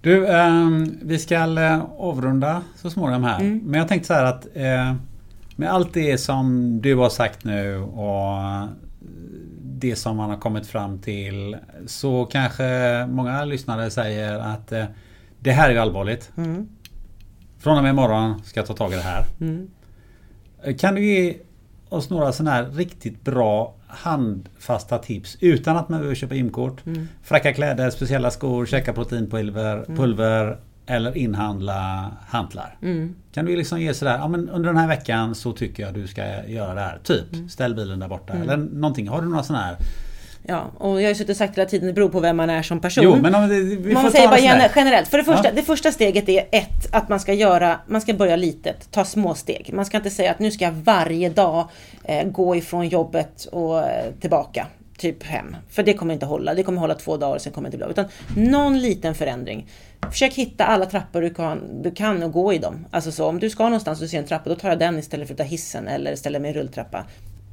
[0.00, 0.68] Du, eh,
[1.02, 3.40] vi ska eh, avrunda så småningom här.
[3.40, 3.58] Mm.
[3.64, 4.94] Men jag tänkte så här att eh,
[5.56, 8.68] med allt det som du har sagt nu och
[9.62, 14.84] det som man har kommit fram till så kanske många lyssnare säger att eh,
[15.38, 16.32] det här är allvarligt.
[16.36, 16.68] Mm.
[17.58, 19.24] Från och med imorgon ska jag ta tag i det här.
[19.40, 19.70] Mm.
[20.78, 21.36] Kan du ge
[21.88, 26.86] oss några sådana här riktigt bra handfasta tips utan att man behöver köpa imkort.
[26.86, 27.08] Mm.
[27.22, 29.96] Fracka kläder, speciella skor, käka proteinpulver mm.
[29.96, 32.76] pulver, eller inhandla hantlar.
[32.82, 33.14] Mm.
[33.32, 36.06] Kan du liksom ge sådär, ja men under den här veckan så tycker jag du
[36.06, 36.98] ska göra det här.
[37.02, 37.48] Typ, mm.
[37.48, 38.32] ställ bilen där borta.
[38.32, 38.42] Mm.
[38.42, 39.08] Eller någonting.
[39.08, 39.76] Har du några sådana här
[40.48, 42.50] Ja, och jag har ju suttit och sagt hela tiden, det beror på vem man
[42.50, 43.04] är som person.
[43.04, 45.08] Jo, men om det, vi man får säger bara gener generellt.
[45.08, 45.52] För det första, ja.
[45.54, 49.34] det första steget är ett, att man ska göra, man ska börja litet, ta små
[49.34, 49.70] steg.
[49.72, 51.68] Man ska inte säga att nu ska jag varje dag
[52.04, 54.66] eh, gå ifrån jobbet och eh, tillbaka
[54.98, 55.56] typ hem.
[55.70, 56.54] För det kommer inte hålla.
[56.54, 58.04] Det kommer hålla två dagar, sen kommer det inte bli bra.
[58.04, 59.68] Utan någon liten förändring.
[60.10, 62.86] Försök hitta alla trappor du kan, du kan och gå i dem.
[62.90, 65.28] Alltså så, om du ska någonstans och ser en trappa, då tar jag den istället
[65.28, 67.04] för att ta hissen eller ställa mig i rulltrappa.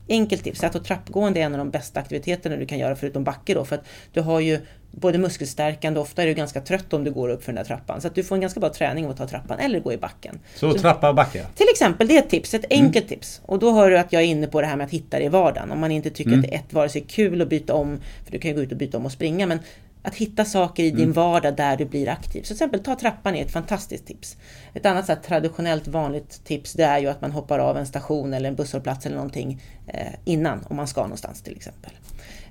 [0.09, 3.53] Enkelt tips, att trappgående är en av de bästa aktiviteterna du kan göra förutom backe
[3.53, 3.65] då.
[3.65, 4.59] För att du har ju
[4.91, 8.01] både muskelstärkande, ofta är du ganska trött om du går upp för den där trappan.
[8.01, 9.97] Så att du får en ganska bra träning av att ta trappan eller gå i
[9.97, 10.39] backen.
[10.55, 11.45] Så, så trappa och backe?
[11.55, 12.85] Till exempel, det är ett tips, ett mm.
[12.85, 13.19] enkelt mm.
[13.19, 13.41] tips.
[13.45, 15.25] Och då hör du att jag är inne på det här med att hitta det
[15.25, 15.71] i vardagen.
[15.71, 16.39] Om man inte tycker mm.
[16.39, 18.63] att det är ett, vare sig kul att byta om, för du kan ju gå
[18.63, 19.59] ut och byta om och springa, men
[20.03, 21.13] att hitta saker i din mm.
[21.13, 22.41] vardag där du blir aktiv.
[22.41, 24.37] Så till exempel ta trappan är ett fantastiskt tips.
[24.73, 28.33] Ett annat så traditionellt vanligt tips det är ju att man hoppar av en station
[28.33, 31.91] eller en busshållplats eller någonting eh, innan om man ska någonstans till exempel.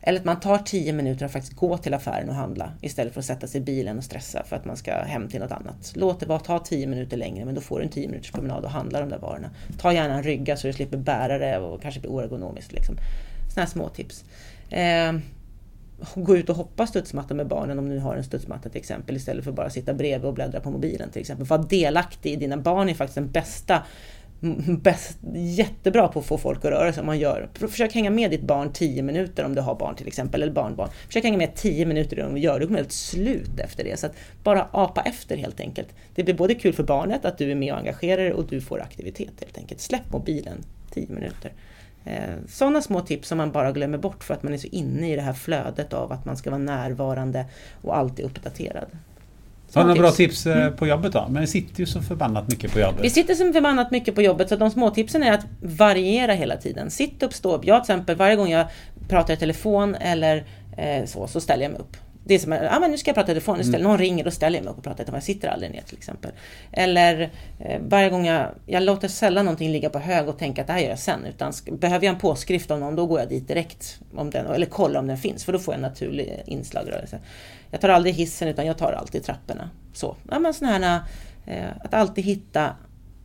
[0.02, 3.20] Eller att man tar 10 minuter att faktiskt gå till affären och handla istället för
[3.20, 5.92] att sätta sig i bilen och stressa för att man ska hem till något annat.
[5.94, 8.64] Låt det bara ta 10 minuter längre men då får du en 10 minuters promenad
[8.64, 9.50] och handla de där varorna.
[9.78, 12.72] Ta gärna en rygga så du slipper bära det och kanske blir oergonomiskt.
[12.72, 12.96] Liksom.
[13.48, 14.24] Sådana här små tips.
[14.70, 15.12] Eh,
[16.14, 19.44] gå ut och hoppa studsmatta med barnen om du har en studsmatta till exempel istället
[19.44, 21.46] för bara sitta bredvid och bläddra på mobilen till exempel.
[21.46, 23.82] Var delaktig i dina barn är faktiskt den bästa
[24.82, 27.48] bäst, jättebra på att få folk att röra sig om man gör.
[27.54, 30.88] Försök hänga med ditt barn 10 minuter om du har barn till exempel, eller barnbarn.
[31.06, 33.96] Försök hänga med 10 minuter om du gör, du kommer helt slut efter det.
[33.96, 35.88] Så att bara apa efter helt enkelt.
[36.14, 38.60] Det blir både kul för barnet att du är med och engagerar dig och du
[38.60, 39.80] får aktivitet helt enkelt.
[39.80, 41.52] Släpp mobilen 10 minuter.
[42.04, 45.12] Eh, Sådana små tips som man bara glömmer bort för att man är så inne
[45.12, 47.46] i det här flödet av att man ska vara närvarande
[47.82, 48.86] och alltid uppdaterad.
[49.74, 50.76] Har du några bra tips eh, mm.
[50.76, 51.26] på jobbet då?
[51.30, 53.04] Men vi sitter ju så förbannat mycket på jobbet.
[53.04, 56.56] Vi sitter så förbannat mycket på jobbet så de små tipsen är att variera hela
[56.56, 56.90] tiden.
[56.90, 57.64] Sitt upp, stå upp.
[57.64, 58.66] Jag till exempel varje gång jag
[59.08, 60.44] pratar i telefon eller
[60.76, 61.96] eh, så, så ställer jag mig upp.
[62.24, 63.82] Det är som att, ah, men nu ska jag prata i telefon, mm.
[63.82, 65.16] någon ringer, och ställer jag mig upp och pratar i telefon.
[65.16, 66.30] Jag sitter aldrig ner till exempel.
[66.72, 70.66] Eller eh, varje gång jag, jag låter sällan någonting ligga på hög och tänka att
[70.66, 71.26] det här gör jag sen.
[71.26, 74.00] Utan behöver jag en påskrift om någon, då går jag dit direkt.
[74.14, 77.18] Om den, eller kollar om den finns, för då får jag en naturlig inslagrörelse.
[77.70, 79.70] Jag tar aldrig hissen, utan jag tar alltid trapporna.
[79.92, 81.00] Så, ja, men såna här,
[81.46, 82.76] eh, att alltid hitta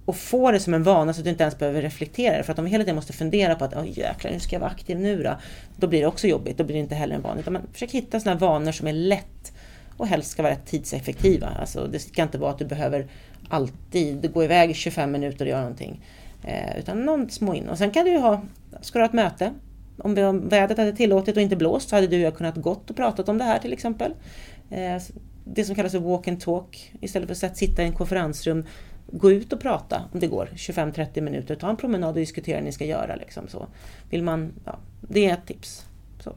[0.07, 2.59] och få det som en vana så att du inte ens behöver reflektera För att
[2.59, 4.99] om vi hela tiden måste fundera på att oh, jäklar, nu ska jag vara aktiv
[4.99, 5.37] nu då.
[5.75, 7.39] Då blir det också jobbigt, då blir det inte heller en vana.
[7.39, 9.53] Utan man försöker hitta sådana vanor som är lätt
[9.97, 11.47] och helst ska vara rätt tidseffektiva.
[11.47, 13.07] Alltså, det ska inte vara att du behöver
[13.49, 16.01] alltid gå iväg 25 minuter och göra någonting.
[16.43, 17.69] Eh, utan någon små in.
[17.69, 18.41] Och sen kan du ju ha,
[18.81, 19.53] ska du ha ett möte?
[19.97, 20.13] Om
[20.49, 23.29] vädret hade tillåtit och inte blåst så hade du och jag kunnat gått och pratat
[23.29, 24.13] om det här till exempel.
[24.69, 25.01] Eh,
[25.53, 26.93] det som kallas för walk and talk.
[27.01, 28.65] Istället för att sitta i en konferensrum
[29.11, 31.55] gå ut och prata om det går 25-30 minuter.
[31.55, 33.15] Ta en promenad och diskutera hur ni ska göra.
[33.15, 33.67] Liksom, så.
[34.09, 35.85] Vill man, ja, det är ett tips.
[36.19, 36.35] Så.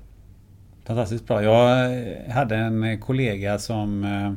[0.84, 1.42] Fantastiskt bra.
[1.42, 4.32] Jag hade en kollega som eh,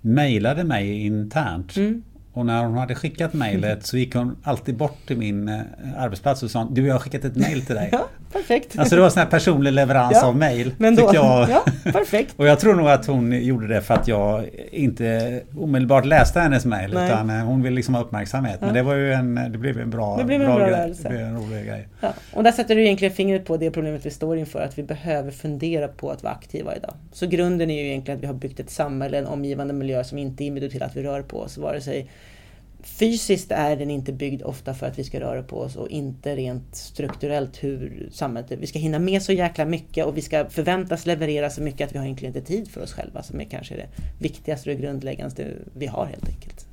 [0.00, 1.76] mejlade mig internt.
[1.76, 2.02] Mm.
[2.36, 5.60] Och när hon hade skickat mejlet så gick hon alltid bort till min eh,
[5.96, 7.88] arbetsplats och sa Du, jag har skickat ett mejl till dig.
[7.96, 8.78] Ja, perfekt.
[8.78, 10.74] Alltså det var en sån här personlig leverans ja, av mejl.
[11.12, 12.34] Ja, perfekt.
[12.36, 16.64] och jag tror nog att hon gjorde det för att jag inte omedelbart läste hennes
[16.64, 16.90] mejl.
[16.90, 18.56] Utan eh, hon ville liksom ha uppmärksamhet.
[18.60, 18.66] Ja.
[18.66, 20.94] Men det var ju en, det blev en bra, det blev en bra, bra grej.
[21.02, 21.88] Det blev en rolig grej.
[22.00, 22.12] Ja.
[22.32, 24.60] Och där sätter du egentligen fingret på det problemet vi står inför.
[24.60, 26.94] Att vi behöver fundera på att vara aktiva idag.
[27.12, 30.18] Så grunden är ju egentligen att vi har byggt ett samhälle, en omgivande miljö som
[30.18, 31.58] inte inbjuder till att vi rör på oss.
[31.58, 32.10] Vare sig
[32.86, 36.36] fysiskt är den inte byggd ofta för att vi ska röra på oss och inte
[36.36, 38.52] rent strukturellt hur samhället.
[38.60, 41.94] Vi ska hinna med så jäkla mycket och vi ska förväntas leverera så mycket att
[41.94, 43.86] vi har egentligen inte tid för oss själva som är kanske det
[44.18, 46.66] viktigaste och grundläggande vi har helt enkelt.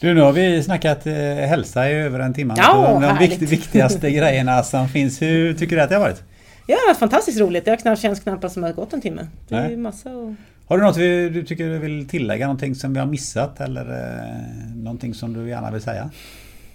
[0.00, 2.54] Du, nu har vi snackat eh, hälsa i över en timme.
[2.56, 5.22] Ja, de vikt, viktigaste grejerna som finns.
[5.22, 6.22] Hur tycker du att det har varit?
[6.66, 7.64] Ja, det har varit fantastiskt roligt.
[7.64, 9.26] Det har knappt, känns knappast som att det har gått en timme.
[9.48, 9.76] Det är Nej.
[9.76, 10.34] massa och...
[10.68, 12.46] Har du något vi, du tycker du vill tillägga?
[12.46, 16.10] Någonting som vi har missat eller eh, någonting som du gärna vill säga?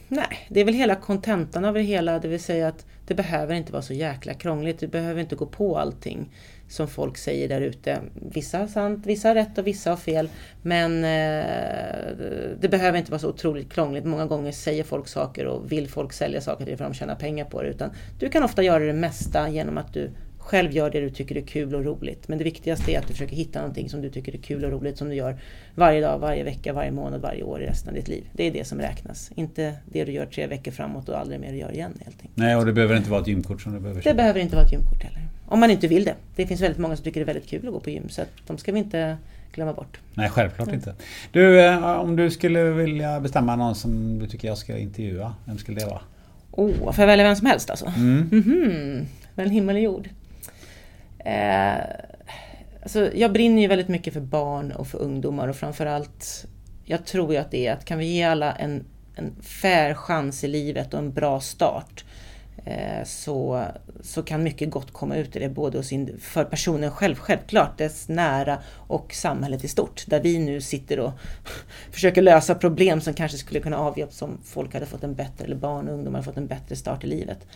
[0.08, 3.56] Nej, det är väl hela kontentan av det hela, det vill säga att det behöver
[3.56, 4.80] inte vara så jäkla krångligt.
[4.80, 6.30] Du behöver inte gå på allting
[6.68, 8.00] som folk säger där ute.
[8.32, 10.30] Vissa har sant, vissa har rätt och vissa har fel.
[10.62, 11.46] Men eh,
[12.60, 14.06] det behöver inte vara så otroligt krångligt.
[14.06, 17.16] Många gånger säger folk saker och vill folk sälja saker till för att de tjänar
[17.16, 17.70] pengar på det.
[17.70, 17.90] Utan
[18.20, 20.12] du kan ofta göra det mesta genom att du
[20.44, 22.28] själv gör det du tycker är kul och roligt.
[22.28, 24.72] Men det viktigaste är att du försöker hitta någonting som du tycker är kul och
[24.72, 25.38] roligt som du gör
[25.76, 28.24] varje dag, varje vecka, varje månad, varje år i resten av ditt liv.
[28.34, 29.32] Det är det som räknas.
[29.36, 32.38] Inte det du gör tre veckor framåt och aldrig mer gör igen helt enkelt.
[32.38, 34.16] Nej, och det behöver inte vara ett gymkort som du behöver Det köpa.
[34.18, 35.22] behöver inte vara ett gymkort heller.
[35.48, 36.16] Om man inte vill det.
[36.36, 38.22] Det finns väldigt många som tycker det är väldigt kul att gå på gym så
[38.22, 39.18] att de ska vi inte
[39.54, 40.00] glömma bort.
[40.14, 40.96] Nej, självklart inte.
[41.32, 45.58] Du, eh, om du skulle vilja bestämma någon som du tycker jag ska intervjua, vem
[45.58, 46.02] skulle det vara?
[46.52, 47.86] Oh, får jag välja vem som helst alltså?
[47.98, 48.30] Mm.
[48.32, 49.06] Mhm,
[49.36, 50.10] mellan himmel och jord.
[51.24, 51.78] Eh,
[52.82, 56.46] alltså, jag brinner ju väldigt mycket för barn och för ungdomar och framförallt,
[56.86, 58.86] jag tror ju att det är att kan vi ge alla en,
[59.16, 62.06] en fair chans i livet och en bra start
[62.66, 63.66] eh, så,
[64.02, 67.78] så kan mycket gott komma ut i det, både hos in, för personen själv, självklart,
[67.78, 70.04] dess nära och samhället i stort.
[70.08, 71.12] Där vi nu sitter och
[71.92, 75.56] försöker lösa problem som kanske skulle kunna avhjälpas om folk hade fått en bättre, eller
[75.56, 77.48] barn och ungdomar hade fått en bättre start i livet.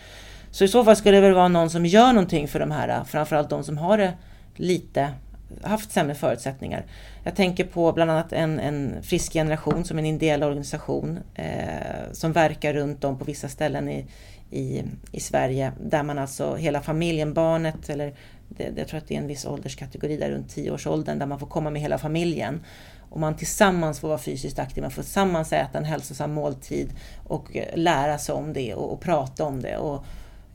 [0.58, 3.04] Så i så fall skulle det väl vara någon som gör någonting för de här,
[3.04, 4.14] framförallt de som har det
[4.56, 5.14] lite,
[5.62, 6.86] haft sämre förutsättningar.
[7.24, 12.32] Jag tänker på bland annat en, en frisk generation som en ideell organisation eh, som
[12.32, 14.06] verkar runt om på vissa ställen i,
[14.52, 18.14] i, i Sverige där man alltså hela familjen, barnet eller
[18.48, 21.48] det, jag tror att det är en viss ålderskategori där runt 10-årsåldern där man får
[21.48, 22.64] komma med hela familjen
[23.10, 26.90] och man tillsammans får vara fysiskt aktiv, man får tillsammans äta en hälsosam måltid
[27.28, 29.78] och eh, lära sig om det och, och prata om det.
[29.78, 30.06] Och,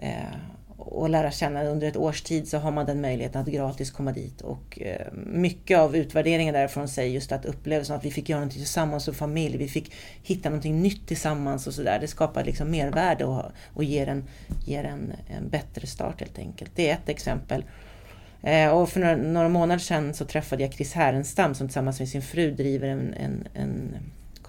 [0.03, 0.37] Eh,
[0.77, 4.12] och lära känna under ett års tid så har man den möjligheten att gratis komma
[4.12, 4.41] dit.
[4.41, 8.61] Och eh, mycket av utvärderingen därifrån säger just att upplevelsen att vi fick göra någonting
[8.61, 9.93] tillsammans som familj, vi fick
[10.23, 11.99] hitta någonting nytt tillsammans och sådär.
[12.01, 13.43] Det skapar liksom mervärde och,
[13.74, 14.24] och ger, en,
[14.66, 16.70] ger en, en bättre start helt enkelt.
[16.74, 17.65] Det är ett exempel.
[18.43, 22.09] Eh, och för några, några månader sedan så träffade jag Chris Härenstam som tillsammans med
[22.09, 23.97] sin fru driver en, en, en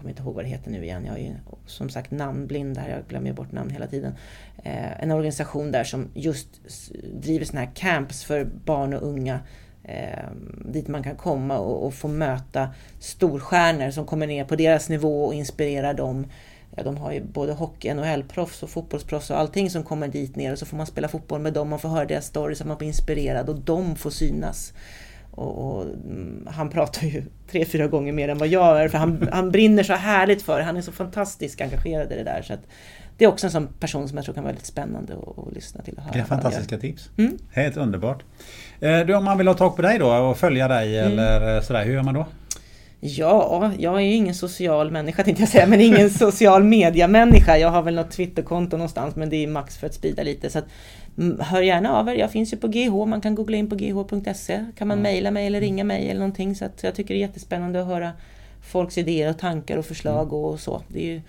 [0.04, 1.34] kommer inte ihåg vad det heter nu igen, jag är ju
[1.66, 4.16] som sagt namnblind där, jag glömmer bort namn hela tiden.
[4.64, 6.48] Eh, en organisation där som just
[7.14, 9.40] driver sådana här camps för barn och unga
[9.84, 10.30] eh,
[10.66, 12.70] dit man kan komma och, och, få möta
[13.00, 16.28] storstjärnor som kommer ner på deras nivå och inspirerar dem.
[16.76, 20.52] Ja, de har ju både hockey, NHL-proffs och fotbollsproffs och allting som kommer dit ner
[20.52, 22.78] och så får man spela fotboll med dem och får höra deras stories så man
[22.78, 24.74] blir inspirerad och de får synas.
[25.35, 25.85] Och, och,
[26.47, 29.84] han pratar ju tre, fyra gånger mer än vad jag gör för han, han brinner
[29.84, 30.64] så härligt för det.
[30.64, 32.41] Han är så fantastiskt engagerad i det där.
[32.41, 32.53] Så
[33.18, 35.81] det är också en sån person som jag tror kan vara väldigt spännande att, lyssna
[35.81, 35.93] till.
[35.93, 37.10] Och höra det är fantastiska tips.
[37.18, 37.38] Mm.
[37.51, 38.23] Helt underbart.
[38.80, 41.19] Du, om man vill ha tag på dig då och följa dig mm.
[41.19, 42.26] eller sådär, hur gör man då?
[43.05, 47.57] Ja, jag är ju ingen social människa tänkte jag säga, men ingen social media-människa.
[47.57, 50.49] Jag har väl något Twitterkonto någonstans, men det är max för att sprida lite.
[50.49, 50.60] Så
[51.40, 52.15] hör gärna av er.
[52.15, 54.65] Jag finns ju på GH, man kan googla in på gh.se.
[54.77, 55.03] Kan man mm.
[55.03, 56.56] mejla mig eller ringa mig eller någonting.
[56.56, 58.11] Så jag tycker det är jättespännande att höra
[58.61, 60.35] folks idéer och tankar och förslag mm.
[60.35, 60.81] och så.
[60.88, 61.22] Det är ju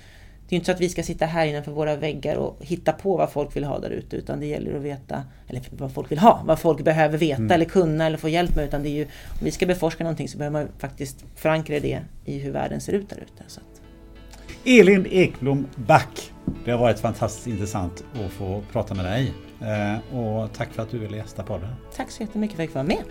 [0.48, 3.16] det är inte så att vi ska sitta här innanför våra väggar och hitta på
[3.16, 6.19] vad folk vill ha där ute utan det gäller att veta, eller vad folk vill
[6.19, 7.51] ha, vad folk behöver veta mm.
[7.51, 8.65] eller kunna eller få hjälp med.
[8.65, 12.01] Utan det är ju, om vi ska beforska någonting så behöver man faktiskt förankra det
[12.24, 13.44] i hur världen ser ut där ute.
[14.81, 16.34] Elin Ekblom Back.
[16.65, 19.35] Det har varit fantastiskt intressant att få prata med dig.
[19.61, 21.69] Eh, och tack för att du ville gästa podden.
[21.97, 23.05] Tack så jättemycket för att jag fick vara med.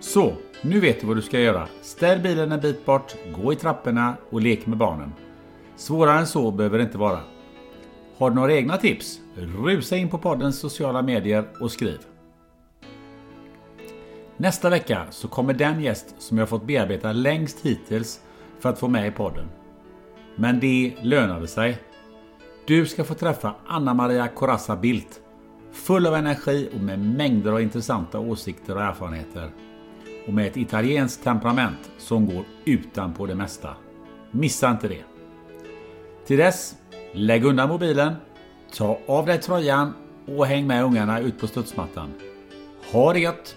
[0.00, 0.32] Så,
[0.62, 1.68] nu vet du vad du ska göra.
[1.82, 5.12] Ställ bilen en bit bort, gå i trapporna och lek med barnen.
[5.76, 7.20] Svårare än så behöver det inte vara.
[8.16, 9.20] Har du några egna tips?
[9.36, 11.98] Rusa in på poddens sociala medier och skriv.
[14.36, 18.20] Nästa vecka så kommer den gäst som jag fått bearbeta längst hittills
[18.60, 19.48] för att få med i podden.
[20.36, 21.78] Men det lönade sig.
[22.66, 25.20] Du ska få träffa Anna Maria Corazza Bildt.
[25.72, 29.50] Full av energi och med mängder av intressanta åsikter och erfarenheter
[30.26, 33.76] och med ett italienskt temperament som går utanpå det mesta.
[34.30, 35.04] Missa inte det!
[36.26, 36.74] Till dess,
[37.12, 38.14] lägg undan mobilen,
[38.76, 39.92] ta av dig tröjan
[40.26, 42.14] och häng med ungarna ut på studsmattan.
[42.92, 43.56] Ha det gött!